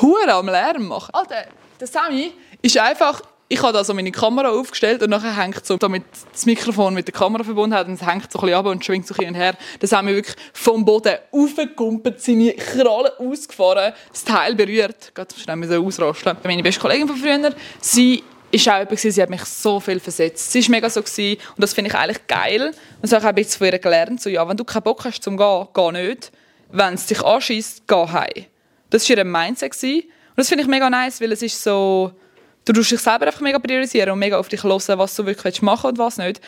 Hure 0.00 0.32
am 0.32 0.46
Lärm 0.46 0.88
machen. 0.88 1.12
Alter, 1.14 1.46
der 1.80 1.86
Sammy 1.86 2.32
ist 2.62 2.76
einfach 2.78 3.22
ich 3.48 3.62
habe 3.62 3.72
da 3.72 3.84
so 3.84 3.94
meine 3.94 4.10
Kamera 4.10 4.50
aufgestellt 4.50 5.02
und 5.02 5.10
nachher 5.10 5.36
hängt 5.36 5.64
so, 5.64 5.76
damit 5.76 6.02
das 6.32 6.46
Mikrofon 6.46 6.94
mit 6.94 7.06
der 7.06 7.14
Kamera 7.14 7.44
verbunden 7.44 7.76
hat, 7.76 7.86
und 7.86 7.94
es 7.94 8.04
hängt 8.04 8.30
so 8.32 8.40
ein 8.40 8.46
bisschen 8.46 8.58
ab 8.58 8.66
und 8.66 8.84
schwingt 8.84 9.06
so 9.06 9.14
hin 9.14 9.28
und 9.28 9.34
her. 9.34 9.54
Das 9.78 9.92
haben 9.92 10.08
wir 10.08 10.16
wirklich 10.16 10.36
vom 10.52 10.84
Boden 10.84 11.16
aufgekumpelt, 11.30 12.20
seine 12.20 12.54
Krallen 12.54 13.12
ausgefahren, 13.18 13.92
das 14.10 14.24
Teil 14.24 14.56
berührt. 14.56 15.14
Gerade 15.14 15.32
schnell 15.38 15.56
müssen 15.56 15.76
ausrasten. 15.76 16.36
Meine 16.42 16.62
beste 16.62 16.80
Kollegin 16.80 17.06
von 17.06 17.16
früher, 17.16 17.54
sie 17.80 18.24
ist 18.50 18.68
auch 18.68 18.78
jemand, 18.78 18.98
sie 18.98 19.22
hat 19.22 19.30
mich 19.30 19.44
so 19.44 19.78
viel 19.78 20.00
versetzt. 20.00 20.50
Sie 20.50 20.62
war 20.64 20.70
mega 20.70 20.90
so 20.90 21.02
gewesen, 21.02 21.40
und 21.54 21.62
das 21.62 21.72
finde 21.72 21.90
ich 21.90 21.96
eigentlich 21.96 22.26
geil. 22.26 22.72
Und 23.00 23.08
so 23.08 23.14
habe 23.14 23.20
ich 23.20 23.24
auch 23.24 23.28
ein 23.28 23.34
bisschen 23.36 23.58
von 23.58 23.66
ihr 23.68 23.78
gelernt, 23.78 24.20
so, 24.20 24.28
ja, 24.28 24.48
wenn 24.48 24.56
du 24.56 24.64
keinen 24.64 24.82
Bock 24.82 25.04
hast 25.04 25.22
zum 25.22 25.36
gehen, 25.36 25.68
geh 25.72 25.92
nicht. 25.92 26.32
Wenn 26.72 26.94
es 26.94 27.06
dich 27.06 27.22
anschießt, 27.22 27.86
geh 27.86 28.08
heim. 28.08 28.46
Das 28.90 29.08
war 29.08 29.16
ihr 29.16 29.24
Mindset. 29.24 29.72
Und 29.82 30.04
das 30.34 30.48
finde 30.48 30.62
ich 30.62 30.68
mega 30.68 30.90
nice, 30.90 31.20
weil 31.20 31.30
es 31.30 31.42
ist 31.42 31.62
so, 31.62 32.12
du 32.72 32.80
musst 32.80 32.90
dich 32.90 33.00
selber 33.00 33.26
einfach 33.26 33.40
mega 33.40 33.58
priorisieren 33.58 34.12
und 34.12 34.18
mega 34.18 34.38
auf 34.38 34.48
dich 34.48 34.62
hören, 34.62 34.98
was 34.98 35.14
du 35.14 35.26
wirklich 35.26 35.62
machen 35.62 35.90
und 35.90 35.98
was 35.98 36.18
nicht. 36.18 36.40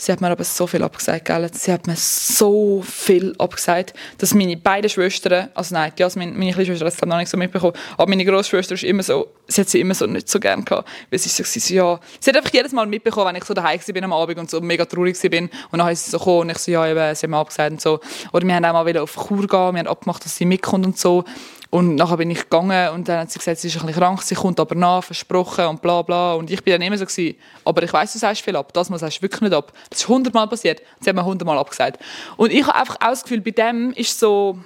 Sie 0.00 0.12
hat 0.12 0.20
mir 0.20 0.30
aber 0.30 0.44
so 0.44 0.68
viel 0.68 0.84
abgesagt, 0.84 1.24
gell? 1.24 1.50
Sie 1.52 1.72
hat 1.72 1.88
mir 1.88 1.96
so 1.96 2.82
viel 2.86 3.34
abgesagt, 3.36 3.94
dass 4.18 4.32
meine 4.32 4.56
beiden 4.56 4.88
Schwestern, 4.88 5.48
also 5.54 5.74
nein, 5.74 5.92
Jasmin, 5.98 6.38
meine 6.38 6.52
kleine 6.52 6.66
Schwester 6.66 6.86
hat 6.86 6.94
es 6.94 7.02
noch 7.02 7.18
nicht 7.18 7.28
so 7.28 7.36
mitbekommen, 7.36 7.72
aber 7.96 8.08
meine 8.08 8.24
Großschwester 8.24 8.74
ist 8.74 8.84
immer 8.84 9.02
so, 9.02 9.26
sie 9.48 9.60
hat 9.60 9.68
sie 9.68 9.80
immer 9.80 9.94
so 9.94 10.06
nicht 10.06 10.28
so 10.28 10.38
gern 10.38 10.64
gehabt, 10.64 10.88
weil 11.10 11.18
sie 11.18 11.28
so, 11.28 11.42
sie 11.42 11.74
ja, 11.74 11.98
sie 12.20 12.30
hat 12.30 12.36
einfach 12.36 12.52
jedes 12.52 12.70
Mal 12.70 12.86
mitbekommen, 12.86 13.26
wenn 13.26 13.36
ich 13.36 13.44
so 13.44 13.54
daheim 13.54 13.80
bin 13.88 14.04
am 14.04 14.12
Abend 14.12 14.38
und 14.38 14.48
so 14.48 14.60
mega 14.60 14.84
traurig 14.84 15.20
bin 15.20 15.50
und 15.72 15.78
dann 15.80 15.88
ist 15.88 16.04
sie 16.04 16.12
so 16.12 16.18
gekommen 16.18 16.42
und 16.42 16.50
ich 16.50 16.58
so, 16.58 16.70
ja, 16.70 16.86
eben, 16.86 17.14
sie 17.16 17.24
haben 17.24 17.30
mir 17.32 17.38
abgesagt 17.38 17.72
und 17.72 17.80
so. 17.80 17.98
Oder 18.32 18.46
wir 18.46 18.54
haben 18.54 18.64
auch 18.66 18.74
mal 18.74 18.86
wieder 18.86 19.02
auf 19.02 19.16
Chur 19.16 19.48
gehen, 19.48 19.48
wir 19.50 19.80
haben 19.80 19.88
abgemacht, 19.88 20.24
dass 20.24 20.36
sie 20.36 20.44
mitkommt 20.44 20.86
und 20.86 20.96
so. 20.96 21.24
Und 21.70 21.96
nachher 21.96 22.16
bin 22.16 22.30
ich 22.30 22.44
gegangen 22.44 22.94
und 22.94 23.08
dann 23.08 23.20
hat 23.20 23.30
sie 23.30 23.38
gesagt, 23.38 23.58
sie 23.58 23.68
ist 23.68 23.76
ein 23.76 23.86
bisschen 23.86 24.00
krank, 24.00 24.22
sie 24.22 24.34
kommt 24.34 24.58
aber 24.58 24.74
nach, 24.74 25.04
versprochen 25.04 25.66
und 25.66 25.82
bla 25.82 26.00
bla. 26.00 26.32
Und 26.34 26.50
ich 26.50 26.64
bin 26.64 26.72
dann 26.72 26.80
immer 26.80 26.96
so 26.96 27.04
gewesen, 27.04 27.36
aber 27.64 27.82
ich 27.82 27.92
weiss, 27.92 28.14
du 28.14 28.18
sagst 28.18 28.42
viel 28.42 28.56
ab, 28.56 28.72
das 28.72 28.88
mal 28.88 28.98
sagst 28.98 29.18
du 29.18 29.22
wirklich 29.22 29.42
nicht 29.42 29.52
ab. 29.52 29.72
Das 29.90 30.00
ist 30.00 30.08
hundertmal 30.08 30.48
passiert. 30.48 30.80
Sie 31.00 31.10
hat 31.10 31.16
mir 31.16 31.24
hundertmal 31.24 31.58
abgesagt. 31.58 32.02
Und 32.38 32.52
ich 32.52 32.66
habe 32.66 32.74
einfach 32.74 32.96
auch 32.96 33.10
das 33.10 33.22
Gefühl, 33.22 33.42
bei 33.42 33.50
dem 33.50 33.92
ist 33.92 34.18
so, 34.18 34.58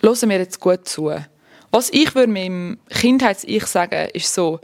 hören 0.00 0.28
mir 0.28 0.38
jetzt 0.38 0.60
gut 0.60 0.88
zu. 0.88 1.12
Was 1.70 1.90
ich 1.90 2.14
würde 2.14 2.32
meinem 2.32 2.78
Kindheits-Ich 2.88 3.66
sagen, 3.66 4.08
ist 4.14 4.32
so, 4.32 4.60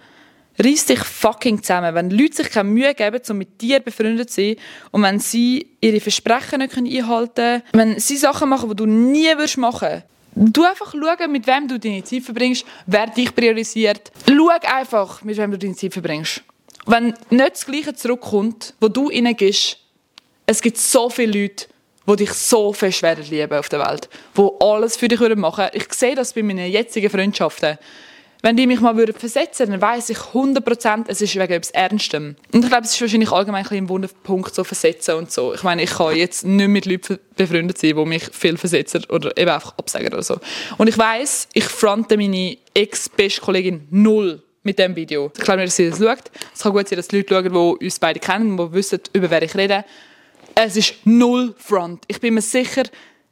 reiss 0.58 0.86
dich 0.86 1.00
fucking 1.00 1.62
zusammen. 1.62 1.94
Wenn 1.94 2.10
Leute 2.10 2.36
sich 2.36 2.50
keine 2.50 2.70
Mühe 2.70 2.94
geben, 2.94 3.20
um 3.28 3.36
mit 3.36 3.60
dir 3.60 3.80
befreundet 3.80 4.30
zu 4.30 4.40
sein 4.40 4.56
und 4.92 5.02
wenn 5.02 5.20
sie 5.20 5.76
ihre 5.82 6.00
Versprechen 6.00 6.60
nicht 6.60 6.74
einhalten 6.74 7.34
können, 7.34 7.62
wenn 7.72 8.00
sie 8.00 8.16
Sachen 8.16 8.48
machen, 8.48 8.70
die 8.70 8.76
du 8.76 8.86
nie 8.86 9.34
machen 9.58 9.88
würdest, 9.88 10.04
Du 10.38 10.64
einfach 10.64 10.92
schauen, 10.92 11.32
mit 11.32 11.46
wem 11.46 11.66
du 11.66 11.78
deine 11.78 12.04
Zeit 12.04 12.22
verbringst, 12.22 12.66
wer 12.84 13.06
dich 13.06 13.34
priorisiert. 13.34 14.12
Schau 14.28 14.48
einfach, 14.48 15.22
mit 15.24 15.38
wem 15.38 15.50
du 15.52 15.56
deine 15.56 15.74
Zeit 15.74 15.94
verbringst. 15.94 16.42
Wenn 16.84 17.14
nicht 17.30 17.52
das 17.52 17.64
Gleiche 17.64 17.94
zurückkommt, 17.94 18.74
wo 18.78 18.88
du 18.88 19.08
gehst, 19.08 19.78
es 20.44 20.60
gibt 20.60 20.76
so 20.76 21.08
viele 21.08 21.40
Leute, 21.40 21.66
die 22.06 22.16
dich 22.16 22.32
so 22.32 22.74
schwerer 22.74 23.22
lieben 23.22 23.58
auf 23.58 23.70
der 23.70 23.80
Welt, 23.80 24.10
die 24.36 24.48
alles 24.60 24.98
für 24.98 25.08
dich 25.08 25.20
machen 25.20 25.38
würden. 25.38 25.70
Ich 25.72 25.90
sehe 25.94 26.14
das 26.14 26.34
bei 26.34 26.42
meinen 26.42 26.70
jetzigen 26.70 27.08
Freundschaften. 27.08 27.78
Wenn 28.42 28.56
die 28.56 28.66
mich 28.66 28.80
mal 28.80 28.96
würden 28.96 29.14
versetzen 29.14 29.70
dann 29.70 29.80
weiß 29.80 30.10
ich 30.10 30.18
100%, 30.18 31.04
es 31.08 31.20
ist 31.20 31.34
wegen 31.34 31.52
etwas 31.52 31.70
Ernstem. 31.70 32.36
Und 32.52 32.64
ich 32.64 32.70
glaube, 32.70 32.84
es 32.84 32.94
ist 32.94 33.00
wahrscheinlich 33.00 33.32
allgemein 33.32 33.66
ein, 33.66 33.76
ein 33.76 33.88
Wunderpunkt, 33.88 34.54
so 34.54 34.64
versetzen 34.64 35.16
und 35.16 35.32
so. 35.32 35.54
Ich 35.54 35.62
meine, 35.62 35.82
ich 35.82 35.90
kann 35.90 36.14
jetzt 36.14 36.44
nicht 36.44 36.68
mit 36.68 36.86
Leuten 36.86 37.18
befreundet 37.36 37.78
sein, 37.78 37.96
die 37.96 38.04
mich 38.04 38.24
viel 38.32 38.56
versetzen 38.56 39.04
oder 39.08 39.36
eben 39.36 39.50
einfach 39.50 39.76
absagen 39.78 40.12
oder 40.12 40.22
so. 40.22 40.38
Und 40.78 40.88
ich 40.88 40.98
weiß, 40.98 41.48
ich 41.52 41.64
fronte 41.64 42.16
meine 42.16 42.56
Ex-Best-Kollegin 42.74 43.88
null 43.90 44.42
mit 44.62 44.78
dem 44.78 44.94
Video. 44.96 45.32
Ich 45.36 45.44
glaube 45.44 45.60
nicht, 45.60 45.68
dass 45.68 45.76
sie 45.76 45.90
das 45.90 45.98
schaut. 45.98 46.30
Es 46.54 46.62
kann 46.62 46.72
gut 46.72 46.88
sein, 46.88 46.96
dass 46.96 47.12
Leute 47.12 47.34
schauen, 47.34 47.44
die 47.44 47.84
uns 47.86 47.98
beide 47.98 48.20
kennen, 48.20 48.56
die 48.56 48.72
wissen, 48.72 49.00
über 49.12 49.30
wer 49.30 49.42
ich 49.42 49.54
rede. 49.54 49.84
Es 50.54 50.76
ist 50.76 50.94
null 51.04 51.54
Front. 51.58 52.04
Ich 52.08 52.20
bin 52.20 52.34
mir 52.34 52.42
sicher, 52.42 52.84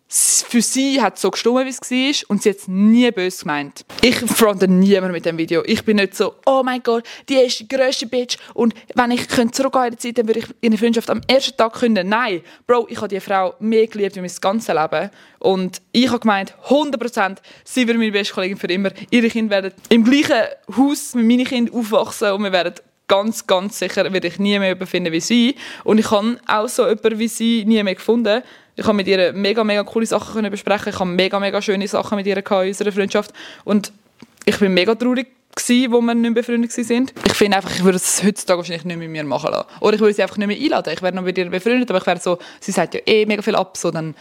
für 0.09 0.63
sie 0.63 1.01
hat 1.01 1.17
es 1.17 1.23
so 1.23 1.31
gestimmt, 1.31 1.65
wie 1.65 1.69
es 1.69 1.81
war 1.81 2.31
und 2.31 2.43
sie 2.43 2.51
hat 2.51 2.59
es 2.59 2.69
nie 2.69 3.11
böse 3.11 3.41
gemeint. 3.41 3.85
Ich 4.03 4.17
fronte 4.17 4.69
niemand 4.69 5.13
mit 5.13 5.25
dem 5.25 5.39
Video. 5.39 5.63
Ich 5.67 5.85
bin 5.85 5.97
nicht 5.97 6.15
so, 6.15 6.35
oh 6.47 6.63
mein 6.65 6.83
Gott, 6.83 7.05
die 7.29 7.35
ist 7.35 7.61
die 7.61 7.69
grösste 7.69 8.07
Bitch 8.07 8.37
und 8.53 8.75
wenn 8.95 9.11
ich 9.11 9.27
zurückgehen 9.29 9.85
in 9.85 9.91
der 9.91 9.99
Zeit, 9.99 10.19
dann 10.19 10.29
würde 10.29 10.41
ich 10.41 10.47
ihre 10.61 10.79
Freundschaft 10.79 11.11
am 11.11 11.21
ersten 11.27 11.57
Tag 11.57 11.73
künden. 11.73 12.09
Nein, 12.09 12.43
Bro, 12.67 12.87
ich 12.91 12.99
habe 12.99 13.09
die 13.09 13.21
Frau 13.21 13.55
mehr 13.59 13.87
geliebt 13.87 14.15
wie 14.17 14.21
mein 14.21 14.31
ganzes 14.41 14.75
Leben 14.75 15.11
und 15.41 15.83
ich 15.93 16.09
habe 16.09 16.21
gemeint, 16.21 16.55
100%, 16.69 17.39
sie 17.65 17.89
wird 17.89 17.99
meine 17.99 18.13
beste 18.13 18.35
Kollegin 18.35 18.57
für 18.57 18.69
immer. 18.69 18.91
Ihre 19.11 19.29
Kinder 19.29 19.63
werden 19.63 19.73
im 19.89 20.05
gleichen 20.05 20.47
Haus 20.77 21.15
mit 21.15 21.27
meinen 21.27 21.45
Kindern 21.45 21.75
aufwachsen 21.75 22.33
und 22.33 22.45
wir 22.45 22.53
werden 22.53 22.75
ganz, 23.09 23.47
ganz 23.47 23.79
sicher 23.79 24.11
werde 24.13 24.29
ich 24.29 24.39
nie 24.39 24.59
mehr 24.59 24.75
befinden 24.75 25.13
wie 25.13 25.21
sie. 25.21 25.57
Und 25.85 25.99
ich 25.99 26.11
habe 26.11 26.39
auch 26.47 26.69
so 26.69 26.87
jemanden 26.89 27.19
wie 27.19 27.29
sie 27.29 27.65
nie 27.65 27.83
mehr 27.83 27.95
gefunden. 27.95 28.43
Ich 28.77 28.85
habe 28.85 28.95
mit 28.95 29.07
ihr 29.07 29.33
mega, 29.33 29.63
mega 29.63 29.85
coole 29.85 30.07
Sachen 30.07 30.35
können 30.35 30.51
besprechen. 30.51 30.91
Ich 30.93 30.99
habe 30.99 31.11
mega, 31.11 31.39
mega 31.39 31.63
schöne 31.63 31.87
Sachen 31.87 32.17
mit 32.17 32.27
ihr 32.27 32.37
in 32.37 32.69
unserer 32.69 32.93
Freundschaft. 32.93 33.33
Und 33.65 33.93
ich 34.45 34.59
bin 34.59 34.75
mega 34.75 34.95
traurig 34.95 35.29
gewesen, 35.55 35.93
wo 35.93 36.01
wir 36.01 36.15
nicht 36.15 36.35
befreundet 36.35 36.73
sind. 36.73 37.15
Ich 37.27 37.35
finde 37.35 37.59
einfach, 37.59 37.71
ich 37.75 37.85
würde 37.85 37.97
es 37.97 38.23
heutzutage 38.23 38.59
wahrscheinlich 38.59 38.85
nicht 38.85 38.99
mit 38.99 39.11
mir 39.11 39.25
machen 39.25 39.53
lassen. 39.53 39.69
Oder 39.81 39.95
ich 39.95 40.01
würde 40.01 40.15
sie 40.15 40.23
einfach 40.23 40.37
nicht 40.37 40.49
mehr 40.49 40.57
einladen. 40.57 40.93
Ich 40.93 41.03
wäre 41.03 41.15
noch 41.15 41.23
mit 41.23 41.39
ihr 41.39 41.49
befreundet, 41.49 41.91
aber 41.91 42.01
ich 42.01 42.07
wäre 42.07 42.21
so, 42.21 42.39
sie 42.61 42.73
sagt 42.73 42.95
ja 42.95 43.01
eh 43.07 43.27
mega 43.27 43.43
viel 43.43 43.55
ab, 43.55 43.77
so 43.77 43.91
dann 43.91 44.15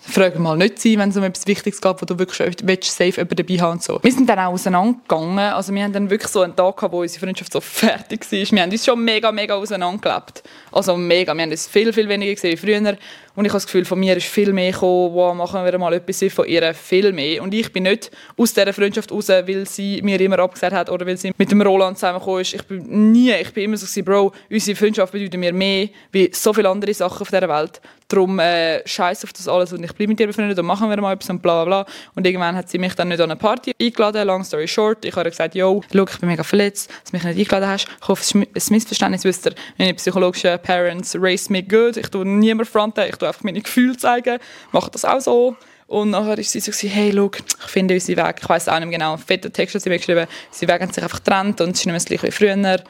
frage 0.00 0.38
mal 0.38 0.56
nicht 0.56 0.80
sein, 0.80 0.98
wenn 0.98 1.10
es 1.10 1.16
um 1.16 1.22
etwas 1.22 1.46
Wichtiges 1.46 1.80
geht, 1.80 1.96
wo 2.00 2.06
du 2.06 2.18
wirklich 2.18 2.56
willst, 2.62 2.90
safe 2.90 3.20
jemanden 3.20 3.36
dabei 3.36 3.54
haben 3.58 3.72
und 3.72 3.82
so. 3.82 3.98
Wir 4.02 4.12
sind 4.12 4.28
dann 4.28 4.38
auch 4.38 4.52
auseinandergegangen. 4.52 5.38
Also 5.38 5.74
wir 5.74 5.82
haben 5.82 5.92
dann 5.92 6.10
wirklich 6.10 6.30
so 6.30 6.40
einen 6.40 6.56
Tag 6.56 6.76
gehabt, 6.76 6.92
wo 6.92 7.00
unsere 7.00 7.24
Freundschaft 7.24 7.52
so 7.52 7.60
fertig 7.60 8.20
war. 8.30 8.38
Wir 8.38 8.62
haben 8.62 8.70
uns 8.70 8.84
schon 8.84 9.04
mega, 9.04 9.30
mega 9.30 9.54
auseinandergelebt. 9.54 10.42
Also 10.72 10.96
mega. 10.96 11.34
Wir 11.34 11.42
haben 11.42 11.50
uns 11.50 11.66
viel, 11.66 11.92
viel 11.92 12.08
weniger 12.08 12.34
gesehen 12.34 12.52
wie 12.52 12.56
früher. 12.56 12.96
Und 13.40 13.46
ich 13.46 13.52
habe 13.52 13.56
das 13.56 13.64
Gefühl, 13.64 13.86
von 13.86 13.98
mir 13.98 14.14
ist 14.18 14.26
viel 14.26 14.52
mehr 14.52 14.70
gekommen, 14.70 15.14
wow, 15.14 15.34
machen 15.34 15.64
wir 15.64 15.78
mal 15.78 15.94
etwas 15.94 16.22
von 16.30 16.46
ihr, 16.46 16.74
viel 16.74 17.10
mehr. 17.10 17.42
Und 17.42 17.54
ich 17.54 17.72
bin 17.72 17.84
nicht 17.84 18.10
aus 18.36 18.52
dieser 18.52 18.74
Freundschaft 18.74 19.10
raus, 19.10 19.30
weil 19.30 19.66
sie 19.66 20.02
mir 20.02 20.20
immer 20.20 20.40
abgesagt 20.40 20.74
hat 20.74 20.90
oder 20.90 21.06
weil 21.06 21.16
sie 21.16 21.32
mit 21.38 21.50
dem 21.50 21.62
Roland 21.62 21.96
zusammengekommen 21.96 22.42
ist. 22.42 22.52
Ich 22.52 22.62
bin 22.64 23.12
nie, 23.12 23.32
ich 23.32 23.50
bin 23.54 23.64
immer 23.64 23.78
so 23.78 23.86
gewesen, 23.86 24.04
Bro, 24.04 24.32
unsere 24.50 24.76
Freundschaft 24.76 25.10
bedeutet 25.10 25.40
mir 25.40 25.54
mehr 25.54 25.88
wie 26.12 26.30
so 26.34 26.52
viele 26.52 26.68
andere 26.68 26.92
Sachen 26.92 27.22
auf 27.22 27.30
dieser 27.30 27.48
Welt. 27.48 27.80
Darum 28.10 28.40
äh, 28.40 28.86
scheiß 28.86 29.22
auf 29.22 29.32
das 29.32 29.46
alles 29.46 29.72
und 29.72 29.84
ich 29.84 29.94
bleibe 29.94 30.08
mit 30.08 30.18
dir 30.18 30.26
befreundet 30.26 30.58
und 30.58 30.66
machen 30.66 30.90
wir 30.90 31.00
mal 31.00 31.12
etwas 31.12 31.30
und 31.30 31.40
bla 31.40 31.64
bla 31.64 31.84
bla. 31.84 31.92
Und 32.16 32.26
irgendwann 32.26 32.56
hat 32.56 32.68
sie 32.68 32.76
mich 32.76 32.94
dann 32.94 33.06
nicht 33.06 33.20
an 33.20 33.30
eine 33.30 33.38
Party 33.38 33.72
eingeladen, 33.80 34.26
long 34.26 34.42
story 34.42 34.66
short. 34.66 35.04
Ich 35.04 35.14
habe 35.14 35.30
gesagt, 35.30 35.54
yo, 35.54 35.80
schau, 35.92 36.04
ich 36.10 36.18
bin 36.18 36.28
mega 36.28 36.42
verletzt, 36.42 36.90
dass 36.90 37.12
du 37.12 37.16
mich 37.16 37.24
nicht 37.24 37.38
eingeladen 37.38 37.68
hast. 37.70 37.86
Ich 38.02 38.08
hoffe, 38.08 38.20
es 38.20 38.34
ist 38.34 38.70
ein 38.70 38.74
Missverständnis, 38.74 39.22
wisst 39.22 39.46
ihr, 39.46 39.54
meine 39.78 39.94
psychologischen 39.94 40.58
Parents 40.58 41.16
raise 41.20 41.52
me 41.52 41.62
good. 41.62 41.96
Ich 41.98 42.08
tue 42.08 42.26
niemand 42.26 42.68
fronten, 42.68 43.04
ich 43.08 43.14
tue 43.14 43.28
einfach 43.30 43.44
meine 43.44 43.60
Gefühle 43.60 43.96
zeigen, 43.96 44.38
mache 44.72 44.90
das 44.90 45.04
auch 45.04 45.20
so. 45.20 45.56
Und 45.86 46.10
nachher 46.10 46.38
ist 46.38 46.52
sie 46.52 46.60
so, 46.60 46.70
hey, 46.88 47.12
schau, 47.12 47.30
ich 47.34 47.70
finde 47.70 47.94
unsere 47.94 48.24
Weg, 48.24 48.36
ich 48.40 48.48
weiß 48.48 48.68
auch 48.68 48.78
nicht 48.78 48.88
mehr 48.88 48.98
genau, 48.98 49.16
fetter 49.16 49.52
Text 49.52 49.74
hat 49.74 49.82
sie 49.82 49.88
mir 49.88 49.98
geschrieben, 49.98 50.26
unsere 50.52 50.72
Wege 50.72 50.84
haben 50.84 50.92
sich 50.92 51.02
einfach 51.02 51.18
getrennt 51.18 51.60
und 51.60 51.70
es 51.70 51.80
ist 51.80 51.86
nicht 51.86 52.10
mehr 52.10 52.22
wie 52.22 52.30
früher. 52.30 52.84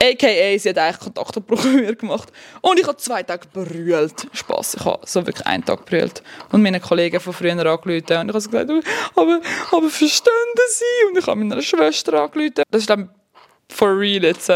A.k.a. 0.00 0.58
sie 0.58 0.68
hat 0.68 0.78
eigentlich 0.78 0.98
Kontaktabbruch 1.00 1.64
mit 1.64 1.74
mir 1.74 1.96
gemacht. 1.96 2.30
Und 2.60 2.78
ich 2.78 2.86
habe 2.86 2.98
zwei 2.98 3.22
Tage 3.22 3.48
brüllt. 3.52 4.28
Spass, 4.32 4.74
ich 4.74 4.84
habe 4.84 5.00
so 5.06 5.26
wirklich 5.26 5.46
einen 5.46 5.64
Tag 5.64 5.86
brüllt. 5.86 6.22
Und 6.52 6.62
meine 6.62 6.80
Kollegen 6.80 7.18
von 7.18 7.32
früher 7.32 7.52
angerufen 7.52 7.86
und 7.88 8.02
ich 8.02 8.16
habe 8.16 8.32
gesagt, 8.32 8.70
aber, 9.16 9.40
aber 9.72 9.88
verstehen 9.88 10.32
Sie? 10.68 11.08
Und 11.08 11.18
ich 11.18 11.26
habe 11.26 11.42
meiner 11.42 11.62
Schwester 11.62 12.22
angerufen. 12.22 12.62
Das 12.70 12.82
ist 12.82 12.90
dann 12.90 13.10
for 13.68 13.98
real 13.98 14.24
jetzt. 14.24 14.52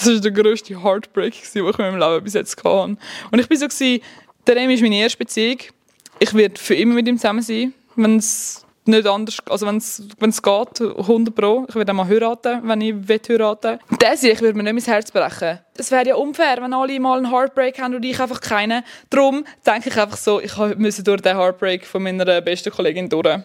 Das 0.00 0.08
war 0.08 0.20
der 0.20 0.30
grösste 0.30 0.82
Heartbreak, 0.82 1.34
den 1.54 1.66
ich 1.68 1.78
in 1.78 1.84
meinem 1.84 1.98
Leben 1.98 2.24
bis 2.24 2.32
jetzt 2.32 2.56
hatte. 2.64 2.96
Und 3.30 3.38
ich 3.38 3.50
war 3.50 3.70
so, 3.70 3.98
der 4.46 4.56
Remy 4.56 4.74
ist 4.74 4.80
meine 4.80 4.96
erste 4.96 5.18
Beziehung. 5.18 5.58
Ich 6.18 6.32
werde 6.32 6.58
für 6.58 6.74
immer 6.74 6.94
mit 6.94 7.06
ihm 7.06 7.18
zusammen 7.18 7.42
sein, 7.42 7.74
wenn 7.96 8.16
es 8.16 8.64
nicht 8.86 9.06
anders, 9.06 9.36
also 9.48 9.66
wenn 9.66 9.76
es 9.76 10.42
geht, 10.42 10.80
100 10.80 11.34
pro. 11.34 11.66
Ich 11.68 11.74
werde 11.74 11.92
mal 11.92 12.08
heiraten, 12.08 12.60
wenn 12.64 12.80
ich 12.80 12.94
will 13.08 13.20
heiraten 13.28 13.78
Das 13.98 14.22
ich 14.22 14.40
würde 14.40 14.56
mir 14.56 14.62
nicht 14.62 14.86
mein 14.86 14.94
Herz 14.94 15.10
brechen. 15.10 15.58
Es 15.76 15.90
wäre 15.90 16.08
ja 16.08 16.14
unfair, 16.14 16.56
wenn 16.62 16.72
alle 16.72 16.98
mal 16.98 17.18
einen 17.18 17.30
Heartbreak 17.30 17.78
haben 17.78 17.94
und 17.94 18.02
ich 18.02 18.18
einfach 18.18 18.40
keinen. 18.40 18.82
Darum 19.10 19.44
denke 19.66 19.90
ich 19.90 20.00
einfach 20.00 20.16
so, 20.16 20.40
ich 20.40 20.56
müsse 20.76 21.02
durch 21.02 21.20
den 21.20 21.36
Heartbreak 21.36 21.84
von 21.84 22.02
meiner 22.02 22.40
besten 22.40 22.72
Kollegin 22.72 23.10
durch. 23.10 23.40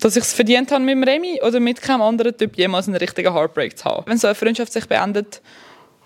Dass 0.00 0.16
ich 0.16 0.22
es 0.22 0.34
verdient 0.34 0.70
habe, 0.70 0.84
mit 0.84 0.92
dem 0.92 1.02
Remy 1.02 1.40
oder 1.42 1.60
mit 1.60 1.80
keinem 1.80 2.02
anderen 2.02 2.36
Typ 2.36 2.56
jemals 2.58 2.88
einen 2.88 2.98
richtigen 2.98 3.34
Heartbreak 3.34 3.76
zu 3.76 3.86
haben. 3.86 4.04
Wenn 4.06 4.18
so 4.18 4.28
eine 4.28 4.34
Freundschaft 4.34 4.72
sich 4.72 4.86
beendet, 4.86 5.40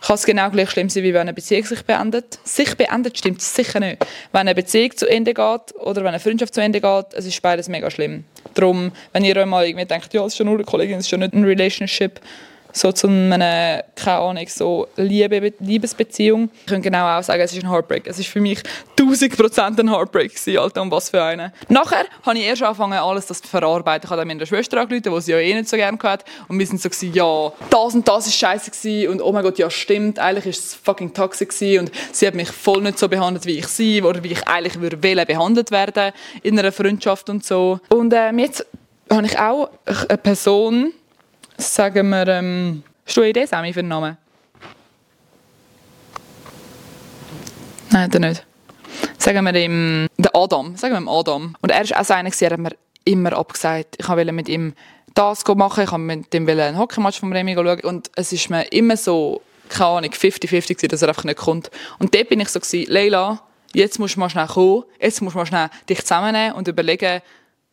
kann 0.02 0.16
es 0.16 0.24
genau 0.24 0.50
gleich 0.50 0.70
schlimm 0.70 0.88
sein, 0.88 1.04
wie 1.04 1.14
wenn 1.14 1.22
eine 1.22 1.32
Beziehung 1.32 1.64
sich 1.64 1.82
beendet. 1.82 2.38
Sich 2.44 2.76
beendet 2.76 3.18
stimmt 3.18 3.40
sicher 3.40 3.80
nicht. 3.80 4.04
Wenn 4.32 4.40
eine 4.40 4.54
Beziehung 4.54 4.96
zu 4.96 5.06
Ende 5.06 5.32
geht 5.32 5.74
oder 5.76 6.02
wenn 6.02 6.08
eine 6.08 6.20
Freundschaft 6.20 6.54
zu 6.54 6.60
Ende 6.60 6.80
geht, 6.80 7.06
es 7.14 7.24
ist 7.24 7.40
beides 7.40 7.68
mega 7.68 7.90
schlimm. 7.90 8.24
Darum, 8.54 8.92
wenn 9.12 9.24
ihr 9.24 9.36
euch 9.36 9.46
mal 9.46 9.66
irgendwie 9.66 9.86
denkt, 9.86 10.12
ja, 10.12 10.24
es 10.24 10.34
ist 10.34 10.38
ja 10.38 10.44
nur 10.44 10.54
eine 10.54 10.64
Kollegin, 10.64 10.98
es 10.98 11.06
ist 11.06 11.12
ja 11.12 11.18
nicht 11.18 11.34
ein 11.34 11.44
Relationship, 11.44 12.20
so 12.72 12.92
zu 12.92 13.08
einer, 13.08 13.84
keine 13.94 14.18
Ahnung, 14.18 14.46
so 14.48 14.88
Liebe, 14.96 15.52
Liebesbeziehung. 15.60 16.50
Ich 16.60 16.66
kann 16.66 16.82
genau 16.82 17.18
auch 17.18 17.22
sagen, 17.22 17.42
es 17.42 17.52
ist 17.52 17.62
ein 17.62 17.70
Heartbreak. 17.70 18.06
Es 18.06 18.18
ist 18.18 18.28
für 18.28 18.40
mich 18.40 18.60
1000% 18.98 19.80
ein 19.80 19.90
Heartbreak 19.90 20.34
gewesen, 20.34 20.58
Alter, 20.58 20.82
und 20.82 20.90
was 20.90 21.10
für 21.10 21.22
einen. 21.22 21.52
Nachher 21.68 22.04
habe 22.22 22.38
ich 22.38 22.44
erst 22.44 22.62
angefangen, 22.62 22.98
alles 22.98 23.26
das 23.26 23.42
zu 23.42 23.48
verarbeiten. 23.48 24.06
Ich 24.06 24.10
habe 24.10 24.20
dann 24.20 24.28
meiner 24.28 24.46
Schwester 24.46 24.80
angerufen, 24.80 25.14
die 25.14 25.20
sie 25.20 25.32
ja 25.32 25.38
eh 25.38 25.54
nicht 25.54 25.68
so 25.68 25.76
gerne 25.76 25.98
hat. 26.02 26.24
Und 26.48 26.58
wir 26.58 26.66
sind 26.66 26.80
so 26.80 26.88
gewesen, 26.88 27.12
ja, 27.14 27.52
das 27.70 27.94
und 27.94 28.06
das 28.08 28.26
ist 28.26 28.36
scheiße 28.36 28.70
gewesen. 28.70 29.10
Und 29.10 29.22
oh 29.22 29.32
mein 29.32 29.42
Gott, 29.42 29.58
ja 29.58 29.70
stimmt, 29.70 30.18
eigentlich 30.18 30.46
ist 30.46 30.64
es 30.64 30.74
fucking 30.74 31.12
toxisch 31.12 31.48
gewesen. 31.48 31.80
Und 31.80 31.92
sie 32.12 32.26
hat 32.26 32.34
mich 32.34 32.50
voll 32.50 32.82
nicht 32.82 32.98
so 32.98 33.08
behandelt, 33.08 33.46
wie 33.46 33.58
ich 33.58 33.66
sie, 33.68 34.02
oder 34.02 34.22
wie 34.22 34.32
ich 34.32 34.48
eigentlich 34.48 34.80
würde 34.80 34.96
behandelt 34.96 35.70
werden 35.70 36.12
in 36.42 36.58
einer 36.58 36.72
Freundschaft 36.72 37.28
und 37.28 37.44
so. 37.44 37.80
Und 37.88 38.12
ähm, 38.14 38.38
jetzt 38.38 38.66
habe 39.10 39.26
ich 39.26 39.38
auch 39.38 39.70
eine 39.86 40.18
Person, 40.18 40.92
sagen 41.56 42.08
wir, 42.10 42.28
ähm, 42.28 42.82
hast 43.06 43.16
du 43.16 43.20
eine 43.20 43.30
Idee, 43.30 43.46
Sammy, 43.46 43.72
für 43.72 43.80
einen 43.80 43.88
Namen? 43.88 44.16
Nein, 47.90 48.10
der 48.10 48.20
nicht. 48.20 48.46
Sagen 49.18 49.44
wir 49.44 49.54
ihm, 49.54 50.08
der 50.16 50.34
Adam, 50.34 50.76
sagen 50.76 50.94
wir 50.94 51.00
ihm 51.00 51.08
Adam. 51.08 51.56
Und 51.60 51.70
er 51.70 51.82
ist 51.82 51.94
auch 51.94 52.04
so 52.04 52.14
einer, 52.14 52.30
der 52.30 52.50
hat 52.50 52.58
mir 52.58 52.72
immer 53.04 53.32
abgesagt, 53.34 53.96
ich 53.98 54.08
wollte 54.08 54.32
mit 54.32 54.48
ihm 54.48 54.74
das 55.14 55.44
machen, 55.46 55.84
ich 55.84 55.92
wollte 55.92 55.98
mit 55.98 56.34
ihm 56.34 56.48
einen 56.48 56.78
Hockeymatch 56.78 57.20
vom 57.20 57.32
Remi 57.32 57.54
schauen 57.54 57.80
und 57.80 58.10
es 58.16 58.32
ist 58.32 58.48
mir 58.48 58.64
immer 58.72 58.96
so, 58.96 59.42
keine 59.68 59.90
Ahnung, 59.90 60.10
50-50 60.10 60.88
dass 60.88 61.02
er 61.02 61.08
einfach 61.08 61.24
nicht 61.24 61.38
kommt. 61.38 61.70
Und 61.98 62.14
dort 62.14 62.28
bin 62.28 62.40
ich 62.40 62.48
so 62.48 62.60
Leila, 62.86 63.42
jetzt 63.74 63.98
musst 63.98 64.16
du 64.16 64.20
mal 64.20 64.30
schnell 64.30 64.46
kommen, 64.46 64.84
jetzt 65.00 65.20
musst 65.20 65.34
du 65.34 65.38
mal 65.38 65.46
schnell 65.46 65.68
dich 65.88 66.00
zusammennehmen 66.00 66.54
und 66.54 66.68
überlegen, 66.68 67.20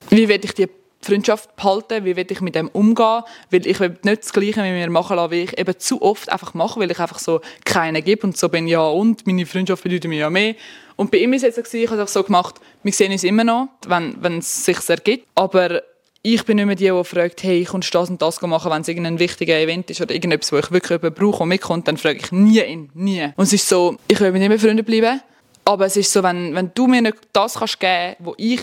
wie 0.09 0.27
werde 0.27 0.45
ich 0.45 0.53
die 0.53 0.69
Freundschaft 1.01 1.55
behalten, 1.55 2.05
wie 2.05 2.15
will 2.15 2.27
ich 2.29 2.41
mit 2.41 2.55
dem 2.55 2.67
umgehen, 2.69 3.21
weil 3.51 3.65
ich 3.65 3.79
will 3.79 3.97
nicht 4.03 4.23
das 4.23 4.33
Gleiche 4.33 4.61
mit 4.61 4.73
mir 4.73 4.89
machen 4.89 5.15
lassen, 5.15 5.31
wie 5.31 5.43
ich 5.43 5.57
eben 5.57 5.79
zu 5.79 6.01
oft 6.01 6.29
einfach 6.31 6.53
mache, 6.53 6.79
weil 6.79 6.91
ich 6.91 6.99
einfach 6.99 7.19
so 7.19 7.41
keine 7.63 8.01
gebe 8.01 8.27
und 8.27 8.37
so 8.37 8.49
bin, 8.49 8.67
ja 8.67 8.85
und, 8.85 9.25
meine 9.25 9.45
Freundschaft 9.45 9.83
bedeutet 9.83 10.09
mir 10.09 10.19
ja 10.19 10.29
mehr. 10.29 10.55
Und 10.95 11.11
bei 11.11 11.19
ihm 11.19 11.31
ist 11.33 11.45
es 11.45 11.55
jetzt 11.55 11.71
so, 11.71 11.77
ich 11.77 11.89
habe 11.89 12.01
es 12.01 12.11
so 12.11 12.23
gemacht, 12.23 12.55
wir 12.83 12.91
sehen 12.91 13.11
uns 13.11 13.23
immer 13.23 13.45
noch, 13.45 13.69
wenn, 13.87 14.17
wenn 14.21 14.39
es 14.39 14.65
sich 14.65 14.77
ergibt, 14.89 15.27
aber 15.35 15.81
ich 16.21 16.43
bin 16.43 16.57
nicht 16.57 16.65
mehr 16.65 16.75
die, 16.75 16.89
die 16.89 17.03
fragt, 17.05 17.43
hey, 17.43 17.63
kommst 17.63 17.93
du 17.93 17.97
das 17.97 18.09
und 18.09 18.21
das 18.21 18.41
machen, 18.41 18.69
wenn 18.69 18.81
es 18.81 18.87
irgendein 18.89 19.19
wichtiger 19.19 19.57
Event 19.57 19.89
ist 19.89 20.01
oder 20.01 20.13
irgendetwas, 20.13 20.51
wo 20.51 20.57
ich 20.57 20.69
wirklich 20.71 21.01
jemanden 21.01 21.13
brauche 21.13 21.43
und 21.43 21.49
mitkommt, 21.49 21.87
dann 21.87 21.95
frage 21.95 22.19
ich 22.21 22.31
nie 22.33 22.61
ihn, 22.61 22.89
nie. 22.93 23.29
Und 23.37 23.45
es 23.45 23.53
ist 23.53 23.69
so, 23.69 23.95
ich 24.07 24.19
will 24.19 24.33
mit 24.33 24.43
ihm 24.43 24.59
Freunde 24.59 24.83
bleiben, 24.83 25.21
aber 25.63 25.85
es 25.85 25.95
ist 25.95 26.11
so, 26.11 26.21
wenn, 26.23 26.53
wenn 26.55 26.71
du 26.73 26.87
mir 26.87 27.01
nicht 27.01 27.17
das 27.31 27.55
kannst 27.55 27.79
geben, 27.79 28.15
was 28.19 28.33
ich 28.37 28.61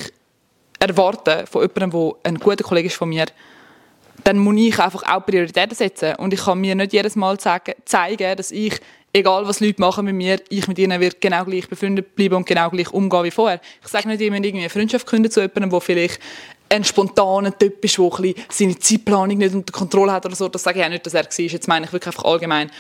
erwarte 0.79 1.45
von 1.47 1.63
jemandem, 1.63 1.91
der 1.91 2.13
ein 2.25 2.39
guter 2.39 2.65
Kollege 2.65 2.89
ist 2.89 2.97
von 2.97 3.09
mir, 3.09 3.27
dann 4.25 4.39
muss 4.39 4.57
ich 4.57 4.79
einfach 4.79 5.03
auch 5.05 5.25
Prioritäten 5.25 5.77
setzen. 5.77 6.15
Und 6.17 6.35
ich 6.35 6.45
kann 6.45 6.59
mir 6.59 6.75
nicht 6.75 6.93
jedes 6.93 7.17
Mal 7.17 7.39
sagen, 7.39 7.75
zeigen, 7.85 8.37
dass 8.37 8.51
ich, 8.51 8.81
egal 9.13 9.47
was 9.47 9.61
Leute 9.61 9.81
machen 9.81 10.05
mit 10.05 10.15
mir, 10.15 10.41
ich 10.49 10.67
mit 10.69 10.79
ihnen 10.79 11.01
wird 11.01 11.21
genau 11.21 11.45
gleich 11.45 11.69
befreundet 11.69 12.15
bleiben 12.17 12.35
und 12.35 12.47
genau 12.47 12.71
gleich 12.71 12.93
umgehen 12.93 13.25
wie 13.25 13.31
vorher. 13.31 13.61
Ich 13.83 13.89
sage 13.89 14.09
nicht, 14.09 14.21
ich 14.21 14.31
muss 14.31 14.41
irgendwie 14.41 14.61
eine 14.61 14.71
Freundschaft 14.71 15.07
künden 15.07 15.31
zu 15.31 15.41
jemandem, 15.41 15.71
der 15.71 15.81
vielleicht 15.81 16.21
ein 16.69 16.85
spontaner 16.85 17.57
Typ 17.57 17.85
ist, 17.85 17.99
der 17.99 18.35
seine 18.49 18.79
Zeitplanung 18.79 19.39
nicht 19.39 19.55
unter 19.55 19.73
Kontrolle 19.73 20.13
hat 20.13 20.27
oder 20.27 20.35
so. 20.35 20.49
Das 20.49 20.63
sage 20.63 20.81
ich 20.81 20.85
auch 20.85 20.91
nicht, 20.91 21.07
dass 21.07 21.15
er 21.15 21.25
war. 21.25 21.31
Jetzt 21.39 21.69
meine 21.69 21.87
ich 21.87 21.93
wirklich 21.93 22.09
einfach 22.09 22.25
allgemein. 22.25 22.71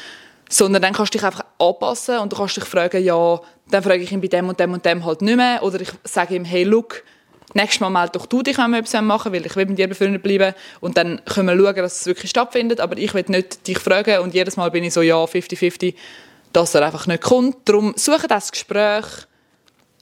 Sondern 0.49 0.83
dann 0.83 0.93
kannst 0.93 1.15
du 1.15 1.19
dich 1.19 1.27
einfach 1.27 1.45
anpassen 1.59 2.19
und 2.19 2.33
du 2.33 2.37
kannst 2.37 2.57
dich 2.57 2.65
fragen, 2.65 3.03
ja, 3.03 3.41
dann 3.71 3.83
frage 3.83 4.03
ich 4.03 4.13
ihn 4.13 4.21
bei 4.21 4.29
dem 4.29 4.49
und 4.49 4.59
dem 4.59 4.73
und 4.73 4.85
dem 4.85 5.05
halt 5.05 5.23
nicht 5.23 5.37
mehr. 5.37 5.63
Oder 5.63 5.81
ich 5.81 5.91
sage 6.05 6.35
ihm, 6.37 6.45
hey, 6.45 6.65
look, 6.65 7.03
nächstes 7.57 7.81
Mal 7.81 7.91
melde 7.91 8.13
doch 8.13 8.27
du 8.27 8.43
dich, 8.43 8.57
wenn 8.59 8.71
wir 8.71 8.79
etwas 8.79 9.01
machen 9.03 9.33
weil 9.33 9.45
ich 9.45 9.57
will 9.57 9.67
mit 9.67 9.79
dir 9.79 9.89
befreundet 9.89 10.23
bleiben 10.23 10.55
und 10.81 10.97
dann 10.97 11.21
können 11.25 11.49
wir 11.49 11.57
schauen, 11.57 11.77
dass 11.77 12.01
es 12.01 12.07
wirklich 12.07 12.31
stattfindet, 12.31 12.81
aber 12.81 12.97
ich 12.97 13.13
will 13.15 13.25
nicht 13.29 13.67
dich 13.67 13.79
fragen 13.79 14.21
und 14.21 14.35
jedes 14.35 14.57
Mal 14.57 14.71
bin 14.71 14.85
ich 14.85 14.93
so, 14.93 15.03
ja, 15.03 15.17
50-50, 15.17 15.95
dass 16.53 16.75
er 16.75 16.87
einfach 16.87 17.07
nicht 17.07 17.23
kommt. 17.23 17.69
Darum 17.69 17.95
suche 17.97 18.29
das 18.29 18.53
Gespräch 18.53 19.05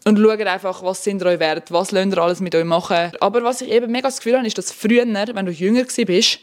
und 0.04 0.18
schaut 0.18 0.40
einfach, 0.40 0.82
was 0.82 1.02
sind 1.02 1.22
euch 1.22 1.38
wert, 1.38 1.72
was 1.72 1.90
lasst 1.90 2.12
ihr 2.12 2.18
alles 2.18 2.40
mit 2.40 2.54
euch 2.54 2.64
machen. 2.64 3.12
Aber 3.20 3.42
was 3.42 3.62
ich 3.62 3.70
eben 3.70 3.90
mega 3.90 4.08
das 4.08 4.18
Gefühl 4.18 4.36
habe, 4.36 4.46
ist, 4.46 4.58
dass 4.58 4.70
früher, 4.70 5.06
wenn 5.06 5.46
du 5.46 5.52
jünger 5.52 5.84
bist, 5.84 6.40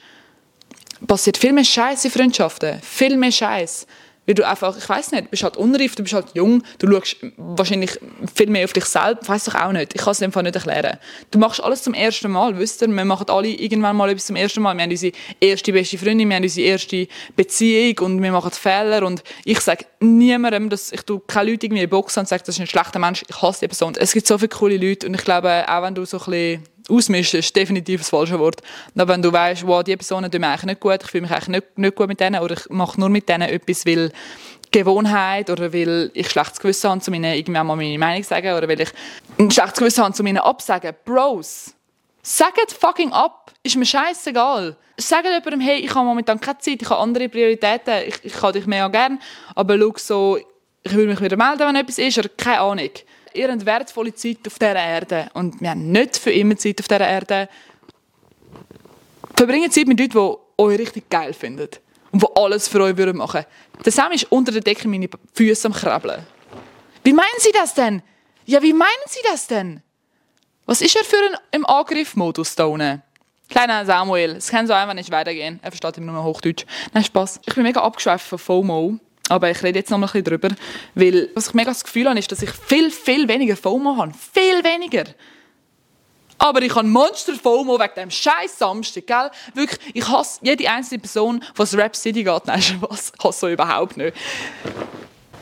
passiert 1.07 1.37
viel 1.37 1.53
mehr 1.53 1.63
Scheiß 1.63 2.05
in 2.05 2.11
Freundschaften. 2.11 2.79
Viel 2.81 3.17
mehr 3.17 3.31
Scheiß. 3.31 3.85
Weil 4.27 4.35
du 4.35 4.47
einfach, 4.47 4.77
ich 4.77 4.87
weiß 4.87 5.11
nicht, 5.13 5.25
du 5.25 5.29
bist 5.29 5.43
halt 5.43 5.57
unreif, 5.57 5.95
du 5.95 6.03
bist 6.03 6.13
halt 6.13 6.27
jung, 6.35 6.61
du 6.77 6.91
schaust 6.91 7.17
wahrscheinlich 7.37 7.99
viel 8.35 8.49
mehr 8.51 8.65
auf 8.65 8.73
dich 8.73 8.85
selbst, 8.85 9.27
weiß 9.27 9.45
doch 9.45 9.55
auch 9.55 9.71
nicht. 9.71 9.95
Ich 9.95 10.01
kann 10.01 10.11
es 10.11 10.21
einfach 10.21 10.43
nicht 10.43 10.55
erklären. 10.55 10.97
Du 11.31 11.39
machst 11.39 11.63
alles 11.63 11.81
zum 11.81 11.95
ersten 11.95 12.31
Mal, 12.31 12.57
wisst 12.57 12.83
ihr? 12.83 12.87
Wir 12.87 13.05
machen 13.05 13.27
alle 13.29 13.47
irgendwann 13.47 13.95
mal 13.95 14.09
etwas 14.09 14.27
zum 14.27 14.35
ersten 14.35 14.61
Mal. 14.61 14.75
Wir 14.77 14.83
haben 14.83 14.91
unsere 14.91 15.13
erste 15.39 15.73
beste 15.73 15.97
Freundin, 15.97 16.29
wir 16.29 16.35
haben 16.35 16.43
unsere 16.43 16.67
erste 16.67 17.07
Beziehung 17.35 17.97
und 17.99 18.21
wir 18.21 18.31
machen 18.31 18.51
Fehler 18.51 19.05
und 19.05 19.23
ich 19.43 19.59
sage 19.59 19.85
niemandem, 19.99 20.69
dass 20.69 20.91
ich 20.91 21.01
tu 21.01 21.19
keine 21.19 21.51
Leute 21.51 21.65
irgendwie 21.65 21.87
boxen 21.87 22.21
und 22.21 22.27
sage, 22.27 22.43
das 22.45 22.55
ist 22.55 22.61
ein 22.61 22.67
schlechter 22.67 22.99
Mensch. 22.99 23.23
Ich 23.27 23.41
hasse 23.41 23.61
die 23.61 23.67
Person. 23.69 23.95
Es 23.97 24.13
gibt 24.13 24.27
so 24.27 24.37
viele 24.37 24.49
coole 24.49 24.77
Leute 24.77 25.07
und 25.07 25.15
ich 25.15 25.23
glaube, 25.23 25.65
auch 25.67 25.81
wenn 25.81 25.95
du 25.95 26.05
so 26.05 26.19
ein 26.19 26.25
bisschen 26.25 26.63
ausmischen 26.91 27.39
ist 27.39 27.55
definitiv 27.55 28.01
das 28.01 28.09
falsche 28.09 28.39
Wort. 28.39 28.61
Aber 28.95 29.13
wenn 29.13 29.21
du 29.21 29.31
weißt, 29.31 29.65
wow, 29.65 29.83
die 29.83 29.95
Personen 29.95 30.29
tun 30.29 30.41
mir 30.41 30.47
eigentlich 30.47 30.63
nicht 30.63 30.79
gut, 30.79 30.99
ich 31.03 31.09
fühle 31.09 31.23
mich 31.23 31.31
eigentlich 31.31 31.47
nicht, 31.47 31.77
nicht 31.77 31.95
gut 31.95 32.07
mit 32.07 32.19
denen 32.19 32.41
oder 32.41 32.55
ich 32.55 32.69
mache 32.69 32.99
nur 32.99 33.09
mit 33.09 33.27
denen 33.29 33.49
etwas, 33.49 33.85
weil 33.85 34.11
Gewohnheit 34.71 35.49
oder 35.49 35.73
weil 35.73 36.11
ich 36.13 36.29
schlechtes 36.29 36.59
Gewissen 36.59 36.89
habe, 36.89 37.01
zu 37.01 37.11
ihnen 37.11 37.33
irgendwann 37.33 37.67
mal 37.67 37.75
meine 37.75 37.97
Meinung 37.97 38.23
sagen 38.23 38.53
oder 38.53 38.67
weil 38.67 38.81
ich 38.81 38.89
ein 39.37 39.51
schlechtes 39.51 39.79
Gewissen 39.79 40.03
habe, 40.03 40.13
zu 40.13 40.23
ihnen 40.23 40.37
absagen. 40.37 40.93
Bros, 41.05 41.73
sagt 42.21 42.71
fucking 42.71 43.11
ab. 43.11 43.51
Ist 43.63 43.75
mir 43.75 43.85
scheißegal. 43.85 44.75
Sagt 44.97 45.25
jemandem, 45.25 45.61
hey, 45.61 45.79
ich 45.79 45.93
habe 45.93 46.05
momentan 46.05 46.39
keine 46.39 46.57
Zeit, 46.59 46.81
ich 46.81 46.89
habe 46.89 47.01
andere 47.01 47.29
Prioritäten, 47.29 48.07
ich, 48.07 48.15
ich 48.23 48.41
habe 48.41 48.53
dich 48.53 48.65
mega 48.65 48.87
gern, 48.87 49.19
aber 49.55 49.77
schau 49.77 49.93
so, 49.97 50.39
ich 50.83 50.95
will 50.95 51.07
mich 51.07 51.21
wieder 51.21 51.37
melden, 51.37 51.59
wenn 51.59 51.75
etwas 51.75 51.97
ist 51.97 52.17
oder 52.17 52.29
keine 52.29 52.61
Ahnung 52.61 52.89
ihr 53.33 53.51
habt 53.51 53.65
wertvolle 53.65 54.13
Zeit 54.13 54.39
auf 54.47 54.59
dieser 54.59 54.75
Erde 54.75 55.29
und 55.33 55.59
wir 55.61 55.71
haben 55.71 55.91
nicht 55.91 56.17
für 56.17 56.31
immer 56.31 56.57
Zeit 56.57 56.79
auf 56.79 56.87
dieser 56.87 57.07
Erde. 57.07 57.49
Verbringt 59.35 59.73
Zeit 59.73 59.87
mit 59.87 59.99
Leuten, 59.99 60.11
die 60.13 60.61
euch 60.61 60.79
richtig 60.79 61.09
geil 61.09 61.33
finden 61.33 61.69
und 62.11 62.21
die 62.21 62.27
alles 62.35 62.67
für 62.67 62.81
euch 62.81 62.95
machen 62.95 63.17
würden. 63.17 63.45
Der 63.85 63.91
Sam 63.91 64.11
ist 64.11 64.31
unter 64.31 64.51
der 64.51 64.61
Decke 64.61 64.87
meine 64.87 65.09
Füße 65.33 65.67
am 65.67 65.73
Krabbeln. 65.73 66.25
Wie 67.03 67.13
meinen 67.13 67.39
Sie 67.39 67.51
das 67.51 67.73
denn? 67.73 68.03
Ja, 68.45 68.61
wie 68.61 68.73
meinen 68.73 68.89
Sie 69.07 69.21
das 69.23 69.47
denn? 69.47 69.81
Was 70.65 70.81
ist 70.81 70.95
er 70.95 71.03
für 71.03 71.17
ein 71.17 71.37
im 71.51 71.65
Angriffmodus 71.65 72.55
da 72.55 72.65
unten? 72.65 73.01
Kleiner 73.49 73.85
Samuel, 73.85 74.37
es 74.37 74.49
kann 74.49 74.65
so 74.65 74.73
einfach 74.73 74.93
nicht 74.93 75.11
weitergehen. 75.11 75.59
Er 75.61 75.71
versteht 75.71 75.97
immer 75.97 76.13
nur 76.13 76.23
Hochdeutsch. 76.23 76.65
Nein, 76.93 77.03
Spaß. 77.03 77.41
Ich 77.45 77.53
bin 77.53 77.63
mega 77.63 77.81
abgeschweift 77.81 78.25
von 78.25 78.39
FOMO. 78.39 78.99
Aber 79.31 79.49
ich 79.49 79.63
rede 79.63 79.79
jetzt 79.79 79.89
noch 79.89 79.97
ein 79.97 80.01
bisschen 80.01 80.25
drüber, 80.25 80.49
weil 80.93 81.29
was 81.35 81.47
ich 81.47 81.53
mega 81.53 81.69
das 81.71 81.85
Gefühl 81.85 82.09
habe, 82.09 82.19
ist, 82.19 82.29
dass 82.29 82.41
ich 82.41 82.49
viel, 82.51 82.91
viel 82.91 83.29
weniger 83.29 83.55
FOMO 83.55 83.95
habe. 83.95 84.11
Viel 84.33 84.61
weniger. 84.61 85.05
Aber 86.37 86.61
ich 86.61 86.75
habe 86.75 86.85
Monster 86.85 87.35
FOMO 87.35 87.79
wegen 87.79 87.95
dem 87.95 88.11
scheiß 88.11 88.57
Samstag, 88.57 89.07
gell? 89.07 89.31
Wirklich, 89.53 89.95
ich 89.95 90.05
hasse 90.05 90.39
jede 90.41 90.69
einzelne 90.69 90.99
Person, 90.99 91.41
was 91.55 91.77
Rap 91.77 91.95
City 91.95 92.25
geht. 92.25 92.41
Nein, 92.45 92.61
was? 92.81 93.13
Ich 93.17 93.23
hasse 93.23 93.39
so 93.39 93.47
überhaupt 93.47 93.95
nicht. 93.95 94.17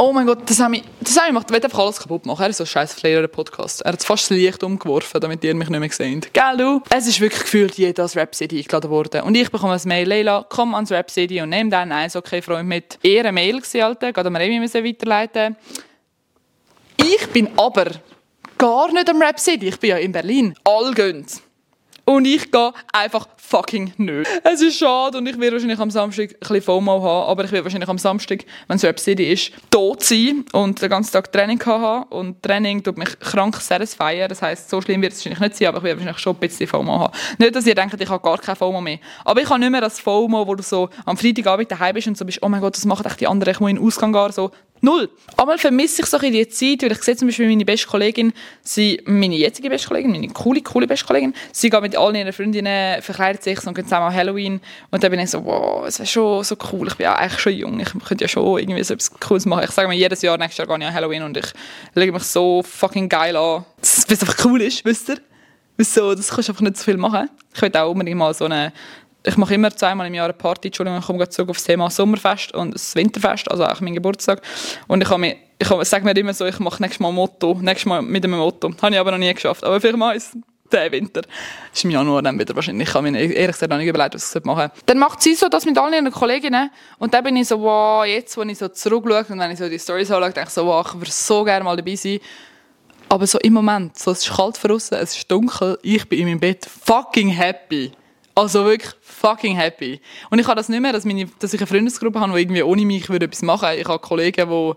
Oh 0.01 0.13
mein 0.13 0.25
Gott, 0.25 0.49
das 0.49 0.61
haben 0.61 0.71
wir, 0.71 0.81
gemacht. 1.27 1.47
Er 1.49 1.55
will 1.57 1.61
einfach 1.61 1.79
alles 1.79 1.99
kaputt 1.99 2.25
machen. 2.25 2.41
Er 2.41 2.49
ist 2.49 2.55
so 2.55 2.63
ein 2.63 2.67
scheiß 2.67 2.93
Flair-Podcast. 2.93 3.81
Er 3.81 3.91
hat 3.91 4.01
fast 4.01 4.31
das 4.31 4.37
Licht 4.37 4.63
umgeworfen, 4.63 5.19
damit 5.19 5.43
ihr 5.43 5.53
mich 5.53 5.69
nicht 5.69 5.77
mehr 5.77 5.91
seht. 5.91 6.33
Gell, 6.33 6.57
du? 6.57 6.81
Es 6.89 7.05
ist 7.05 7.19
wirklich 7.19 7.41
gefühlt 7.41 7.75
jeder 7.75 8.03
als 8.03 8.15
Rap 8.15 8.33
City 8.33 8.59
eingeladen 8.59 8.89
worden. 8.89 9.23
Und 9.23 9.35
ich 9.35 9.51
bekomme 9.51 9.73
ein 9.73 9.81
Mail, 9.83 10.07
Leila, 10.07 10.45
komm 10.47 10.73
ans 10.73 10.89
Rap 10.93 11.11
City 11.11 11.41
und 11.41 11.49
nimm 11.49 11.69
dann 11.69 11.91
eins, 11.91 12.15
okay, 12.15 12.41
Freund, 12.41 12.69
mit. 12.69 12.97
Eher 13.03 13.25
eine 13.25 13.33
Mail 13.33 13.57
gewesen, 13.57 13.81
Alter. 13.81 14.13
Geht 14.13 14.23
mir 14.23 14.41
irgendwie 14.41 14.85
weiterleiten. 14.85 15.57
Ich 16.95 17.27
bin 17.33 17.49
aber 17.57 17.87
gar 18.57 18.93
nicht 18.93 19.09
am 19.09 19.21
Rap 19.21 19.37
City. 19.37 19.67
Ich 19.67 19.81
bin 19.81 19.89
ja 19.89 19.97
in 19.97 20.13
Berlin. 20.13 20.55
All 20.63 20.93
gehen. 20.93 21.25
Und 22.05 22.23
ich 22.23 22.49
gehe 22.49 22.71
einfach 22.93 23.27
fucking 23.49 23.93
nicht. 23.97 24.29
Es 24.43 24.61
ist 24.61 24.77
schade 24.77 25.17
und 25.17 25.27
ich 25.27 25.39
werde 25.39 25.53
wahrscheinlich 25.55 25.79
am 25.79 25.89
Samstag 25.89 26.29
ein 26.29 26.39
bisschen 26.39 26.61
FOMO 26.61 27.01
haben, 27.01 27.29
aber 27.29 27.45
ich 27.45 27.51
werde 27.51 27.65
wahrscheinlich 27.65 27.89
am 27.89 27.97
Samstag, 27.97 28.45
wenn 28.67 28.77
es 28.77 28.83
Rap 28.83 28.99
City 28.99 29.31
ist, 29.31 29.51
tot 29.71 30.03
sein 30.03 30.45
und 30.53 30.79
den 30.79 30.89
ganzen 30.89 31.11
Tag 31.11 31.31
Training 31.31 31.63
haben. 31.65 32.03
Und 32.09 32.43
Training 32.43 32.83
tut 32.83 32.97
mich 32.97 33.19
krank 33.19 33.55
satisfyen. 33.55 34.29
Das 34.29 34.41
heisst, 34.41 34.69
so 34.69 34.79
schlimm 34.81 35.01
wird 35.01 35.13
es 35.13 35.19
wahrscheinlich 35.19 35.39
nicht 35.39 35.57
sein, 35.57 35.67
aber 35.69 35.79
ich 35.79 35.83
werde 35.83 35.99
wahrscheinlich 35.99 36.21
schon 36.21 36.35
ein 36.35 36.39
bisschen 36.39 36.67
FOMO 36.67 36.99
haben. 36.99 37.13
Nicht, 37.39 37.55
dass 37.55 37.65
ihr 37.65 37.75
denkt, 37.75 37.99
ich 37.99 38.09
habe 38.09 38.23
gar 38.23 38.37
kein 38.37 38.55
FOMO 38.55 38.81
mehr. 38.81 38.99
Aber 39.25 39.41
ich 39.41 39.49
habe 39.49 39.59
nicht 39.59 39.71
mehr 39.71 39.81
das 39.81 39.99
FOMO, 39.99 40.45
wo 40.45 40.53
du 40.53 40.61
so 40.61 40.89
am 41.05 41.17
Freitagabend 41.17 41.71
daheim 41.71 41.95
bist 41.95 42.07
und 42.07 42.17
so 42.17 42.25
bist, 42.25 42.39
oh 42.43 42.49
mein 42.49 42.61
Gott, 42.61 42.75
das 42.75 42.85
machen 42.85 43.05
echt 43.05 43.19
die 43.19 43.27
anderen, 43.27 43.51
ich 43.51 43.59
muss 43.59 43.69
in 43.71 43.77
den 43.77 43.85
Ausgang 43.85 44.13
gehen. 44.13 44.31
So, 44.31 44.51
Null. 44.81 45.09
Einmal 45.35 45.57
vermisse 45.57 46.01
ich 46.01 46.07
so 46.07 46.17
ein 46.17 46.31
die 46.31 46.47
Zeit, 46.47 46.83
weil 46.83 46.93
ich 46.93 47.03
sehe 47.03 47.15
zum 47.15 47.27
Beispiel 47.27 47.47
meine 47.47 47.65
beste 47.65 47.87
Kollegin, 47.87 48.31
sie, 48.61 49.01
meine 49.05 49.35
jetzige 49.35 49.69
beste 49.69 49.89
Kollegin, 49.89 50.11
meine 50.11 50.29
coole, 50.29 50.61
coole 50.61 50.87
beste 50.87 51.05
Kollegin, 51.05 51.33
sie 51.51 51.69
geht 51.69 51.81
mit 51.81 51.97
allen 51.97 52.15
ihren 52.15 52.31
Freundinnen, 52.31 53.01
verkleidet 53.01 53.38
sich 53.43 53.65
und 53.65 53.73
geht 53.73 53.85
zusammen 53.85 54.07
an 54.07 54.13
Halloween. 54.13 54.61
Und 54.91 55.03
dann 55.03 55.11
bin 55.11 55.19
ich 55.19 55.29
so, 55.29 55.43
wow, 55.43 55.85
es 55.87 55.99
wäre 55.99 56.07
schon 56.07 56.43
so 56.43 56.55
cool. 56.71 56.87
Ich 56.87 56.95
bin 56.95 57.05
ja 57.05 57.15
eigentlich 57.15 57.39
schon 57.39 57.53
jung, 57.53 57.79
ich 57.79 57.91
könnte 58.05 58.23
ja 58.23 58.27
schon 58.27 58.59
irgendwie 58.59 58.83
so 58.83 58.93
etwas 58.93 59.11
Cooles 59.19 59.45
machen. 59.45 59.63
Ich 59.65 59.71
sage 59.71 59.87
mir 59.87 59.95
jedes 59.95 60.21
Jahr, 60.21 60.37
nächstes 60.37 60.57
Jahr 60.57 60.67
gehe 60.67 60.77
ich 60.77 60.85
an 60.85 60.93
Halloween 60.93 61.23
und 61.23 61.37
ich 61.37 61.51
lege 61.95 62.11
mich 62.11 62.23
so 62.23 62.63
fucking 62.63 63.09
geil 63.09 63.35
an. 63.35 63.65
Das, 63.81 64.05
was 64.09 64.21
einfach 64.21 64.45
cool 64.45 64.61
ist, 64.61 64.83
wisst 64.85 65.09
ihr? 65.09 65.17
So, 65.77 66.13
das 66.13 66.29
kannst 66.29 66.49
du 66.49 66.51
einfach 66.51 66.61
nicht 66.61 66.77
so 66.77 66.83
viel 66.83 66.97
machen. 66.97 67.29
Ich 67.53 67.61
will 67.61 67.75
auch 67.75 67.89
unbedingt 67.89 68.17
mal 68.17 68.33
so 68.33 68.45
eine 68.45 68.73
ich 69.23 69.37
mache 69.37 69.53
immer 69.53 69.75
zweimal 69.75 70.07
im 70.07 70.13
Jahr 70.13 70.25
eine 70.25 70.33
Party, 70.33 70.69
Entschuldigung, 70.69 70.99
ich 70.99 71.05
komme 71.05 71.19
gerade 71.19 71.29
zurück 71.29 71.49
auf 71.49 71.57
das 71.57 71.65
Thema 71.65 71.89
Sommerfest 71.89 72.53
und 72.53 72.73
das 72.73 72.95
Winterfest, 72.95 73.49
also 73.51 73.65
auch 73.65 73.81
mein 73.81 73.93
Geburtstag. 73.93 74.41
Und 74.87 75.01
ich, 75.01 75.17
mir, 75.17 75.35
ich 75.59 75.67
sage 75.67 76.05
mir 76.05 76.15
immer 76.15 76.33
so, 76.33 76.45
ich 76.45 76.59
mache 76.59 76.81
nächstes 76.81 76.99
Mal 76.99 77.09
ein 77.09 77.15
Motto, 77.15 77.57
nächstes 77.61 77.85
Mal 77.85 78.01
mit 78.01 78.23
einem 78.23 78.39
Motto. 78.39 78.71
Habe 78.81 78.93
ich 78.93 78.99
aber 78.99 79.11
noch 79.11 79.17
nie 79.17 79.33
geschafft, 79.33 79.63
aber 79.63 79.81
vielleicht 79.81 79.97
mal 79.97 80.15
ist 80.15 80.37
der 80.71 80.91
Winter. 80.91 81.21
Ist 81.73 81.83
im 81.83 81.91
Januar 81.91 82.21
dann 82.21 82.39
wieder 82.39 82.55
wahrscheinlich. 82.55 82.89
Ich 82.89 82.93
habe 82.93 83.09
mir 83.09 83.19
ehrlich 83.19 83.55
gesagt 83.55 83.69
noch 83.69 83.77
nicht 83.77 83.87
überlegt, 83.87 84.15
was 84.15 84.35
ich 84.35 84.43
machen 84.43 84.71
soll. 84.73 84.83
Dann 84.85 84.99
macht 84.99 85.21
sie 85.21 85.35
so 85.35 85.49
das 85.49 85.65
mit 85.65 85.77
all 85.77 85.93
ihren 85.93 86.11
Kolleginnen 86.11 86.69
und 86.97 87.13
dann 87.13 87.23
bin 87.23 87.35
ich 87.35 87.47
so, 87.47 87.59
wow, 87.59 88.05
jetzt, 88.05 88.35
wo 88.37 88.43
ich 88.43 88.57
so 88.57 88.67
zurückschaue 88.67 89.25
und 89.29 89.39
wenn 89.39 89.51
ich 89.51 89.59
so 89.59 89.69
die 89.69 89.79
Storys 89.79 90.11
anschaue, 90.11 90.31
denke 90.31 90.47
ich 90.47 90.53
so, 90.53 90.65
wow, 90.65 90.85
ich 90.87 90.93
würde 90.95 91.11
so 91.11 91.43
gerne 91.43 91.63
mal 91.63 91.75
dabei 91.75 91.95
sein. 91.95 92.19
Aber 93.09 93.25
so 93.25 93.39
im 93.39 93.53
Moment, 93.53 93.97
so, 93.97 94.11
es 94.11 94.19
ist 94.19 94.35
kalt 94.35 94.63
draußen, 94.63 94.97
es 94.99 95.17
ist 95.17 95.31
dunkel, 95.31 95.79
ich 95.81 96.07
bin 96.07 96.19
in 96.19 96.25
meinem 96.25 96.39
Bett 96.39 96.65
fucking 96.65 97.29
happy. 97.29 97.91
Also 98.35 98.63
wirklich 98.63 98.93
fucking 99.01 99.55
happy. 99.55 99.99
Und 100.29 100.39
ich 100.39 100.45
habe 100.45 100.55
das 100.55 100.69
nicht 100.69 100.79
mehr, 100.79 100.93
dass, 100.93 101.05
meine, 101.05 101.27
dass 101.39 101.53
ich 101.53 101.59
eine 101.59 101.67
Freundesgruppe 101.67 102.19
habe, 102.19 102.33
die 102.33 102.41
irgendwie 102.41 102.63
ohne 102.63 102.85
mich 102.85 103.09
würde 103.09 103.25
etwas 103.25 103.41
machen 103.41 103.67
würde. 103.67 103.81
Ich 103.81 103.87
habe 103.87 103.99
Kollegen, 103.99 104.49
die, 104.49 104.73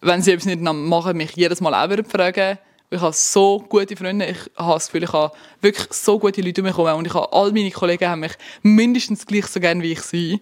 wenn 0.00 0.20
sie 0.20 0.32
etwas 0.32 0.46
nicht 0.46 0.60
machen, 0.60 1.16
mich 1.16 1.36
jedes 1.36 1.60
Mal 1.60 1.72
auch 1.72 2.04
fragen 2.08 2.58
Ich 2.90 3.00
habe 3.02 3.12
so 3.12 3.62
gute 3.68 3.96
Freunde. 3.96 4.24
Ich 4.26 4.38
habe 4.56 4.74
das 4.74 4.86
Gefühl, 4.86 5.02
ich 5.02 5.12
habe 5.12 5.34
wirklich 5.60 5.92
so 5.92 6.18
gute 6.18 6.40
Leute 6.40 6.64
herum. 6.64 6.98
Und 6.98 7.06
ich 7.06 7.12
habe, 7.12 7.30
all 7.32 7.52
meine 7.52 7.70
Kollegen 7.70 8.08
haben 8.08 8.20
mich 8.20 8.32
mindestens 8.62 9.26
gleich 9.26 9.46
so 9.46 9.60
gerne, 9.60 9.82
wie 9.82 9.92
ich 9.92 10.00
sie 10.00 10.40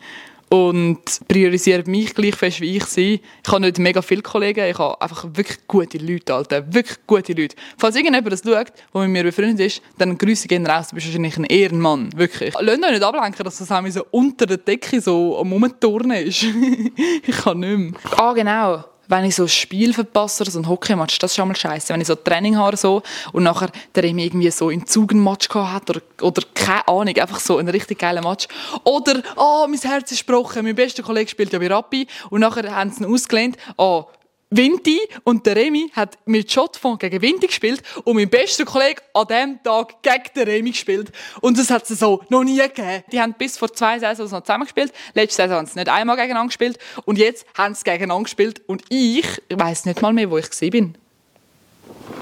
und 0.49 1.01
priorisieren 1.27 1.91
mich 1.91 2.15
gleich 2.15 2.37
fest, 2.37 2.61
wie 2.61 2.77
ich 2.77 2.85
sie. 2.85 3.21
Ich 3.45 3.51
habe 3.51 3.63
nicht 3.63 3.79
mega 3.79 4.01
viele 4.01 4.23
Kollegen, 4.23 4.65
ich 4.71 4.79
habe 4.79 5.01
einfach 5.01 5.25
wirklich 5.25 5.67
gute 5.67 5.99
Leute, 5.99 6.35
Alter. 6.35 6.73
Wirklich 6.73 6.99
gute 7.05 7.33
Leute. 7.33 7.57
Falls 7.79 7.97
irgendjemand 7.97 8.33
das 8.33 8.43
schaut, 8.45 8.73
der 8.95 9.01
mit 9.03 9.11
mir 9.11 9.25
befreundet 9.25 9.67
ist, 9.67 9.83
dann 9.99 10.17
grüße 10.17 10.47
gehen 10.47 10.67
raus, 10.67 10.91
du 10.91 10.95
bist 10.95 11.09
wahrscheinlich 11.09 11.37
ein 11.37 11.45
Ehrenmann. 11.45 12.17
Wirklich. 12.17 12.55
Lasst 12.61 12.85
euch 12.85 12.91
nicht 12.93 13.03
ablenken, 13.03 13.45
dass 13.45 13.59
das 13.59 13.73
auch 13.73 13.87
so 13.89 14.07
unter 14.13 14.47
der 14.47 14.59
Decke 14.59 15.01
so 15.01 15.37
am 15.39 15.53
Rumturnen 15.53 16.29
ist. 16.29 16.45
ich 17.27 17.37
kann 17.37 17.59
nicht 17.59 17.77
mehr. 17.77 17.93
Ah, 18.17 18.33
genau 18.33 18.85
wenn 19.09 19.25
ich 19.25 19.35
so 19.35 19.47
Spiel 19.47 19.93
verpasse 19.93 20.43
oder 20.43 20.51
so 20.51 20.59
ein 20.59 20.69
Hockeymatch, 20.69 21.19
das 21.19 21.33
ist 21.33 21.37
schon 21.37 21.49
mal 21.49 21.57
scheiße. 21.57 21.93
Wenn 21.93 22.01
ich 22.01 22.07
so 22.07 22.15
Training 22.15 22.57
habe 22.57 22.77
so, 22.77 23.03
und 23.33 23.45
nachher 23.45 23.71
der 23.95 24.05
irgendwie 24.05 24.51
so 24.51 24.71
in 24.71 24.87
Zug 24.87 25.13
einen 25.13 25.23
Match 25.23 25.49
gehabt 25.49 25.91
oder, 25.91 26.01
oder 26.23 26.43
keine 26.55 26.87
Ahnung, 26.89 27.17
einfach 27.17 27.41
so 27.41 27.59
ein 27.59 27.69
richtig 27.69 27.99
geiler 27.99 28.23
Match. 28.23 28.49
Oder, 28.85 29.23
oh, 29.37 29.67
mein 29.69 29.81
Herz 29.81 30.13
ist 30.13 30.27
gebrochen, 30.27 30.65
mein 30.65 30.75
bester 30.75 31.03
Kollege 31.03 31.31
spielt 31.31 31.53
ja 31.53 31.59
bei 31.59 31.69
Rappi 31.69 32.07
und 32.31 32.41
nachher 32.41 32.75
haben 32.75 32.91
sie 32.91 33.05
ihn 33.05 33.13
ausgelehnt, 33.13 33.57
oh, 33.77 34.07
Vinti 34.51 35.01
und 35.25 35.45
der 35.45 35.57
Remy 35.57 35.91
hat 35.93 36.19
mit 36.25 36.53
Shotfond 36.53 37.01
gegen 37.01 37.21
Vinti 37.21 37.49
gespielt 37.49 37.83
und 38.05 38.15
mein 38.15 38.29
bester 38.29 38.65
Kollege 38.65 39.03
an 39.13 39.27
diesem 39.27 39.63
Tag 39.65 40.03
gegen 40.03 40.35
den 40.37 40.49
Remy 40.49 40.71
gespielt. 40.71 41.11
Und 41.41 41.59
das 41.59 41.69
hat 41.71 41.91
es 41.91 41.99
so 41.99 42.23
noch 42.29 42.45
nie 42.45 42.59
gegeben. 42.59 43.03
Die 43.11 43.21
haben 43.21 43.35
bis 43.35 43.59
vor 43.59 43.73
zwei 43.73 43.99
Saisons 43.99 44.31
noch 44.31 44.43
zusammen 44.43 44.65
gespielt. 44.65 44.93
Letzte 45.15 45.43
Saison 45.43 45.59
haben 45.59 45.67
sie 45.67 45.79
nicht 45.79 45.89
einmal 45.89 46.17
gegeneinander 46.17 46.49
gespielt. 46.49 46.79
Und 47.05 47.19
jetzt 47.19 47.45
haben 47.59 47.75
sie 47.75 47.83
gegeneinander 47.83 48.25
gespielt. 48.25 48.63
Und 48.69 48.85
ich, 48.89 49.27
ich 49.49 49.59
weiss 49.59 49.85
nicht 49.85 50.01
mal 50.01 50.13
mehr, 50.13 50.31
wo 50.31 50.39
ich 50.39 50.49
bin. 50.71 50.97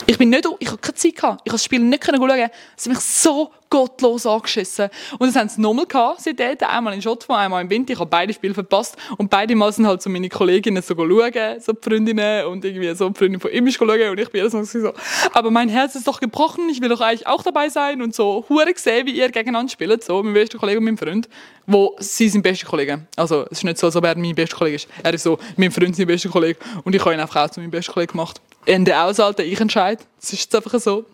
Ich 0.06 0.18
bin 0.18 0.28
nicht, 0.28 0.46
ich 0.58 0.68
habe 0.68 0.78
keine 0.78 0.94
Zeit 0.94 1.16
gehabt. 1.16 1.40
Ich 1.44 1.50
konnte 1.50 1.52
das 1.52 1.64
Spiel 1.64 1.80
nicht 1.80 2.04
schauen. 2.04 2.50
Es 2.76 2.84
hat 2.84 2.88
mich 2.88 3.00
so 3.00 3.50
gottlos 3.70 4.26
angeschissen. 4.26 4.90
Und 5.18 5.28
das 5.28 5.36
haben 5.36 5.48
sie 5.48 5.60
nochmal 5.60 5.86
gehabt, 5.86 6.20
seitdem. 6.20 6.56
Einmal 6.60 6.92
in 6.92 7.00
Schottfonds, 7.00 7.40
einmal 7.40 7.62
im 7.62 7.70
Winter. 7.70 7.94
Ich 7.94 7.98
habe 7.98 8.10
beide 8.10 8.32
Spiele 8.34 8.52
verpasst. 8.52 8.96
Und 9.16 9.30
beide 9.30 9.56
Mal 9.56 9.72
sind 9.72 9.86
halt 9.86 10.02
so 10.02 10.10
meine 10.10 10.28
Kolleginnen 10.28 10.82
so 10.82 10.94
schauen, 10.94 11.60
so 11.60 11.72
die 11.72 11.78
Freundinnen. 11.82 12.46
Und 12.46 12.64
irgendwie 12.66 12.94
so 12.94 13.08
die 13.08 13.18
Freundin 13.18 13.40
von 13.40 13.50
ihm 13.50 13.70
schauen. 13.70 14.10
Und 14.10 14.20
ich 14.20 14.28
bin 14.28 14.40
jedes 14.40 14.52
Mal 14.52 14.64
so, 14.64 14.92
aber 15.32 15.50
mein 15.50 15.70
Herz 15.70 15.94
ist 15.94 16.06
doch 16.06 16.20
gebrochen. 16.20 16.68
Ich 16.68 16.82
will 16.82 16.90
doch 16.90 17.00
eigentlich 17.00 17.26
auch 17.26 17.42
dabei 17.42 17.70
sein. 17.70 18.02
Und 18.02 18.14
so, 18.14 18.44
hure 18.50 18.72
gesehen, 18.74 19.06
wie 19.06 19.12
ihr 19.12 19.30
gegeneinander 19.30 19.72
spielt. 19.72 20.04
So, 20.04 20.22
mein 20.22 20.34
bester 20.34 20.58
Kollege 20.58 20.78
und 20.78 20.84
mein 20.84 20.98
Freund. 20.98 21.30
Wo 21.66 21.96
sie 21.98 22.28
sind 22.28 22.42
beste 22.42 22.66
Kollegen. 22.66 23.08
Also, 23.16 23.46
es 23.50 23.58
ist 23.58 23.64
nicht 23.64 23.78
so, 23.78 23.86
als 23.86 23.96
ob 23.96 24.04
er 24.04 24.18
mein 24.18 24.34
bester 24.34 24.58
Kollege 24.58 24.76
ist. 24.76 24.88
Er 25.02 25.14
ist 25.14 25.22
so, 25.22 25.38
mein 25.56 25.72
Freund 25.72 25.92
ist 25.92 25.98
mein 25.98 26.08
bester 26.08 26.28
Kollege. 26.28 26.58
Und 26.84 26.94
ich 26.94 27.00
habe 27.00 27.14
ihn 27.14 27.20
einfach 27.20 27.46
auch 27.46 27.50
zu 27.50 27.60
meinem 27.60 27.70
besten 27.70 27.92
Kollegen 27.92 28.12
gemacht. 28.12 28.40
Ende 28.66 28.98
aus, 28.98 29.20
Alter, 29.20 29.44
ich 29.44 29.60
entscheide. 29.60 30.02
Das 30.20 30.32
ist 30.32 30.42
jetzt 30.42 30.54
einfach 30.54 30.78
so. 30.80 31.04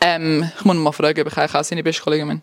Ähm, 0.00 0.50
ich 0.58 0.64
muss 0.64 0.76
mal 0.76 0.92
fragen, 0.92 1.20
ob 1.20 1.28
ich 1.28 1.36
eigentlich 1.36 1.54
auch 1.54 1.64
seine 1.64 1.82
beste 1.82 2.02
Kollegin 2.02 2.28
bin. 2.28 2.42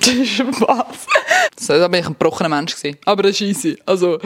Was? 0.60 1.66
Da 1.66 1.88
bin 1.88 2.00
ich 2.00 2.06
ein 2.06 2.12
gebrochener 2.12 2.48
Mensch 2.48 2.74
gewesen. 2.76 2.98
Aber 3.04 3.22
das 3.22 3.32
ist 3.32 3.40
easy. 3.42 3.78
Also, 3.84 4.18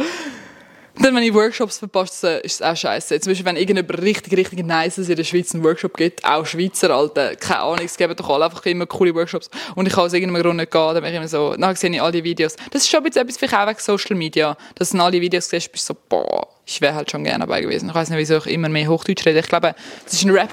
dann, 1.02 1.14
wenn 1.14 1.22
ich 1.22 1.34
Workshops 1.34 1.78
verpasse, 1.78 2.38
ist 2.38 2.60
es 2.60 2.62
auch 2.62 2.76
scheiße. 2.76 3.20
Zum 3.20 3.30
Beispiel, 3.30 3.46
wenn 3.46 3.56
irgendjemand 3.56 4.00
richtig, 4.02 4.36
richtig 4.36 4.64
nice 4.64 4.98
in 4.98 5.16
der 5.16 5.24
Schweiz 5.24 5.54
einen 5.54 5.62
Workshop 5.64 5.96
gibt, 5.96 6.24
auch 6.24 6.46
Schweizer, 6.46 6.90
Alter, 6.90 7.36
keine 7.36 7.60
Ahnung, 7.60 7.84
es 7.84 7.96
geben 7.96 8.16
doch 8.16 8.28
alle 8.28 8.46
einfach 8.46 8.64
immer 8.66 8.86
coole 8.86 9.14
Workshops. 9.14 9.50
Und 9.74 9.86
ich 9.86 9.92
kann 9.92 10.04
aus 10.04 10.12
irgendeinem 10.12 10.42
Grund 10.42 10.56
nicht 10.56 10.70
gehen, 10.70 10.94
dann 10.94 11.02
bin 11.02 11.10
ich 11.12 11.16
immer 11.16 11.28
so, 11.28 11.54
dann 11.56 11.76
sehe 11.76 11.90
ich 11.90 12.02
all 12.02 12.12
die 12.12 12.24
Videos. 12.24 12.56
Das 12.70 12.82
ist 12.82 12.90
schon 12.90 13.00
ein 13.00 13.04
bisschen 13.04 13.22
etwas 13.22 13.36
vielleicht 13.36 13.54
auch 13.54 13.66
wegen 13.66 13.78
Social 13.78 14.16
Media, 14.16 14.56
dass 14.74 14.90
du 14.90 14.98
alle 14.98 15.20
Videos 15.20 15.48
siehst, 15.48 15.70
bist 15.72 15.86
so, 15.86 15.96
boah, 16.08 16.48
ich 16.64 16.80
wäre 16.80 16.94
halt 16.94 17.10
schon 17.10 17.24
gerne 17.24 17.40
dabei 17.40 17.60
gewesen. 17.60 17.88
Ich 17.88 17.94
weiß 17.94 18.10
nicht, 18.10 18.18
wieso 18.18 18.38
ich 18.38 18.46
immer 18.46 18.68
mehr 18.68 18.88
Hochdeutsch 18.88 19.24
rede. 19.26 19.40
Ich 19.40 19.48
glaube, 19.48 19.74
das 20.04 20.12
ist 20.14 20.24
ein 20.24 20.30
Rap. 20.30 20.50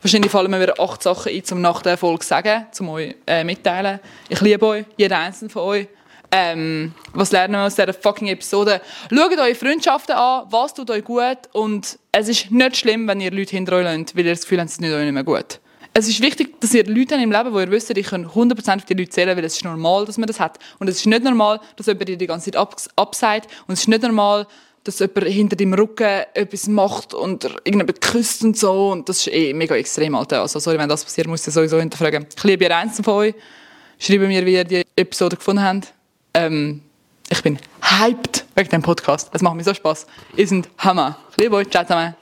Wahrscheinlich 0.00 0.30
fallen 0.30 0.50
mir 0.50 0.60
wieder 0.60 0.78
acht 0.78 1.02
Sachen 1.02 1.32
ein, 1.32 1.42
um 1.50 1.60
nach 1.62 1.80
der 1.80 1.96
Folge 1.96 2.20
zu 2.20 2.28
sagen, 2.28 2.66
um 2.78 2.90
euch 2.90 3.14
äh, 3.26 3.42
mitteilen. 3.42 4.00
Ich 4.28 4.40
liebe 4.42 4.66
euch, 4.66 4.84
jeder 4.98 5.18
einzelne 5.18 5.50
von 5.50 5.62
euch. 5.62 5.88
Ähm, 6.36 6.92
was 7.12 7.30
lernen 7.30 7.54
wir 7.54 7.60
aus 7.60 7.76
dieser 7.76 7.94
fucking 7.94 8.26
Episode? 8.26 8.80
Schaut 9.08 9.38
eure 9.38 9.54
Freundschaften 9.54 10.16
an, 10.16 10.46
was 10.50 10.74
tut 10.74 10.90
euch 10.90 11.04
gut 11.04 11.38
und 11.52 11.96
es 12.10 12.28
ist 12.28 12.50
nicht 12.50 12.76
schlimm, 12.76 13.06
wenn 13.06 13.20
ihr 13.20 13.30
Leute 13.30 13.52
hinter 13.52 13.76
euch 13.76 13.84
lasst, 13.84 14.16
weil 14.16 14.26
ihr 14.26 14.32
das 14.32 14.40
Gefühl 14.40 14.58
habt, 14.58 14.68
es 14.68 14.74
ist 14.74 14.80
nicht 14.80 14.92
euch 14.92 15.04
nicht 15.04 15.12
mehr 15.12 15.22
gut. 15.22 15.60
Es 15.92 16.08
ist 16.08 16.20
wichtig, 16.20 16.60
dass 16.60 16.74
ihr 16.74 16.84
Leute 16.86 17.14
im 17.14 17.30
Leben, 17.30 17.52
wo 17.52 17.60
ihr 17.60 17.70
wisst, 17.70 17.88
ich 17.90 18.06
kann 18.08 18.26
100% 18.26 18.76
auf 18.78 18.84
die 18.84 18.94
Leute 18.94 19.10
zählen, 19.10 19.36
weil 19.36 19.44
es 19.44 19.54
ist 19.54 19.64
normal, 19.64 20.06
dass 20.06 20.18
man 20.18 20.26
das 20.26 20.40
hat. 20.40 20.58
Und 20.80 20.88
es 20.88 20.96
ist 20.96 21.06
nicht 21.06 21.22
normal, 21.22 21.60
dass 21.76 21.86
jemand 21.86 22.08
dir 22.08 22.16
die 22.16 22.26
ganze 22.26 22.50
Zeit 22.50 22.68
abseit 22.96 23.46
und 23.68 23.74
es 23.74 23.82
ist 23.82 23.88
nicht 23.88 24.02
normal, 24.02 24.48
dass 24.82 24.98
jemand 24.98 25.28
hinter 25.28 25.54
deinem 25.54 25.74
Rücken 25.74 26.24
etwas 26.34 26.66
macht 26.66 27.14
und 27.14 27.44
irgendjemand 27.44 28.00
küsst 28.00 28.42
und 28.42 28.58
so. 28.58 28.90
Und 28.90 29.08
das 29.08 29.18
ist 29.18 29.32
eh 29.32 29.52
mega 29.52 29.76
extrem, 29.76 30.16
Alter. 30.16 30.40
Also, 30.40 30.58
sorry, 30.58 30.78
wenn 30.78 30.88
das 30.88 31.04
passiert, 31.04 31.28
muss 31.28 31.46
ich 31.46 31.54
sowieso 31.54 31.78
hinterfragen. 31.78 32.26
Ich 32.36 32.42
liebe 32.42 32.64
ihr 32.64 32.76
einzeln 32.76 33.04
von 33.04 33.14
euch. 33.14 33.34
Schreibt 34.00 34.22
mir, 34.22 34.44
wie 34.44 34.54
ihr 34.54 34.64
die 34.64 34.82
Episode 34.96 35.36
gefunden 35.36 35.62
habt. 35.62 35.93
Ähm, 36.34 36.82
ich 37.30 37.42
bin 37.42 37.58
hyped 37.80 38.44
wegen 38.54 38.68
dem 38.68 38.82
Podcast. 38.82 39.30
Es 39.32 39.40
macht 39.40 39.54
mir 39.56 39.64
so 39.64 39.72
Spaß. 39.72 40.06
Ihr 40.36 40.46
seid 40.46 40.68
Hammer. 40.78 41.16
Liebe 41.36 41.56
euch. 41.56 41.70
Ciao 41.70 41.84
zusammen. 41.84 42.12